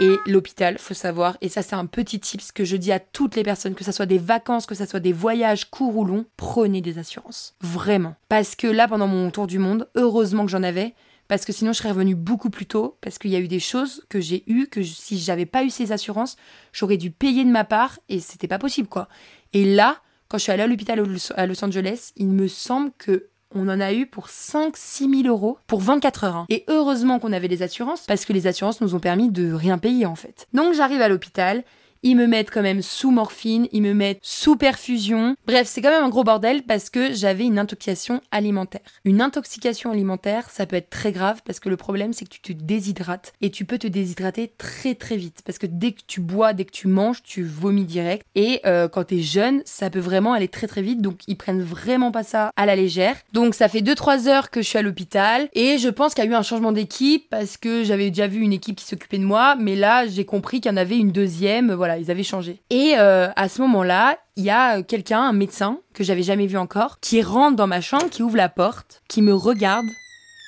Et 0.00 0.16
l'hôpital, 0.26 0.78
faut 0.78 0.94
savoir, 0.94 1.36
et 1.40 1.48
ça 1.48 1.62
c'est 1.62 1.74
un 1.74 1.86
petit 1.86 2.20
tips 2.20 2.52
que 2.52 2.64
je 2.64 2.76
dis 2.76 2.92
à 2.92 3.00
toutes 3.00 3.34
les 3.34 3.42
personnes, 3.42 3.74
que 3.74 3.82
ça 3.82 3.90
soit 3.90 4.06
des 4.06 4.18
vacances, 4.18 4.64
que 4.64 4.76
ça 4.76 4.86
soit 4.86 5.00
des 5.00 5.12
voyages 5.12 5.68
courts 5.70 5.96
ou 5.96 6.04
longs, 6.04 6.24
prenez 6.36 6.80
des 6.80 6.98
assurances. 6.98 7.56
Vraiment. 7.60 8.14
Parce 8.28 8.54
que 8.54 8.68
là, 8.68 8.86
pendant 8.86 9.08
mon 9.08 9.30
tour 9.32 9.48
du 9.48 9.58
monde, 9.58 9.88
heureusement 9.96 10.44
que 10.44 10.52
j'en 10.52 10.62
avais, 10.62 10.94
parce 11.26 11.44
que 11.44 11.52
sinon 11.52 11.72
je 11.72 11.78
serais 11.78 11.90
revenue 11.90 12.14
beaucoup 12.14 12.48
plus 12.48 12.66
tôt, 12.66 12.96
parce 13.00 13.18
qu'il 13.18 13.32
y 13.32 13.36
a 13.36 13.40
eu 13.40 13.48
des 13.48 13.58
choses 13.58 14.06
que 14.08 14.20
j'ai 14.20 14.44
eues, 14.46 14.68
que 14.68 14.82
je- 14.82 14.94
si 14.94 15.18
j'avais 15.18 15.46
pas 15.46 15.64
eu 15.64 15.70
ces 15.70 15.90
assurances, 15.90 16.36
j'aurais 16.72 16.96
dû 16.96 17.10
payer 17.10 17.44
de 17.44 17.50
ma 17.50 17.64
part, 17.64 17.98
et 18.08 18.20
c'était 18.20 18.48
pas 18.48 18.58
possible, 18.58 18.88
quoi. 18.88 19.08
Et 19.52 19.64
là, 19.64 20.00
quand 20.28 20.38
je 20.38 20.44
suis 20.44 20.52
allée 20.52 20.62
à 20.62 20.66
l'hôpital 20.68 21.02
à 21.34 21.46
Los 21.46 21.64
Angeles, 21.64 22.12
il 22.16 22.28
me 22.28 22.46
semble 22.46 22.92
que 22.98 23.28
on 23.54 23.68
en 23.68 23.80
a 23.80 23.92
eu 23.92 24.06
pour 24.06 24.26
5-6 24.28 25.22
000 25.22 25.28
euros 25.34 25.58
pour 25.66 25.80
24 25.80 26.24
heures. 26.24 26.36
hein. 26.36 26.46
Et 26.48 26.64
heureusement 26.68 27.18
qu'on 27.18 27.32
avait 27.32 27.48
des 27.48 27.62
assurances, 27.62 28.02
parce 28.06 28.24
que 28.24 28.32
les 28.32 28.46
assurances 28.46 28.80
nous 28.80 28.94
ont 28.94 29.00
permis 29.00 29.30
de 29.30 29.52
rien 29.52 29.78
payer 29.78 30.06
en 30.06 30.14
fait. 30.14 30.46
Donc 30.52 30.74
j'arrive 30.74 31.00
à 31.00 31.08
l'hôpital, 31.08 31.64
ils 32.02 32.16
me 32.16 32.26
mettent 32.26 32.50
quand 32.50 32.62
même 32.62 32.82
sous 32.82 33.10
morphine, 33.10 33.68
ils 33.72 33.82
me 33.82 33.94
mettent 33.94 34.20
sous 34.22 34.56
perfusion. 34.56 35.36
Bref, 35.46 35.66
c'est 35.66 35.82
quand 35.82 35.90
même 35.90 36.04
un 36.04 36.08
gros 36.08 36.24
bordel 36.24 36.62
parce 36.62 36.90
que 36.90 37.12
j'avais 37.12 37.44
une 37.44 37.58
intoxication 37.58 38.20
alimentaire. 38.30 38.80
Une 39.04 39.20
intoxication 39.20 39.90
alimentaire, 39.90 40.50
ça 40.50 40.66
peut 40.66 40.76
être 40.76 40.90
très 40.90 41.12
grave 41.12 41.42
parce 41.44 41.60
que 41.60 41.68
le 41.68 41.76
problème 41.76 42.12
c'est 42.12 42.24
que 42.24 42.30
tu 42.30 42.40
te 42.40 42.62
déshydrates 42.62 43.32
et 43.40 43.50
tu 43.50 43.64
peux 43.64 43.78
te 43.78 43.86
déshydrater 43.86 44.52
très 44.58 44.94
très 44.94 45.16
vite 45.16 45.42
parce 45.44 45.58
que 45.58 45.66
dès 45.66 45.92
que 45.92 46.00
tu 46.06 46.20
bois, 46.20 46.52
dès 46.52 46.64
que 46.64 46.72
tu 46.72 46.88
manges, 46.88 47.22
tu 47.22 47.44
vomis 47.44 47.84
direct. 47.84 48.26
Et 48.34 48.60
euh, 48.66 48.88
quand 48.88 49.04
t'es 49.04 49.20
jeune, 49.20 49.62
ça 49.64 49.90
peut 49.90 49.98
vraiment 49.98 50.32
aller 50.32 50.48
très 50.48 50.66
très 50.66 50.82
vite 50.82 51.02
donc 51.02 51.20
ils 51.26 51.36
prennent 51.36 51.62
vraiment 51.62 52.10
pas 52.12 52.22
ça 52.22 52.52
à 52.56 52.66
la 52.66 52.76
légère. 52.76 53.16
Donc 53.32 53.54
ça 53.54 53.68
fait 53.68 53.80
2-3 53.80 54.28
heures 54.28 54.50
que 54.50 54.62
je 54.62 54.68
suis 54.68 54.78
à 54.78 54.82
l'hôpital 54.82 55.48
et 55.54 55.78
je 55.78 55.88
pense 55.88 56.14
qu'il 56.14 56.24
y 56.24 56.26
a 56.26 56.30
eu 56.30 56.34
un 56.34 56.42
changement 56.42 56.72
d'équipe 56.72 57.28
parce 57.30 57.56
que 57.56 57.84
j'avais 57.84 58.10
déjà 58.10 58.26
vu 58.26 58.40
une 58.40 58.52
équipe 58.52 58.76
qui 58.76 58.84
s'occupait 58.84 59.18
de 59.18 59.24
moi 59.24 59.56
mais 59.56 59.76
là 59.76 60.06
j'ai 60.06 60.24
compris 60.24 60.60
qu'il 60.60 60.70
y 60.70 60.74
en 60.74 60.76
avait 60.76 60.98
une 60.98 61.12
deuxième, 61.12 61.70
ils 61.96 62.10
avaient 62.10 62.22
changé. 62.22 62.62
Et 62.70 62.94
euh, 62.98 63.30
à 63.36 63.48
ce 63.48 63.62
moment-là, 63.62 64.18
il 64.36 64.44
y 64.44 64.50
a 64.50 64.82
quelqu'un, 64.82 65.22
un 65.22 65.32
médecin 65.32 65.80
que 65.94 66.04
j'avais 66.04 66.22
jamais 66.22 66.46
vu 66.46 66.58
encore, 66.58 67.00
qui 67.00 67.22
rentre 67.22 67.56
dans 67.56 67.66
ma 67.66 67.80
chambre, 67.80 68.10
qui 68.10 68.22
ouvre 68.22 68.36
la 68.36 68.48
porte, 68.48 69.02
qui 69.08 69.22
me 69.22 69.34
regarde 69.34 69.86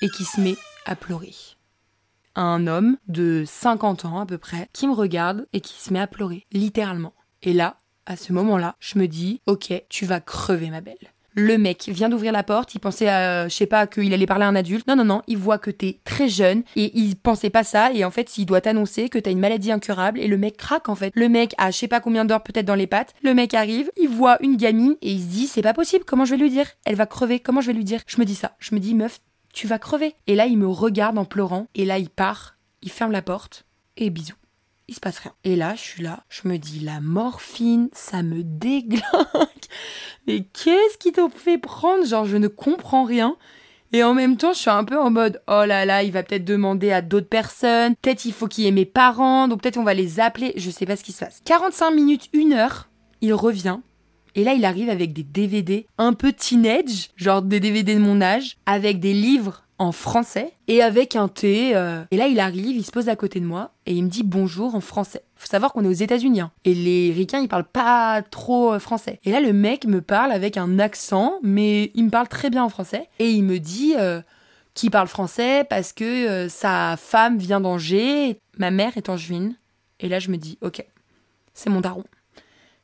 et 0.03 0.09
qui 0.09 0.25
se 0.25 0.41
met 0.41 0.57
à 0.87 0.97
pleurer. 0.97 1.35
Un 2.35 2.67
homme 2.67 2.97
de 3.09 3.45
50 3.47 4.05
ans 4.05 4.21
à 4.21 4.27
peu 4.27 4.39
près, 4.39 4.69
qui 4.73 4.87
me 4.87 4.93
regarde 4.93 5.47
et 5.53 5.61
qui 5.61 5.75
se 5.75 5.93
met 5.93 6.01
à 6.01 6.07
pleurer, 6.07 6.47
littéralement. 6.53 7.15
Et 7.43 7.53
là, 7.53 7.77
à 8.07 8.17
ce 8.17 8.33
moment-là, 8.33 8.77
je 8.81 8.99
me 8.99 9.07
dis, 9.07 9.41
ok, 9.47 9.73
tu 9.89 10.05
vas 10.05 10.21
crever 10.21 10.71
ma 10.71 10.81
belle. 10.81 11.13
Le 11.35 11.59
mec 11.59 11.89
vient 11.89 12.09
d'ouvrir 12.09 12.33
la 12.33 12.43
porte, 12.43 12.75
il 12.75 12.81
pensait, 12.81 13.09
à, 13.09 13.49
je 13.49 13.55
sais 13.55 13.67
pas, 13.67 13.87
qu'il 13.87 14.13
allait 14.13 14.27
parler 14.27 14.45
à 14.45 14.49
un 14.49 14.57
adulte. 14.57 14.87
Non, 14.87 14.97
non, 14.97 15.05
non, 15.05 15.23
il 15.27 15.39
voit 15.39 15.59
que 15.59 15.71
t'es 15.71 16.01
très 16.05 16.29
jeune 16.29 16.63
et 16.77 16.91
il 16.99 17.17
pensait 17.17 17.51
pas 17.51 17.65
ça. 17.65 17.93
Et 17.93 18.05
en 18.05 18.11
fait, 18.11 18.39
il 18.39 18.47
doit 18.47 18.61
t'annoncer 18.61 19.09
que 19.09 19.19
t'as 19.19 19.31
une 19.31 19.39
maladie 19.39 19.73
incurable 19.73 20.19
et 20.19 20.27
le 20.27 20.39
mec 20.39 20.57
craque 20.57 20.89
en 20.89 20.95
fait. 20.95 21.13
Le 21.15 21.29
mec 21.29 21.55
a 21.59 21.71
je 21.71 21.79
sais 21.79 21.89
pas 21.89 22.01
combien 22.01 22.25
d'heures 22.25 22.43
peut-être 22.43 22.67
dans 22.67 22.75
les 22.75 22.87
pattes. 22.87 23.15
Le 23.23 23.35
mec 23.35 23.55
arrive, 23.55 23.91
il 23.97 24.09
voit 24.09 24.43
une 24.43 24.57
gamine 24.57 24.97
et 25.03 25.13
il 25.13 25.21
se 25.21 25.27
dit, 25.27 25.47
c'est 25.47 25.63
pas 25.63 25.75
possible, 25.75 26.05
comment 26.05 26.25
je 26.25 26.33
vais 26.33 26.43
lui 26.43 26.51
dire? 26.51 26.67
Elle 26.85 26.97
va 26.97 27.07
crever, 27.07 27.41
comment 27.41 27.61
je 27.61 27.69
vais 27.69 27.73
lui 27.75 27.85
dire? 27.85 28.01
Je 28.07 28.19
me 28.19 28.25
dis 28.25 28.35
ça, 28.35 28.57
je 28.59 28.75
me 28.75 28.81
dis, 28.81 28.95
meuf, 28.95 29.21
tu 29.53 29.67
vas 29.67 29.79
crever. 29.79 30.15
Et 30.27 30.35
là, 30.35 30.47
il 30.47 30.59
me 30.59 30.67
regarde 30.67 31.19
en 31.19 31.25
pleurant 31.25 31.69
et 31.75 31.85
là, 31.85 31.99
il 31.99 32.11
part, 32.11 32.57
il 32.83 32.91
ferme 32.91 33.13
la 33.13 33.23
porte 33.23 33.65
et 33.97 34.11
bisous 34.11 34.35
il 34.91 34.95
se 34.95 35.01
passe 35.01 35.21
rien. 35.21 35.33
Et 35.45 35.55
là, 35.55 35.77
je 35.77 35.81
suis 35.81 36.03
là, 36.03 36.25
je 36.29 36.49
me 36.49 36.59
dis, 36.59 36.81
la 36.81 37.01
morphine, 37.01 37.89
ça 37.93 38.23
me 38.23 38.43
déglingue. 38.45 39.01
Mais 40.27 40.45
qu'est-ce 40.53 40.99
qui 40.99 41.13
t'a 41.13 41.29
fait 41.31 41.59
prendre? 41.59 42.05
Genre, 42.05 42.27
je 42.27 42.37
ne 42.37 42.49
comprends 42.49 43.05
rien. 43.05 43.37
Et 43.93 44.03
en 44.03 44.15
même 44.15 44.37
temps, 44.37 44.53
je 44.53 44.59
suis 44.59 44.71
un 44.71 44.85
peu 44.85 44.99
en 44.99 45.11
mode, 45.11 45.43
oh 45.49 45.65
là 45.65 45.85
là, 45.85 46.03
il 46.03 46.13
va 46.13 46.23
peut-être 46.23 46.45
demander 46.45 46.91
à 46.91 47.03
d'autres 47.03 47.29
personnes. 47.29 47.95
Peut-être 48.03 48.25
il 48.25 48.33
faut 48.33 48.49
qu'il 48.49 48.67
ait 48.67 48.73
mes 48.73 48.85
parents. 48.85 49.49
Donc 49.49 49.63
peut-être 49.63 49.79
on 49.79 49.85
va 49.85 49.95
les 49.95 50.21
appeler. 50.21 50.53
Je 50.57 50.71
sais 50.71 50.87
pas 50.87 50.97
ce 50.97 51.05
qui 51.05 51.13
se 51.13 51.25
passe. 51.25 51.41
45 51.45 51.93
minutes, 51.93 52.29
une 52.33 52.53
heure, 52.53 52.89
il 53.21 53.33
revient. 53.33 53.79
Et 54.35 54.45
là, 54.45 54.55
il 54.55 54.65
arrive 54.65 54.91
avec 54.91 55.13
des 55.13 55.25
DVD 55.25 55.87
un 55.99 56.13
peu 56.13 56.33
teenage, 56.33 57.11
genre 57.17 57.43
des 57.43 57.59
DVD 57.59 57.95
de 57.95 58.01
mon 58.01 58.21
âge, 58.21 58.59
avec 58.67 59.01
des 59.01 59.13
livres 59.13 59.65
en 59.81 59.93
français 59.93 60.53
et 60.69 60.83
avec 60.83 61.17
un 61.17 61.27
thé. 61.27 61.75
euh. 61.75 62.05
Et 62.11 62.19
là, 62.19 62.29
il 62.29 62.39
arrive, 62.39 62.77
il 62.77 62.85
se 62.85 62.93
pose 62.93 63.09
à 63.09 63.17
côté 63.17 63.41
de 63.41 63.47
moi 63.47 63.73
et 63.87 63.95
il 63.95 64.05
me 64.05 64.11
dit 64.11 64.23
bonjour 64.23 64.75
en 64.75 64.81
français. 64.81 65.23
Faut 65.37 65.49
savoir 65.49 65.73
qu'on 65.73 65.85
est 65.85 65.89
aux 65.89 65.93
États-Unis 65.93 66.43
hein. 66.43 66.53
et 66.67 66.75
les 66.75 67.13
ricains 67.13 67.41
ils 67.41 67.49
parlent 67.49 67.65
pas 67.65 68.23
trop 68.23 68.75
euh, 68.75 68.79
français. 68.79 69.19
Et 69.25 69.33
là, 69.33 69.41
le 69.41 69.55
mec 69.55 69.87
me 69.87 70.03
parle 70.03 70.33
avec 70.33 70.59
un 70.59 70.79
accent, 70.79 71.39
mais 71.43 71.91
il 71.95 72.05
me 72.05 72.11
parle 72.11 72.29
très 72.29 72.51
bien 72.51 72.63
en 72.63 72.69
français 72.69 73.09
et 73.19 73.31
il 73.31 73.43
me 73.43 73.59
dit 73.59 73.95
euh, 73.99 74.21
qu'il 74.75 74.91
parle 74.91 75.09
français 75.09 75.65
parce 75.69 75.95
que 75.95 76.47
sa 76.49 76.97
femme 76.99 77.39
vient 77.39 77.61
d'Angers, 77.61 78.39
ma 78.59 78.71
mère 78.71 78.99
est 78.99 79.09
angevine. 79.09 79.57
Et 79.99 80.11
là, 80.11 80.19
je 80.19 80.31
me 80.31 80.37
dis 80.37 80.59
ok, 80.61 80.85
c'est 81.55 81.71
mon 81.71 81.81
daron. 81.81 82.05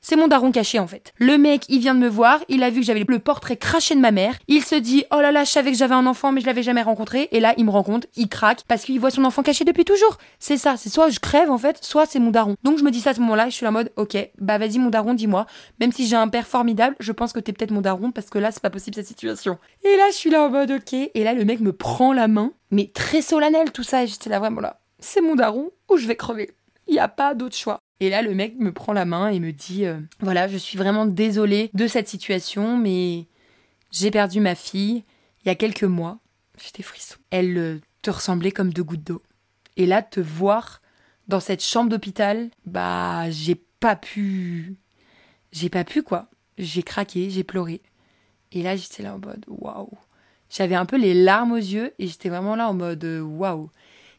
C'est 0.09 0.14
mon 0.14 0.29
daron 0.29 0.53
caché 0.53 0.79
en 0.79 0.87
fait. 0.87 1.12
Le 1.19 1.37
mec, 1.37 1.64
il 1.69 1.81
vient 1.81 1.92
de 1.92 1.99
me 1.99 2.07
voir, 2.07 2.38
il 2.49 2.62
a 2.62 2.71
vu 2.71 2.79
que 2.79 2.87
j'avais 2.87 3.05
le 3.09 3.19
portrait 3.19 3.57
craché 3.57 3.92
de 3.97 3.99
ma 3.99 4.12
mère. 4.12 4.37
Il 4.47 4.62
se 4.62 4.77
dit 4.77 5.03
"Oh 5.11 5.21
là 5.21 5.33
là, 5.33 5.42
je 5.42 5.51
savais 5.51 5.73
que 5.73 5.77
j'avais 5.77 5.97
un 5.97 6.07
enfant 6.07 6.31
mais 6.31 6.40
je 6.40 6.47
l'avais 6.47 6.62
jamais 6.62 6.83
rencontré" 6.83 7.29
et 7.33 7.40
là, 7.40 7.55
il 7.57 7.64
me 7.64 7.73
rencontre, 7.73 8.07
il 8.14 8.29
craque 8.29 8.61
parce 8.69 8.85
qu'il 8.85 9.01
voit 9.01 9.11
son 9.11 9.25
enfant 9.25 9.42
caché 9.42 9.64
depuis 9.64 9.85
toujours. 9.85 10.19
C'est 10.38 10.59
ça, 10.59 10.77
c'est 10.77 10.90
soit 10.90 11.09
je 11.11 11.19
crève 11.19 11.51
en 11.51 11.59
fait, 11.59 11.83
soit 11.83 12.07
c'est 12.07 12.21
mon 12.21 12.31
daron. 12.31 12.55
Donc 12.62 12.79
je 12.79 12.85
me 12.85 12.92
dis 12.92 13.01
ça 13.01 13.11
à 13.11 13.14
ce 13.14 13.21
moment-là, 13.23 13.49
je 13.49 13.57
suis 13.57 13.66
en 13.66 13.73
mode 13.73 13.90
"OK, 13.97 14.16
bah 14.38 14.59
vas-y 14.59 14.79
mon 14.79 14.90
daron, 14.90 15.12
dis-moi, 15.12 15.45
même 15.81 15.90
si 15.90 16.07
j'ai 16.07 16.14
un 16.14 16.29
père 16.29 16.47
formidable, 16.47 16.95
je 17.01 17.11
pense 17.11 17.33
que 17.33 17.40
t'es 17.40 17.53
peut-être 17.53 17.73
mon 17.73 17.81
daron 17.81 18.12
parce 18.12 18.31
que 18.31 18.38
là, 18.38 18.53
c'est 18.53 18.62
pas 18.62 18.71
possible 18.71 18.95
cette 18.95 19.09
situation." 19.09 19.59
Et 19.83 19.97
là, 19.97 20.05
je 20.12 20.16
suis 20.16 20.31
là 20.31 20.45
en 20.45 20.51
mode 20.51 20.71
"OK" 20.71 20.92
et 20.92 21.25
là 21.25 21.35
le 21.35 21.45
mec 21.45 21.59
me 21.59 21.73
prend 21.73 22.12
la 22.12 22.29
main, 22.29 22.53
mais 22.71 22.92
très 22.95 23.23
solennel 23.23 23.73
tout 23.73 23.83
ça 23.83 24.05
et 24.05 24.07
j'étais 24.07 24.31
là 24.31 24.38
vraiment 24.38 24.61
là. 24.61 24.79
C'est 25.01 25.21
mon 25.21 25.35
daron 25.35 25.73
ou 25.90 25.97
je 25.97 26.07
vais 26.07 26.14
crever. 26.14 26.53
Il 26.87 26.95
y 26.95 27.01
a 27.01 27.09
pas 27.09 27.35
d'autre 27.35 27.57
choix. 27.57 27.81
Et 28.01 28.11
là, 28.11 28.23
le 28.23 28.35
mec 28.35 28.57
me 28.59 28.73
prend 28.73 28.93
la 28.93 29.05
main 29.05 29.29
et 29.29 29.41
me 29.41 29.53
dit 29.53 29.87
euh, 29.87 29.99
Voilà, 30.21 30.49
je 30.49 30.57
suis 30.57 30.77
vraiment 30.77 31.07
désolée 31.07 31.71
de 31.73 31.87
cette 31.87 32.09
situation, 32.09 32.77
mais 32.77 33.27
j'ai 33.91 34.11
perdu 34.11 34.41
ma 34.41 34.55
fille 34.55 35.05
il 35.45 35.49
y 35.49 35.51
a 35.51 35.55
quelques 35.55 35.85
mois. 35.85 36.19
J'étais 36.63 36.83
frisson. 36.83 37.17
Elle 37.31 37.57
euh, 37.57 37.81
te 38.03 38.11
ressemblait 38.11 38.53
comme 38.53 38.73
deux 38.73 38.83
gouttes 38.83 39.05
d'eau. 39.05 39.23
Et 39.77 39.87
là, 39.87 40.03
te 40.03 40.21
voir 40.21 40.83
dans 41.29 41.41
cette 41.41 41.63
chambre 41.63 41.91
d'hôpital, 41.91 42.51
bah, 42.67 43.31
j'ai 43.31 43.55
pas 43.55 43.97
pu. 43.97 44.77
J'ai 45.53 45.71
pas 45.71 45.85
pu, 45.85 46.03
quoi. 46.03 46.29
J'ai 46.59 46.83
craqué, 46.83 47.31
j'ai 47.31 47.45
pleuré. 47.45 47.83
Et 48.53 48.63
là, 48.63 48.77
j'étais 48.77 49.03
là 49.03 49.15
en 49.15 49.19
mode 49.19 49.45
Waouh. 49.49 49.91
J'avais 50.51 50.75
un 50.75 50.87
peu 50.87 50.97
les 50.97 51.15
larmes 51.15 51.53
aux 51.53 51.57
yeux 51.57 51.93
et 51.99 52.07
j'étais 52.07 52.29
vraiment 52.29 52.57
là 52.57 52.69
en 52.69 52.75
mode 52.75 53.05
euh, 53.05 53.21
Waouh. 53.21 53.71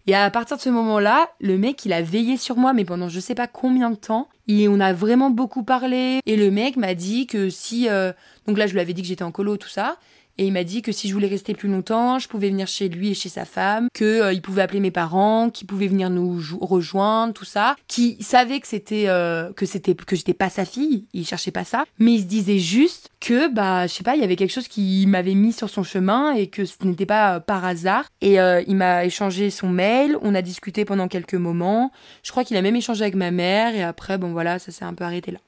Et 0.07 0.15
à 0.15 0.29
partir 0.31 0.55
de 0.55 0.61
ce 0.61 0.69
moment-là, 0.69 1.29
le 1.41 1.57
mec, 1.57 1.83
il 1.85 1.91
a 1.91 2.01
veillé 2.01 2.37
sur 2.37 2.55
moi, 2.55 2.71
mais 2.73 2.85
pendant 2.85 3.09
je 3.09 3.19
sais 3.19 3.35
pas 3.35 3.47
combien 3.47 3.89
de 3.89 3.95
temps. 3.95 4.29
Et 4.47 4.69
on 4.69 4.79
a 4.79 4.93
vraiment 4.93 5.29
beaucoup 5.29 5.63
parlé. 5.63 6.21
Et 6.25 6.37
le 6.37 6.49
mec 6.49 6.77
m'a 6.77 6.93
dit 6.93 7.27
que 7.27 7.49
si. 7.49 7.89
euh, 7.89 8.13
Donc 8.47 8.57
là, 8.57 8.67
je 8.67 8.73
lui 8.73 8.79
avais 8.79 8.93
dit 8.93 9.01
que 9.01 9.07
j'étais 9.07 9.23
en 9.23 9.31
colo, 9.31 9.57
tout 9.57 9.67
ça. 9.67 9.97
Et 10.37 10.45
il 10.45 10.53
m'a 10.53 10.63
dit 10.63 10.81
que 10.81 10.91
si 10.91 11.07
je 11.07 11.13
voulais 11.13 11.27
rester 11.27 11.53
plus 11.53 11.69
longtemps, 11.69 12.19
je 12.19 12.27
pouvais 12.27 12.49
venir 12.49 12.67
chez 12.67 12.89
lui 12.89 13.09
et 13.09 13.13
chez 13.13 13.29
sa 13.29 13.45
femme, 13.45 13.87
que 13.93 14.03
euh, 14.03 14.33
il 14.33 14.41
pouvait 14.41 14.61
appeler 14.61 14.79
mes 14.79 14.91
parents, 14.91 15.49
qu'il 15.49 15.67
pouvait 15.67 15.87
venir 15.87 16.09
nous 16.09 16.39
rejoindre, 16.61 17.33
tout 17.33 17.45
ça. 17.45 17.75
Qui 17.87 18.21
savait 18.21 18.59
que 18.59 18.67
c'était 18.67 19.05
euh, 19.07 19.51
que 19.53 19.65
c'était 19.65 19.95
que 19.95 20.15
j'étais 20.15 20.33
pas 20.33 20.49
sa 20.49 20.65
fille, 20.65 21.05
il 21.13 21.25
cherchait 21.25 21.51
pas 21.51 21.63
ça, 21.63 21.85
mais 21.99 22.13
il 22.13 22.21
se 22.21 22.25
disait 22.25 22.59
juste 22.59 23.09
que 23.19 23.51
bah 23.51 23.87
je 23.87 23.93
sais 23.93 24.03
pas, 24.03 24.15
il 24.15 24.21
y 24.21 24.23
avait 24.23 24.35
quelque 24.35 24.53
chose 24.53 24.67
qui 24.67 25.05
m'avait 25.07 25.33
mis 25.33 25.53
sur 25.53 25.69
son 25.69 25.83
chemin 25.83 26.33
et 26.33 26.47
que 26.47 26.65
ce 26.65 26.75
n'était 26.83 27.05
pas 27.05 27.35
euh, 27.35 27.39
par 27.39 27.65
hasard. 27.65 28.05
Et 28.21 28.39
euh, 28.39 28.61
il 28.67 28.75
m'a 28.75 29.05
échangé 29.05 29.49
son 29.49 29.69
mail, 29.69 30.17
on 30.21 30.35
a 30.35 30.41
discuté 30.41 30.85
pendant 30.85 31.07
quelques 31.07 31.33
moments. 31.33 31.91
Je 32.23 32.31
crois 32.31 32.43
qu'il 32.43 32.57
a 32.57 32.61
même 32.61 32.75
échangé 32.75 33.03
avec 33.03 33.15
ma 33.15 33.31
mère 33.31 33.75
et 33.75 33.83
après 33.83 34.17
bon 34.17 34.31
voilà, 34.31 34.59
ça 34.59 34.71
s'est 34.71 34.85
un 34.85 34.93
peu 34.93 35.03
arrêté 35.03 35.31
là. 35.31 35.39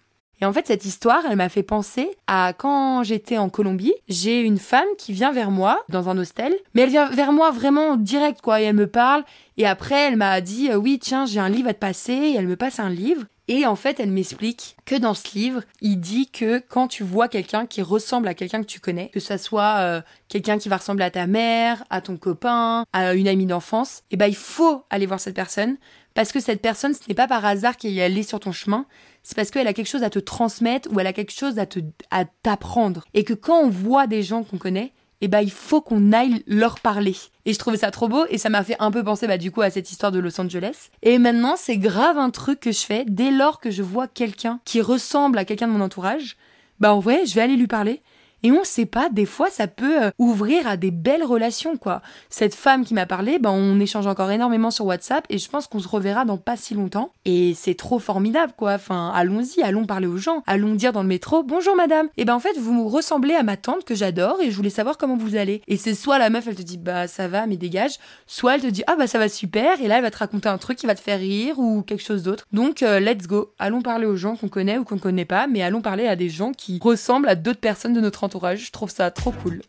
Et 0.41 0.45
en 0.45 0.53
fait, 0.53 0.67
cette 0.67 0.85
histoire, 0.85 1.23
elle 1.29 1.35
m'a 1.35 1.49
fait 1.49 1.63
penser 1.63 2.09
à 2.27 2.53
quand 2.57 3.03
j'étais 3.03 3.37
en 3.37 3.49
Colombie, 3.49 3.93
j'ai 4.07 4.41
une 4.41 4.57
femme 4.57 4.87
qui 4.97 5.11
vient 5.11 5.31
vers 5.31 5.51
moi 5.51 5.83
dans 5.89 6.07
un 6.07 6.17
hostel, 6.17 6.53
mais 6.73 6.83
elle 6.83 6.89
vient 6.89 7.09
vers 7.09 7.33
moi 7.33 7.51
vraiment 7.51 7.97
direct, 7.97 8.39
quoi, 8.41 8.61
et 8.61 8.65
elle 8.65 8.75
me 8.75 8.87
parle, 8.87 9.23
et 9.57 9.67
après, 9.67 10.07
elle 10.07 10.15
m'a 10.15 10.39
dit, 10.39 10.69
euh, 10.71 10.77
oui, 10.77 10.97
tiens, 10.99 11.25
j'ai 11.25 11.41
un 11.41 11.49
livre 11.49 11.69
à 11.69 11.73
te 11.73 11.79
passer, 11.79 12.13
et 12.13 12.35
elle 12.35 12.47
me 12.47 12.55
passe 12.55 12.79
un 12.79 12.89
livre, 12.89 13.25
et 13.49 13.65
en 13.65 13.75
fait, 13.75 13.99
elle 13.99 14.11
m'explique 14.11 14.77
que 14.85 14.95
dans 14.95 15.15
ce 15.15 15.35
livre, 15.35 15.63
il 15.81 15.99
dit 15.99 16.29
que 16.29 16.59
quand 16.59 16.87
tu 16.87 17.03
vois 17.03 17.27
quelqu'un 17.27 17.65
qui 17.65 17.81
ressemble 17.81 18.27
à 18.27 18.35
quelqu'un 18.35 18.61
que 18.61 18.67
tu 18.67 18.79
connais, 18.79 19.09
que 19.09 19.19
ça 19.19 19.39
soit 19.39 19.77
euh, 19.79 20.01
quelqu'un 20.27 20.59
qui 20.59 20.69
va 20.69 20.77
ressembler 20.77 21.03
à 21.03 21.09
ta 21.09 21.25
mère, 21.25 21.83
à 21.89 21.99
ton 21.99 22.15
copain, 22.15 22.85
à 22.93 23.13
une 23.15 23.27
amie 23.27 23.47
d'enfance, 23.47 24.03
et 24.11 24.17
ben 24.17 24.27
il 24.27 24.35
faut 24.35 24.83
aller 24.91 25.07
voir 25.07 25.19
cette 25.19 25.35
personne, 25.35 25.77
parce 26.13 26.31
que 26.31 26.39
cette 26.39 26.61
personne, 26.61 26.93
ce 26.93 27.01
n'est 27.07 27.15
pas 27.15 27.27
par 27.27 27.43
hasard 27.43 27.75
qu'elle 27.75 28.17
est 28.17 28.23
sur 28.23 28.39
ton 28.39 28.51
chemin, 28.51 28.85
c'est 29.29 29.35
parce 29.35 29.51
qu'elle 29.51 29.67
a 29.67 29.73
quelque 29.73 29.85
chose 29.85 30.01
à 30.01 30.09
te 30.09 30.17
transmettre 30.17 30.89
ou 30.91 30.99
elle 30.99 31.05
a 31.05 31.13
quelque 31.13 31.31
chose 31.31 31.59
à 31.59 31.67
te 31.67 31.77
à 32.09 32.25
t'apprendre. 32.25 33.05
Et 33.13 33.23
que 33.23 33.35
quand 33.35 33.59
on 33.59 33.69
voit 33.69 34.07
des 34.07 34.23
gens 34.23 34.41
qu'on 34.41 34.57
connaît, 34.57 34.91
eh 35.21 35.27
ben 35.27 35.41
il 35.41 35.51
faut 35.51 35.81
qu'on 35.81 36.13
aille 36.13 36.43
leur 36.47 36.79
parler. 36.79 37.15
Et 37.45 37.53
je 37.53 37.59
trouvais 37.59 37.77
ça 37.77 37.91
trop 37.91 38.07
beau 38.07 38.25
et 38.31 38.39
ça 38.39 38.49
m'a 38.49 38.63
fait 38.63 38.75
un 38.79 38.89
peu 38.89 39.03
penser 39.03 39.27
bah 39.27 39.37
du 39.37 39.51
coup 39.51 39.61
à 39.61 39.69
cette 39.69 39.91
histoire 39.91 40.11
de 40.11 40.17
Los 40.17 40.41
Angeles. 40.41 40.89
Et 41.03 41.19
maintenant 41.19 41.53
c'est 41.57 41.77
grave 41.77 42.17
un 42.17 42.31
truc 42.31 42.59
que 42.59 42.71
je 42.71 42.79
fais 42.79 43.05
dès 43.07 43.29
lors 43.29 43.59
que 43.59 43.69
je 43.69 43.83
vois 43.83 44.07
quelqu'un 44.07 44.61
qui 44.65 44.81
ressemble 44.81 45.37
à 45.37 45.45
quelqu'un 45.45 45.67
de 45.67 45.73
mon 45.73 45.81
entourage, 45.81 46.35
bah 46.79 46.95
en 46.95 46.99
vrai 46.99 47.27
je 47.27 47.35
vais 47.35 47.41
aller 47.41 47.55
lui 47.55 47.67
parler. 47.67 48.01
Et 48.43 48.51
on 48.51 48.63
sait 48.63 48.85
pas, 48.85 49.09
des 49.09 49.25
fois 49.25 49.49
ça 49.49 49.67
peut 49.67 50.03
euh, 50.03 50.11
ouvrir 50.17 50.67
à 50.67 50.77
des 50.77 50.91
belles 50.91 51.23
relations 51.23 51.77
quoi. 51.77 52.01
Cette 52.29 52.55
femme 52.55 52.85
qui 52.85 52.93
m'a 52.93 53.05
parlé, 53.05 53.39
bah 53.39 53.51
on 53.51 53.79
échange 53.79 54.07
encore 54.07 54.31
énormément 54.31 54.71
sur 54.71 54.85
WhatsApp 54.85 55.25
et 55.29 55.37
je 55.37 55.49
pense 55.49 55.67
qu'on 55.67 55.79
se 55.79 55.87
reverra 55.87 56.25
dans 56.25 56.37
pas 56.37 56.57
si 56.57 56.73
longtemps. 56.73 57.11
Et 57.25 57.53
c'est 57.55 57.75
trop 57.75 57.99
formidable 57.99 58.53
quoi. 58.55 58.73
Enfin, 58.73 59.11
allons-y, 59.13 59.61
allons 59.61 59.85
parler 59.85 60.07
aux 60.07 60.17
gens, 60.17 60.43
allons 60.47 60.75
dire 60.75 60.93
dans 60.93 61.01
le 61.01 61.07
métro 61.07 61.43
bonjour 61.43 61.75
madame. 61.75 62.07
Et 62.17 62.25
ben 62.25 62.35
en 62.35 62.39
fait 62.39 62.57
vous 62.57 62.73
me 62.73 62.87
ressemblez 62.87 63.33
à 63.33 63.43
ma 63.43 63.57
tante 63.57 63.83
que 63.83 63.95
j'adore 63.95 64.37
et 64.41 64.51
je 64.51 64.55
voulais 64.55 64.69
savoir 64.69 64.97
comment 64.97 65.17
vous 65.17 65.35
allez. 65.35 65.61
Et 65.67 65.77
c'est 65.77 65.95
soit 65.95 66.19
la 66.19 66.29
meuf 66.29 66.47
elle 66.47 66.55
te 66.55 66.61
dit 66.61 66.77
bah 66.77 67.07
ça 67.07 67.27
va 67.27 67.45
mais 67.45 67.57
dégage, 67.57 67.95
soit 68.25 68.55
elle 68.55 68.61
te 68.61 68.67
dit 68.67 68.83
ah 68.87 68.95
bah 68.95 69.07
ça 69.07 69.19
va 69.19 69.27
super 69.29 69.81
et 69.81 69.87
là 69.87 69.97
elle 69.97 70.03
va 70.03 70.11
te 70.11 70.17
raconter 70.17 70.49
un 70.49 70.57
truc 70.57 70.77
qui 70.77 70.87
va 70.87 70.95
te 70.95 71.01
faire 71.01 71.19
rire 71.19 71.59
ou 71.59 71.81
quelque 71.81 72.03
chose 72.03 72.23
d'autre. 72.23 72.47
Donc 72.53 72.83
euh, 72.83 72.99
let's 72.99 73.27
go, 73.27 73.53
allons 73.59 73.81
parler 73.81 74.05
aux 74.05 74.15
gens 74.15 74.35
qu'on 74.35 74.47
connaît 74.47 74.77
ou 74.77 74.83
qu'on 74.83 74.95
ne 74.95 74.99
connaît 74.99 75.25
pas, 75.25 75.47
mais 75.47 75.61
allons 75.61 75.81
parler 75.81 76.07
à 76.07 76.15
des 76.15 76.29
gens 76.29 76.51
qui 76.53 76.79
ressemblent 76.81 77.27
à 77.27 77.35
d'autres 77.35 77.59
personnes 77.59 77.93
de 77.93 78.01
notre 78.01 78.23
Je 78.31 78.71
trouve 78.71 78.89
ça 78.89 79.11
trop 79.11 79.31
cool. 79.31 79.61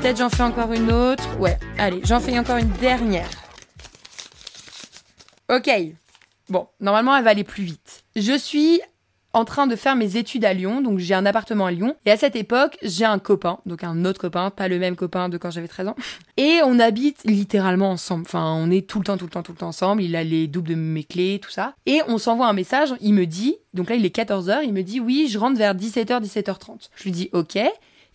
Peut-être 0.00 0.18
j'en 0.18 0.28
fais 0.28 0.42
encore 0.42 0.72
une 0.72 0.92
autre. 0.92 1.38
Ouais, 1.38 1.58
allez, 1.78 2.00
j'en 2.04 2.20
fais 2.20 2.38
encore 2.38 2.56
une 2.56 2.72
dernière. 2.72 3.30
Ok. 5.48 5.70
Bon, 6.48 6.66
normalement, 6.80 7.16
elle 7.16 7.24
va 7.24 7.30
aller 7.30 7.44
plus 7.44 7.64
vite. 7.64 8.04
Je 8.16 8.36
suis 8.36 8.80
en 9.32 9.44
train 9.44 9.66
de 9.66 9.76
faire 9.76 9.96
mes 9.96 10.16
études 10.16 10.44
à 10.44 10.52
Lyon, 10.52 10.80
donc 10.80 10.98
j'ai 10.98 11.14
un 11.14 11.26
appartement 11.26 11.66
à 11.66 11.70
Lyon. 11.70 11.96
Et 12.04 12.10
à 12.10 12.16
cette 12.16 12.36
époque, 12.36 12.76
j'ai 12.82 13.04
un 13.04 13.18
copain, 13.18 13.58
donc 13.66 13.84
un 13.84 14.04
autre 14.04 14.20
copain, 14.20 14.50
pas 14.50 14.68
le 14.68 14.78
même 14.78 14.96
copain 14.96 15.28
de 15.28 15.38
quand 15.38 15.50
j'avais 15.50 15.68
13 15.68 15.88
ans. 15.88 15.96
Et 16.36 16.60
on 16.64 16.78
habite 16.78 17.22
littéralement 17.24 17.90
ensemble. 17.90 18.24
Enfin, 18.26 18.52
on 18.58 18.70
est 18.70 18.86
tout 18.86 18.98
le 18.98 19.04
temps, 19.04 19.16
tout 19.16 19.24
le 19.24 19.30
temps, 19.30 19.42
tout 19.42 19.52
le 19.52 19.58
temps 19.58 19.68
ensemble. 19.68 20.02
Il 20.02 20.16
a 20.16 20.24
les 20.24 20.46
doubles 20.46 20.70
de 20.70 20.74
mes 20.74 21.04
clés, 21.04 21.40
tout 21.42 21.50
ça. 21.50 21.74
Et 21.86 22.00
on 22.08 22.18
s'envoie 22.18 22.46
un 22.46 22.52
message, 22.52 22.94
il 23.00 23.14
me 23.14 23.26
dit, 23.26 23.56
donc 23.74 23.88
là 23.88 23.96
il 23.96 24.04
est 24.04 24.14
14h, 24.14 24.60
il 24.64 24.72
me 24.72 24.82
dit 24.82 25.00
oui, 25.00 25.28
je 25.30 25.38
rentre 25.38 25.58
vers 25.58 25.74
17h, 25.74 26.22
17h30. 26.22 26.88
Je 26.94 27.04
lui 27.04 27.10
dis 27.10 27.30
ok. 27.32 27.58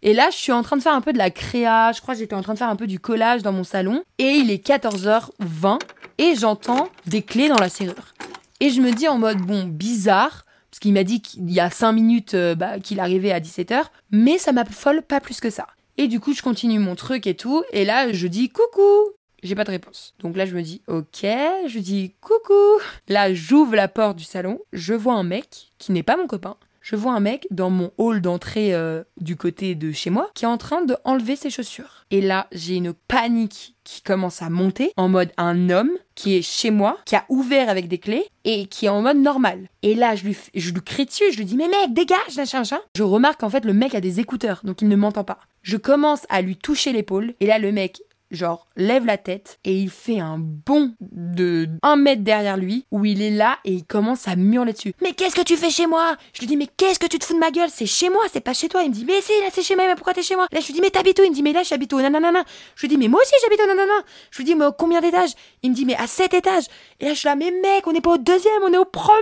Et 0.03 0.13
là, 0.13 0.29
je 0.31 0.37
suis 0.37 0.51
en 0.51 0.61
train 0.61 0.77
de 0.77 0.81
faire 0.83 0.93
un 0.93 1.01
peu 1.01 1.11
de 1.11 1.17
la 1.17 1.31
créa. 1.31 1.91
Je 1.91 2.01
crois 2.01 2.13
que 2.13 2.19
j'étais 2.19 2.35
en 2.35 2.43
train 2.43 2.53
de 2.53 2.59
faire 2.59 2.69
un 2.69 2.75
peu 2.75 2.85
du 2.85 2.99
collage 2.99 3.41
dans 3.41 3.51
mon 3.51 3.63
salon. 3.63 4.03
Et 4.19 4.29
il 4.35 4.51
est 4.51 4.63
14h20 4.63 5.79
et 6.19 6.35
j'entends 6.35 6.89
des 7.07 7.23
clés 7.23 7.49
dans 7.49 7.57
la 7.57 7.69
serrure. 7.69 8.13
Et 8.59 8.69
je 8.69 8.81
me 8.81 8.91
dis 8.91 9.07
en 9.07 9.17
mode, 9.17 9.39
bon, 9.39 9.63
bizarre, 9.65 10.45
parce 10.77 10.83
qu'il 10.83 10.93
m'a 10.93 11.03
dit 11.03 11.23
qu'il 11.23 11.49
y 11.49 11.59
a 11.59 11.71
5 11.71 11.91
minutes 11.91 12.35
euh, 12.35 12.53
bah, 12.53 12.79
qu'il 12.79 12.99
arrivait 12.99 13.31
à 13.31 13.39
17h, 13.39 13.85
mais 14.11 14.37
ça 14.37 14.51
m'affole 14.51 15.01
pas 15.01 15.19
plus 15.19 15.39
que 15.39 15.49
ça. 15.49 15.65
Et 15.97 16.07
du 16.07 16.19
coup, 16.19 16.35
je 16.35 16.43
continue 16.43 16.77
mon 16.77 16.93
truc 16.93 17.25
et 17.25 17.33
tout, 17.33 17.63
et 17.73 17.83
là, 17.83 18.11
je 18.11 18.27
dis 18.27 18.49
coucou 18.49 19.15
j'ai 19.41 19.55
pas 19.55 19.63
de 19.63 19.71
réponse. 19.71 20.13
Donc 20.19 20.35
là, 20.35 20.45
je 20.45 20.55
me 20.55 20.61
dis, 20.61 20.81
ok, 20.87 21.23
je 21.67 21.79
dis 21.79 22.13
coucou. 22.21 22.79
Là, 23.07 23.33
j'ouvre 23.33 23.75
la 23.75 23.87
porte 23.87 24.17
du 24.17 24.23
salon, 24.23 24.59
je 24.71 24.93
vois 24.93 25.13
un 25.13 25.23
mec 25.23 25.71
qui 25.79 25.91
n'est 25.91 26.03
pas 26.03 26.17
mon 26.17 26.27
copain. 26.27 26.57
Je 26.89 26.95
vois 26.95 27.11
un 27.11 27.19
mec 27.19 27.47
dans 27.51 27.69
mon 27.69 27.91
hall 27.97 28.21
d'entrée 28.21 28.73
euh, 28.73 29.03
du 29.19 29.35
côté 29.35 29.75
de 29.75 29.91
chez 29.91 30.09
moi 30.09 30.29
qui 30.33 30.45
est 30.45 30.47
en 30.47 30.55
train 30.55 30.85
de 30.85 30.95
enlever 31.03 31.35
ses 31.35 31.49
chaussures. 31.49 32.05
Et 32.11 32.21
là, 32.21 32.47
j'ai 32.53 32.77
une 32.77 32.93
panique 32.93 33.75
qui 33.83 34.01
commence 34.01 34.41
à 34.41 34.49
monter 34.49 34.93
en 34.95 35.09
mode 35.09 35.33
un 35.35 35.69
homme 35.69 35.91
qui 36.15 36.37
est 36.37 36.41
chez 36.41 36.71
moi, 36.71 36.97
qui 37.03 37.17
a 37.17 37.25
ouvert 37.27 37.67
avec 37.67 37.89
des 37.89 37.97
clés 37.97 38.25
et 38.45 38.67
qui 38.67 38.85
est 38.85 38.89
en 38.89 39.01
mode 39.01 39.17
normal. 39.17 39.67
Et 39.81 39.95
là, 39.95 40.15
je 40.15 40.23
lui, 40.23 40.37
je 40.55 40.71
lui 40.71 40.81
crie 40.81 41.05
dessus, 41.05 41.29
je 41.33 41.37
lui 41.37 41.43
dis 41.43 41.57
mais 41.57 41.67
mec, 41.67 41.93
dégage, 41.93 42.37
machin, 42.37 42.59
machin. 42.59 42.79
Je 42.95 43.03
remarque 43.03 43.41
qu'en 43.41 43.49
fait 43.49 43.65
le 43.65 43.73
mec 43.73 43.93
a 43.93 43.99
des 43.99 44.21
écouteurs, 44.21 44.61
donc 44.63 44.81
il 44.81 44.87
ne 44.87 44.95
m'entend 44.95 45.25
pas. 45.25 45.39
Je 45.63 45.75
commence 45.75 46.25
à 46.29 46.41
lui 46.41 46.55
toucher 46.55 46.93
l'épaule 46.93 47.33
et 47.41 47.47
là 47.47 47.59
le 47.59 47.73
mec 47.73 48.01
genre 48.31 48.67
lève 48.75 49.05
la 49.05 49.17
tête 49.17 49.59
et 49.63 49.77
il 49.77 49.89
fait 49.89 50.19
un 50.19 50.37
bond 50.37 50.93
de 50.99 51.67
un 51.81 51.95
mètre 51.95 52.23
derrière 52.23 52.57
lui 52.57 52.85
où 52.91 53.05
il 53.05 53.21
est 53.21 53.31
là 53.31 53.57
et 53.63 53.71
il 53.73 53.85
commence 53.85 54.27
à 54.27 54.35
murler 54.35 54.73
dessus. 54.73 54.93
Mais 55.01 55.13
qu'est-ce 55.13 55.35
que 55.35 55.41
tu 55.41 55.55
fais 55.55 55.69
chez 55.69 55.87
moi? 55.87 56.15
Je 56.33 56.39
lui 56.39 56.47
dis 56.47 56.57
mais 56.57 56.67
qu'est-ce 56.77 56.99
que 56.99 57.07
tu 57.07 57.19
te 57.19 57.25
fous 57.25 57.33
de 57.33 57.39
ma 57.39 57.51
gueule? 57.51 57.69
C'est 57.71 57.85
chez 57.85 58.09
moi, 58.09 58.23
c'est 58.31 58.41
pas 58.41 58.53
chez 58.53 58.69
toi. 58.69 58.83
Il 58.83 58.89
me 58.89 58.93
dit 58.93 59.05
mais 59.05 59.21
si 59.21 59.31
là 59.41 59.47
c'est 59.51 59.63
chez 59.63 59.75
moi, 59.75 59.85
mais 59.87 59.95
pourquoi 59.95 60.13
t'es 60.13 60.23
chez 60.23 60.35
moi? 60.35 60.47
Là 60.51 60.59
je 60.59 60.67
lui 60.67 60.73
dis 60.73 60.81
mais 60.81 60.89
t'habites 60.89 61.19
où? 61.19 61.23
Il 61.23 61.29
me 61.29 61.35
dit 61.35 61.43
mais 61.43 61.53
là 61.53 61.63
j'habite 61.63 61.93
au 61.93 62.01
nanana. 62.01 62.43
Je 62.75 62.81
lui 62.81 62.87
dis 62.89 62.97
mais 62.97 63.07
moi 63.07 63.21
aussi 63.21 63.33
j'habite 63.41 63.61
au 63.61 63.67
nanana. 63.67 64.03
Je 64.31 64.37
lui 64.37 64.45
dis 64.45 64.55
mais 64.55 64.65
combien 64.77 65.01
d'étages? 65.01 65.31
Il 65.63 65.71
me 65.71 65.75
dit 65.75 65.85
mais 65.85 65.95
à 65.95 66.07
7 66.07 66.33
étages. 66.33 66.65
Et 66.99 67.05
là 67.05 67.13
je 67.13 67.19
suis 67.19 67.27
là 67.27 67.35
mais 67.35 67.51
mec 67.51 67.87
on 67.87 67.93
n'est 67.93 68.01
pas 68.01 68.13
au 68.13 68.17
deuxième, 68.17 68.61
on 68.63 68.73
est 68.73 68.77
au 68.77 68.85
premier. 68.85 69.21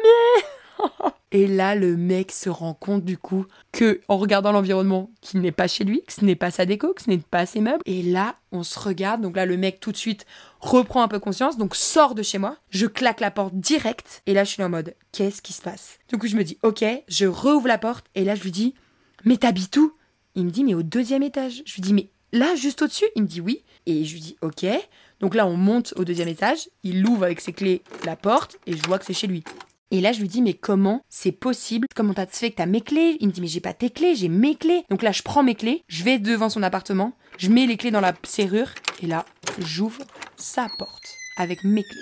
Et 1.31 1.47
là, 1.47 1.75
le 1.75 1.97
mec 1.97 2.31
se 2.31 2.49
rend 2.49 2.73
compte 2.73 3.03
du 3.03 3.17
coup 3.17 3.45
que, 3.73 3.99
en 4.07 4.17
regardant 4.17 4.53
l'environnement, 4.53 5.11
qu'il 5.19 5.41
n'est 5.41 5.51
pas 5.51 5.67
chez 5.67 5.83
lui, 5.83 6.01
que 6.03 6.13
ce 6.13 6.23
n'est 6.23 6.35
pas 6.35 6.49
sa 6.49 6.65
déco, 6.65 6.93
que 6.93 7.01
ce 7.01 7.09
n'est 7.09 7.17
pas 7.17 7.45
ses 7.45 7.59
meubles. 7.59 7.81
Et 7.85 8.03
là, 8.03 8.35
on 8.53 8.63
se 8.63 8.79
regarde. 8.79 9.21
Donc 9.21 9.35
là, 9.35 9.45
le 9.45 9.57
mec 9.57 9.81
tout 9.81 9.91
de 9.91 9.97
suite 9.97 10.25
reprend 10.61 11.01
un 11.03 11.09
peu 11.09 11.19
conscience, 11.19 11.57
donc 11.57 11.75
sort 11.75 12.15
de 12.15 12.23
chez 12.23 12.37
moi. 12.37 12.55
Je 12.69 12.85
claque 12.85 13.19
la 13.19 13.31
porte 13.31 13.55
direct. 13.55 14.21
Et 14.27 14.33
là, 14.33 14.45
je 14.45 14.51
suis 14.51 14.63
en 14.63 14.69
mode, 14.69 14.95
qu'est-ce 15.11 15.41
qui 15.41 15.51
se 15.51 15.61
passe? 15.61 15.99
Du 16.07 16.17
coup, 16.17 16.27
je 16.27 16.37
me 16.37 16.43
dis, 16.43 16.57
ok, 16.63 16.85
je 17.09 17.25
rouvre 17.25 17.67
la 17.67 17.79
porte. 17.79 18.05
Et 18.15 18.23
là, 18.23 18.35
je 18.35 18.43
lui 18.43 18.51
dis, 18.51 18.73
mais 19.25 19.35
t'habites 19.35 19.75
où? 19.75 19.93
Il 20.35 20.45
me 20.45 20.51
dit, 20.51 20.63
mais 20.63 20.73
au 20.73 20.83
deuxième 20.83 21.23
étage. 21.23 21.63
Je 21.65 21.73
lui 21.73 21.81
dis, 21.81 21.93
mais 21.93 22.09
là, 22.31 22.55
juste 22.55 22.81
au-dessus? 22.81 23.05
Il 23.17 23.23
me 23.23 23.27
dit 23.27 23.41
oui. 23.41 23.63
Et 23.87 24.05
je 24.05 24.13
lui 24.13 24.21
dis, 24.21 24.37
ok. 24.41 24.65
Donc 25.19 25.35
là, 25.35 25.47
on 25.47 25.57
monte 25.57 25.93
au 25.97 26.05
deuxième 26.05 26.27
étage. 26.27 26.69
Il 26.83 27.05
ouvre 27.05 27.23
avec 27.23 27.41
ses 27.41 27.51
clés 27.51 27.81
la 28.05 28.15
porte 28.15 28.57
et 28.67 28.77
je 28.77 28.83
vois 28.87 28.99
que 28.99 29.05
c'est 29.05 29.13
chez 29.13 29.27
lui. 29.27 29.43
Et 29.91 30.01
là, 30.01 30.11
je 30.11 30.19
lui 30.19 30.27
dis, 30.27 30.41
mais 30.41 30.55
comment 30.55 31.01
c'est 31.09 31.31
possible? 31.31 31.87
Comment 31.95 32.13
t'as 32.13 32.25
fait 32.25 32.51
que 32.51 32.55
t'as 32.55 32.65
mes 32.65 32.81
clés? 32.81 33.17
Il 33.19 33.27
me 33.27 33.31
dit, 33.31 33.41
mais 33.41 33.47
j'ai 33.47 33.59
pas 33.59 33.73
tes 33.73 33.89
clés, 33.89 34.15
j'ai 34.15 34.29
mes 34.29 34.55
clés. 34.55 34.83
Donc 34.89 35.03
là, 35.03 35.11
je 35.11 35.21
prends 35.21 35.43
mes 35.43 35.55
clés, 35.55 35.83
je 35.87 36.03
vais 36.03 36.17
devant 36.17 36.49
son 36.49 36.63
appartement, 36.63 37.13
je 37.37 37.49
mets 37.49 37.67
les 37.67 37.77
clés 37.77 37.91
dans 37.91 38.01
la 38.01 38.13
serrure, 38.23 38.71
et 39.01 39.07
là, 39.07 39.25
j'ouvre 39.59 40.01
sa 40.37 40.67
porte 40.77 41.15
avec 41.37 41.63
mes 41.63 41.83
clés. 41.83 42.01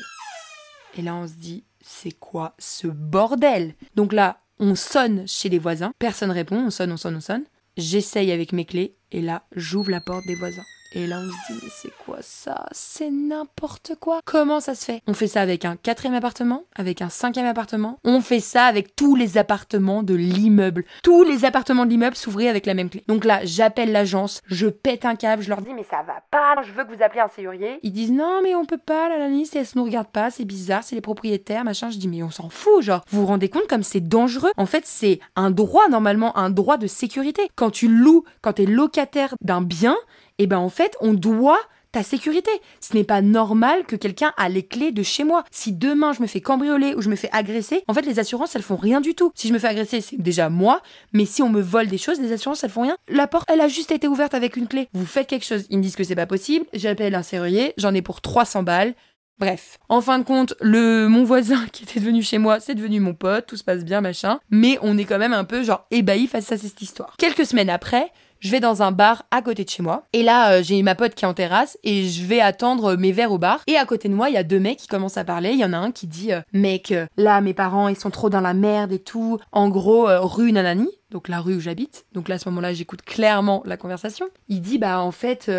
Et 0.97 1.01
là, 1.01 1.15
on 1.15 1.27
se 1.27 1.33
dit, 1.33 1.65
c'est 1.81 2.11
quoi 2.11 2.55
ce 2.57 2.87
bordel? 2.87 3.75
Donc 3.95 4.13
là, 4.13 4.39
on 4.59 4.75
sonne 4.75 5.27
chez 5.27 5.49
les 5.49 5.59
voisins, 5.59 5.91
personne 5.99 6.31
répond, 6.31 6.57
on 6.57 6.69
sonne, 6.69 6.91
on 6.91 6.97
sonne, 6.97 7.17
on 7.17 7.21
sonne. 7.21 7.43
J'essaye 7.75 8.31
avec 8.31 8.53
mes 8.53 8.65
clés, 8.65 8.95
et 9.11 9.21
là, 9.21 9.45
j'ouvre 9.55 9.89
la 9.89 9.99
porte 9.99 10.25
des 10.25 10.35
voisins. 10.35 10.63
Et 10.95 11.07
là, 11.07 11.17
on 11.19 11.23
se 11.23 11.53
dit, 11.53 11.59
mais 11.63 11.69
c'est 11.71 11.91
quoi 12.05 12.19
ça? 12.21 12.67
C'est 12.71 13.09
n'importe 13.09 13.93
quoi. 13.99 14.19
Comment 14.25 14.59
ça 14.59 14.75
se 14.75 14.85
fait? 14.85 15.01
On 15.07 15.15
fait 15.15 15.25
ça 15.25 15.41
avec 15.41 15.65
un 15.65 15.75
quatrième 15.75 16.13
appartement, 16.13 16.65
avec 16.75 17.01
un 17.01 17.09
cinquième 17.09 17.47
appartement. 17.47 17.97
On 18.03 18.21
fait 18.21 18.39
ça 18.39 18.65
avec 18.65 18.95
tous 18.95 19.15
les 19.15 19.39
appartements 19.39 20.03
de 20.03 20.13
l'immeuble. 20.13 20.85
Tous 21.01 21.23
les 21.23 21.45
appartements 21.45 21.85
de 21.85 21.89
l'immeuble 21.89 22.15
s'ouvraient 22.15 22.47
avec 22.47 22.67
la 22.67 22.75
même 22.75 22.91
clé. 22.91 23.03
Donc 23.07 23.25
là, 23.25 23.39
j'appelle 23.43 23.91
l'agence, 23.91 24.41
je 24.45 24.67
pète 24.67 25.03
un 25.05 25.15
câble, 25.15 25.41
je 25.41 25.49
leur 25.49 25.61
dis, 25.61 25.73
mais 25.73 25.85
ça 25.89 26.03
va 26.03 26.21
pas, 26.29 26.61
je 26.61 26.71
veux 26.73 26.83
que 26.83 26.95
vous 26.95 27.01
appeliez 27.01 27.21
un 27.21 27.27
serrurier. 27.27 27.79
Ils 27.81 27.91
disent, 27.91 28.11
non, 28.11 28.41
mais 28.43 28.53
on 28.53 28.65
peut 28.65 28.77
pas, 28.77 29.09
la 29.09 29.17
Lani, 29.17 29.49
elle 29.55 29.65
se 29.65 29.75
nous 29.75 29.85
regarde 29.85 30.09
pas, 30.09 30.29
c'est 30.29 30.45
bizarre, 30.45 30.83
c'est 30.83 30.95
les 30.95 31.01
propriétaires, 31.01 31.63
machin. 31.63 31.89
Je 31.89 31.97
dis, 31.97 32.07
mais 32.07 32.21
on 32.21 32.29
s'en 32.29 32.49
fout, 32.49 32.83
genre. 32.83 33.03
Vous 33.09 33.21
vous 33.21 33.27
rendez 33.27 33.49
compte 33.49 33.67
comme 33.67 33.83
c'est 33.83 34.07
dangereux? 34.07 34.51
En 34.57 34.67
fait, 34.67 34.85
c'est 34.85 35.19
un 35.35 35.49
droit, 35.49 35.89
normalement, 35.89 36.37
un 36.37 36.51
droit 36.51 36.77
de 36.77 36.85
sécurité. 36.85 37.49
Quand 37.55 37.71
tu 37.71 37.87
loues, 37.87 38.25
quand 38.41 38.53
t'es 38.53 38.67
locataire 38.67 39.33
d'un 39.41 39.61
bien, 39.61 39.95
Et 40.43 40.45
ben 40.45 40.57
en 40.57 40.67
fait, 40.67 40.97
on 40.99 41.13
doit 41.13 41.61
ta 41.93 42.03
sécurité. 42.03 42.51
Ce 42.81 42.93
n'est 42.97 43.05
pas 43.05 43.21
normal 43.21 43.85
que 43.85 43.95
quelqu'un 43.95 44.33
a 44.35 44.49
les 44.49 44.63
clés 44.63 44.91
de 44.91 45.01
chez 45.01 45.23
moi. 45.23 45.45
Si 45.51 45.71
demain 45.71 46.11
je 46.11 46.21
me 46.21 46.27
fais 46.27 46.41
cambrioler 46.41 46.95
ou 46.95 47.01
je 47.01 47.07
me 47.07 47.15
fais 47.15 47.29
agresser, 47.31 47.85
en 47.87 47.93
fait 47.93 48.01
les 48.01 48.19
assurances 48.19 48.57
elles 48.57 48.61
font 48.61 48.75
rien 48.75 48.99
du 48.99 49.15
tout. 49.15 49.31
Si 49.35 49.47
je 49.47 49.53
me 49.53 49.57
fais 49.57 49.67
agresser, 49.67 50.01
c'est 50.01 50.21
déjà 50.21 50.49
moi, 50.49 50.81
mais 51.13 51.23
si 51.23 51.41
on 51.41 51.47
me 51.47 51.61
vole 51.61 51.87
des 51.87 51.97
choses, 51.97 52.19
les 52.19 52.33
assurances 52.33 52.61
elles 52.65 52.71
font 52.71 52.81
rien. 52.81 52.97
La 53.07 53.25
porte 53.25 53.49
elle 53.49 53.61
a 53.61 53.69
juste 53.69 53.91
été 53.91 54.09
ouverte 54.09 54.33
avec 54.33 54.57
une 54.57 54.67
clé. 54.67 54.89
Vous 54.91 55.05
faites 55.05 55.27
quelque 55.27 55.45
chose, 55.45 55.65
ils 55.69 55.77
me 55.77 55.83
disent 55.83 55.95
que 55.95 56.03
c'est 56.03 56.13
pas 56.13 56.25
possible, 56.25 56.65
j'appelle 56.73 57.15
un 57.15 57.23
serrurier, 57.23 57.73
j'en 57.77 57.93
ai 57.93 58.01
pour 58.01 58.19
300 58.19 58.63
balles. 58.63 58.95
Bref, 59.39 59.77
en 59.89 59.99
fin 60.01 60.19
de 60.19 60.23
compte, 60.23 60.55
le 60.61 61.07
mon 61.07 61.23
voisin 61.23 61.65
qui 61.71 61.83
était 61.83 62.01
devenu 62.01 62.21
chez 62.21 62.37
moi, 62.37 62.59
c'est 62.59 62.75
devenu 62.75 62.99
mon 62.99 63.13
pote, 63.13 63.45
tout 63.47 63.57
se 63.57 63.63
passe 63.63 63.85
bien, 63.85 64.01
machin. 64.01 64.39
Mais 64.49 64.77
on 64.81 64.97
est 64.97 65.05
quand 65.05 65.19
même 65.19 65.33
un 65.33 65.45
peu 65.45 65.63
genre 65.63 65.85
ébahi 65.91 66.27
face 66.27 66.51
à 66.51 66.57
cette 66.57 66.81
histoire. 66.81 67.15
Quelques 67.17 67.45
semaines 67.45 67.69
après, 67.69 68.11
je 68.43 68.51
vais 68.51 68.59
dans 68.59 68.83
un 68.83 68.91
bar 68.91 69.25
à 69.31 69.41
côté 69.41 69.63
de 69.63 69.69
chez 69.69 69.81
moi. 69.81 70.03
Et 70.11 70.21
là, 70.21 70.53
euh, 70.55 70.63
j'ai 70.63 70.81
ma 70.83 70.95
pote 70.95 71.15
qui 71.15 71.23
est 71.23 71.27
en 71.27 71.33
terrasse 71.33 71.77
et 71.83 72.07
je 72.09 72.25
vais 72.25 72.41
attendre 72.41 72.95
mes 72.95 73.13
verres 73.13 73.31
au 73.31 73.37
bar. 73.37 73.61
Et 73.67 73.77
à 73.77 73.85
côté 73.85 74.09
de 74.09 74.13
moi, 74.13 74.29
il 74.29 74.33
y 74.33 74.37
a 74.37 74.43
deux 74.43 74.59
mecs 74.59 74.79
qui 74.79 74.87
commencent 74.87 75.17
à 75.17 75.23
parler. 75.23 75.51
Il 75.51 75.59
y 75.59 75.65
en 75.65 75.71
a 75.71 75.77
un 75.77 75.91
qui 75.91 76.07
dit 76.07 76.33
euh, 76.33 76.41
Mec, 76.51 76.91
euh, 76.91 77.05
là, 77.15 77.39
mes 77.39 77.53
parents, 77.53 77.87
ils 77.87 77.97
sont 77.97 78.09
trop 78.09 78.29
dans 78.29 78.41
la 78.41 78.53
merde 78.53 78.91
et 78.91 78.99
tout. 78.99 79.39
En 79.53 79.69
gros, 79.69 80.07
rue 80.21 80.51
Nanani, 80.51 80.89
donc 81.09 81.29
la 81.29 81.39
rue 81.39 81.55
où 81.55 81.59
j'habite. 81.61 82.05
Donc 82.11 82.27
là, 82.27 82.35
à 82.35 82.37
ce 82.37 82.49
moment-là, 82.49 82.73
j'écoute 82.73 83.01
clairement 83.01 83.63
la 83.65 83.77
conversation. 83.77 84.25
Il 84.49 84.59
dit 84.59 84.77
Bah, 84.77 84.99
en 84.99 85.11
fait, 85.11 85.49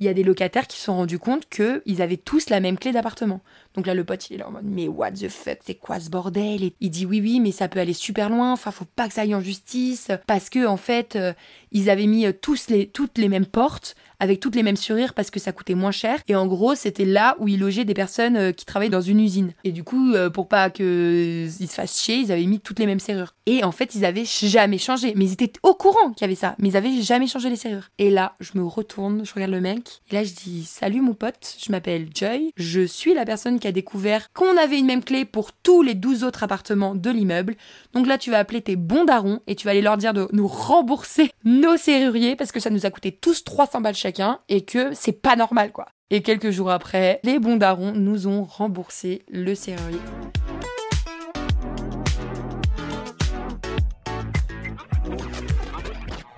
il 0.00 0.06
y 0.06 0.08
a 0.08 0.14
des 0.14 0.24
locataires 0.24 0.66
qui 0.66 0.78
se 0.78 0.86
sont 0.86 0.96
rendus 0.96 1.20
compte 1.20 1.48
qu'ils 1.48 2.02
avaient 2.02 2.16
tous 2.16 2.50
la 2.50 2.58
même 2.58 2.76
clé 2.76 2.90
d'appartement. 2.90 3.40
Donc 3.74 3.86
là, 3.86 3.94
le 3.94 4.04
pote, 4.04 4.28
il 4.28 4.34
est 4.34 4.38
là 4.38 4.48
en 4.48 4.50
mode, 4.50 4.64
mais 4.64 4.88
what 4.88 5.12
the 5.12 5.28
fuck, 5.28 5.58
c'est 5.64 5.76
quoi 5.76 6.00
ce 6.00 6.10
bordel? 6.10 6.64
Et 6.64 6.74
il 6.80 6.90
dit, 6.90 7.06
oui, 7.06 7.20
oui, 7.20 7.40
mais 7.40 7.52
ça 7.52 7.68
peut 7.68 7.78
aller 7.78 7.92
super 7.92 8.28
loin, 8.28 8.52
enfin, 8.52 8.72
faut 8.72 8.84
pas 8.84 9.06
que 9.06 9.14
ça 9.14 9.22
aille 9.22 9.34
en 9.34 9.40
justice, 9.40 10.10
parce 10.26 10.50
que, 10.50 10.66
en 10.66 10.76
fait, 10.76 11.16
ils 11.72 11.90
avaient 11.90 12.06
mis 12.06 12.26
euh, 12.26 12.32
tous 12.32 12.68
les, 12.68 12.86
toutes 12.86 13.18
les 13.18 13.28
mêmes 13.28 13.46
portes, 13.46 13.96
avec 14.22 14.38
toutes 14.38 14.54
les 14.54 14.62
mêmes 14.62 14.76
serrures, 14.76 15.14
parce 15.14 15.32
que 15.32 15.40
ça 15.40 15.50
coûtait 15.50 15.74
moins 15.74 15.90
cher. 15.90 16.20
Et 16.28 16.36
en 16.36 16.46
gros, 16.46 16.76
c'était 16.76 17.04
là 17.04 17.34
où 17.40 17.48
ils 17.48 17.58
logeaient 17.58 17.84
des 17.84 17.92
personnes 17.92 18.36
euh, 18.36 18.52
qui 18.52 18.64
travaillaient 18.64 18.90
dans 18.90 19.00
une 19.00 19.18
usine. 19.18 19.52
Et 19.64 19.72
du 19.72 19.82
coup, 19.82 20.12
euh, 20.12 20.30
pour 20.30 20.46
pas 20.46 20.70
qu'ils 20.70 21.50
se 21.50 21.66
fassent 21.66 22.00
chier, 22.00 22.18
ils 22.18 22.30
avaient 22.30 22.46
mis 22.46 22.60
toutes 22.60 22.78
les 22.78 22.86
mêmes 22.86 23.00
serrures. 23.00 23.34
Et 23.46 23.64
en 23.64 23.72
fait, 23.72 23.96
ils 23.96 24.04
avaient 24.04 24.24
jamais 24.24 24.78
changé. 24.78 25.14
Mais 25.16 25.24
ils 25.24 25.32
étaient 25.32 25.52
au 25.64 25.74
courant 25.74 26.12
qu'il 26.12 26.22
y 26.22 26.26
avait 26.26 26.36
ça, 26.36 26.54
mais 26.58 26.68
ils 26.68 26.76
avaient 26.76 27.02
jamais 27.02 27.26
changé 27.26 27.50
les 27.50 27.56
serrures. 27.56 27.88
Et 27.98 28.10
là, 28.10 28.36
je 28.38 28.52
me 28.54 28.64
retourne, 28.64 29.24
je 29.24 29.34
regarde 29.34 29.50
le 29.50 29.60
mec, 29.60 30.02
et 30.10 30.14
là, 30.14 30.22
je 30.22 30.32
dis, 30.32 30.64
salut 30.64 31.00
mon 31.00 31.14
pote, 31.14 31.56
je 31.58 31.72
m'appelle 31.72 32.08
Joy, 32.14 32.52
je 32.56 32.82
suis 32.82 33.14
la 33.14 33.24
personne 33.24 33.58
qui 33.58 33.66
a 33.66 33.72
découvert 33.72 34.32
qu'on 34.32 34.56
avait 34.56 34.78
une 34.78 34.86
même 34.86 35.02
clé 35.02 35.24
pour 35.24 35.52
tous 35.52 35.82
les 35.82 35.94
12 35.94 36.22
autres 36.22 36.44
appartements 36.44 36.94
de 36.94 37.10
l'immeuble. 37.10 37.56
Donc 37.92 38.06
là, 38.06 38.18
tu 38.18 38.30
vas 38.30 38.38
appeler 38.38 38.60
tes 38.60 38.76
bons 38.76 39.04
darons 39.04 39.40
et 39.48 39.56
tu 39.56 39.64
vas 39.64 39.72
aller 39.72 39.82
leur 39.82 39.96
dire 39.96 40.14
de 40.14 40.28
nous 40.32 40.46
rembourser 40.46 41.32
nos 41.62 41.76
serruriers 41.76 42.34
parce 42.34 42.50
que 42.50 42.58
ça 42.58 42.70
nous 42.70 42.86
a 42.86 42.90
coûté 42.90 43.12
tous 43.12 43.44
300 43.44 43.80
balles 43.80 43.94
chacun 43.94 44.40
et 44.48 44.62
que 44.62 44.92
c'est 44.94 45.12
pas 45.12 45.36
normal 45.36 45.70
quoi. 45.70 45.86
Et 46.10 46.20
quelques 46.20 46.50
jours 46.50 46.70
après, 46.70 47.20
les 47.22 47.38
bons 47.38 47.56
darons 47.56 47.92
nous 47.92 48.26
ont 48.26 48.42
remboursé 48.42 49.22
le 49.30 49.54
serrurier. 49.54 50.00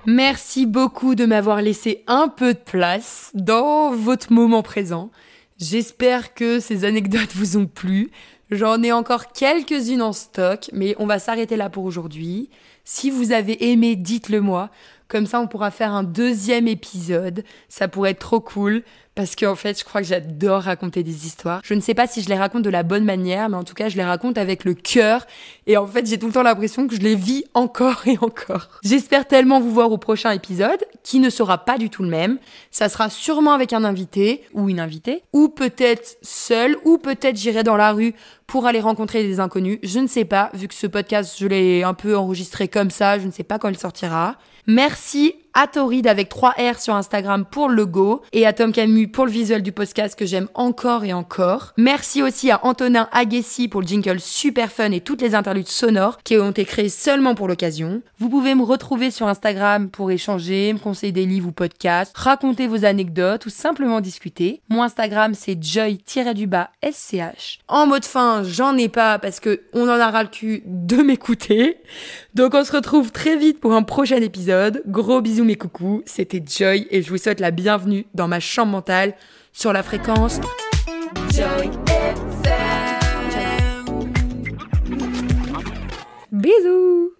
Merci 0.06 0.66
beaucoup 0.66 1.14
de 1.14 1.24
m'avoir 1.24 1.62
laissé 1.62 2.04
un 2.06 2.28
peu 2.28 2.52
de 2.52 2.58
place 2.58 3.30
dans 3.32 3.92
votre 3.92 4.30
moment 4.30 4.62
présent. 4.62 5.10
J'espère 5.58 6.34
que 6.34 6.60
ces 6.60 6.84
anecdotes 6.84 7.34
vous 7.34 7.56
ont 7.56 7.66
plu. 7.66 8.10
J'en 8.50 8.82
ai 8.82 8.92
encore 8.92 9.32
quelques-unes 9.32 10.02
en 10.02 10.12
stock, 10.12 10.68
mais 10.74 10.94
on 10.98 11.06
va 11.06 11.18
s'arrêter 11.18 11.56
là 11.56 11.70
pour 11.70 11.84
aujourd'hui. 11.84 12.50
Si 12.84 13.10
vous 13.10 13.32
avez 13.32 13.72
aimé, 13.72 13.96
dites-le 13.96 14.42
moi. 14.42 14.70
Comme 15.08 15.26
ça, 15.26 15.40
on 15.40 15.46
pourra 15.46 15.70
faire 15.70 15.92
un 15.92 16.02
deuxième 16.02 16.68
épisode. 16.68 17.44
Ça 17.68 17.88
pourrait 17.88 18.10
être 18.10 18.20
trop 18.20 18.40
cool. 18.40 18.82
Parce 19.14 19.36
qu'en 19.36 19.54
fait, 19.54 19.78
je 19.78 19.84
crois 19.84 20.00
que 20.00 20.08
j'adore 20.08 20.62
raconter 20.62 21.04
des 21.04 21.26
histoires. 21.26 21.60
Je 21.62 21.74
ne 21.74 21.80
sais 21.80 21.94
pas 21.94 22.08
si 22.08 22.20
je 22.20 22.28
les 22.28 22.36
raconte 22.36 22.62
de 22.62 22.70
la 22.70 22.82
bonne 22.82 23.04
manière, 23.04 23.48
mais 23.48 23.56
en 23.56 23.62
tout 23.62 23.74
cas, 23.74 23.88
je 23.88 23.96
les 23.96 24.02
raconte 24.02 24.38
avec 24.38 24.64
le 24.64 24.74
cœur. 24.74 25.24
Et 25.68 25.76
en 25.76 25.86
fait, 25.86 26.04
j'ai 26.06 26.18
tout 26.18 26.26
le 26.26 26.32
temps 26.32 26.42
l'impression 26.42 26.88
que 26.88 26.96
je 26.96 27.00
les 27.00 27.14
vis 27.14 27.44
encore 27.54 28.02
et 28.08 28.18
encore. 28.18 28.70
J'espère 28.82 29.28
tellement 29.28 29.60
vous 29.60 29.70
voir 29.70 29.92
au 29.92 29.98
prochain 29.98 30.32
épisode, 30.32 30.84
qui 31.04 31.20
ne 31.20 31.30
sera 31.30 31.64
pas 31.64 31.78
du 31.78 31.90
tout 31.90 32.02
le 32.02 32.08
même. 32.08 32.38
Ça 32.72 32.88
sera 32.88 33.08
sûrement 33.08 33.52
avec 33.52 33.72
un 33.72 33.84
invité 33.84 34.42
ou 34.52 34.68
une 34.68 34.80
invitée, 34.80 35.22
ou 35.32 35.48
peut-être 35.48 36.16
seul, 36.22 36.76
ou 36.84 36.98
peut-être 36.98 37.36
j'irai 37.36 37.62
dans 37.62 37.76
la 37.76 37.92
rue 37.92 38.14
pour 38.48 38.66
aller 38.66 38.80
rencontrer 38.80 39.22
des 39.22 39.38
inconnus. 39.38 39.78
Je 39.84 40.00
ne 40.00 40.08
sais 40.08 40.24
pas, 40.24 40.50
vu 40.54 40.66
que 40.66 40.74
ce 40.74 40.88
podcast, 40.88 41.36
je 41.38 41.46
l'ai 41.46 41.84
un 41.84 41.94
peu 41.94 42.16
enregistré 42.16 42.66
comme 42.66 42.90
ça, 42.90 43.20
je 43.20 43.26
ne 43.26 43.32
sais 43.32 43.44
pas 43.44 43.60
quand 43.60 43.68
il 43.68 43.78
sortira. 43.78 44.36
Merci 44.66 45.34
à 45.54 45.68
Torrid 45.68 46.06
avec 46.08 46.28
3 46.28 46.50
R 46.50 46.80
sur 46.80 46.94
Instagram 46.96 47.44
pour 47.44 47.68
le 47.68 47.76
logo 47.76 48.22
et 48.32 48.44
à 48.44 48.52
Tom 48.52 48.72
Camus 48.72 49.08
pour 49.08 49.24
le 49.24 49.30
visuel 49.30 49.62
du 49.62 49.70
podcast 49.70 50.18
que 50.18 50.26
j'aime 50.26 50.48
encore 50.54 51.04
et 51.04 51.12
encore. 51.12 51.72
Merci 51.76 52.22
aussi 52.22 52.50
à 52.50 52.64
Antonin 52.64 53.08
Aguessi 53.12 53.68
pour 53.68 53.80
le 53.80 53.86
jingle 53.86 54.18
super 54.18 54.72
fun 54.72 54.90
et 54.90 55.00
toutes 55.00 55.22
les 55.22 55.36
interludes 55.36 55.68
sonores 55.68 56.18
qui 56.24 56.36
ont 56.38 56.50
été 56.50 56.64
créés 56.64 56.88
seulement 56.88 57.36
pour 57.36 57.46
l'occasion. 57.46 58.02
Vous 58.18 58.28
pouvez 58.28 58.54
me 58.56 58.64
retrouver 58.64 59.12
sur 59.12 59.28
Instagram 59.28 59.90
pour 59.90 60.10
échanger, 60.10 60.72
me 60.72 60.78
conseiller 60.78 61.12
des 61.12 61.26
livres 61.26 61.48
ou 61.48 61.52
podcasts, 61.52 62.16
raconter 62.16 62.66
vos 62.66 62.84
anecdotes 62.84 63.46
ou 63.46 63.50
simplement 63.50 64.00
discuter. 64.00 64.60
Mon 64.68 64.82
Instagram 64.82 65.34
c'est 65.34 65.62
joy-du-bas 65.62 66.70
sch. 66.82 67.60
En 67.68 67.86
mode 67.86 68.04
fin, 68.04 68.42
j'en 68.42 68.76
ai 68.76 68.88
pas 68.88 69.20
parce 69.20 69.38
que 69.38 69.62
on 69.72 69.84
en 69.84 70.00
a 70.00 70.10
ras 70.10 70.24
le 70.24 70.28
cul 70.30 70.62
de 70.66 70.96
m'écouter. 70.96 71.78
Donc 72.34 72.54
on 72.54 72.64
se 72.64 72.72
retrouve 72.72 73.12
très 73.12 73.36
vite 73.36 73.60
pour 73.60 73.74
un 73.74 73.84
prochain 73.84 74.16
épisode. 74.16 74.82
Gros 74.86 75.20
mes 75.44 75.56
coucous, 75.56 76.02
c'était 76.06 76.42
Joy 76.44 76.86
et 76.90 77.02
je 77.02 77.10
vous 77.10 77.18
souhaite 77.18 77.40
la 77.40 77.50
bienvenue 77.50 78.06
dans 78.14 78.28
ma 78.28 78.40
chambre 78.40 78.72
mentale 78.72 79.14
sur 79.52 79.72
la 79.72 79.82
fréquence 79.82 80.40
Joy. 81.32 81.70
Bisous 86.32 87.13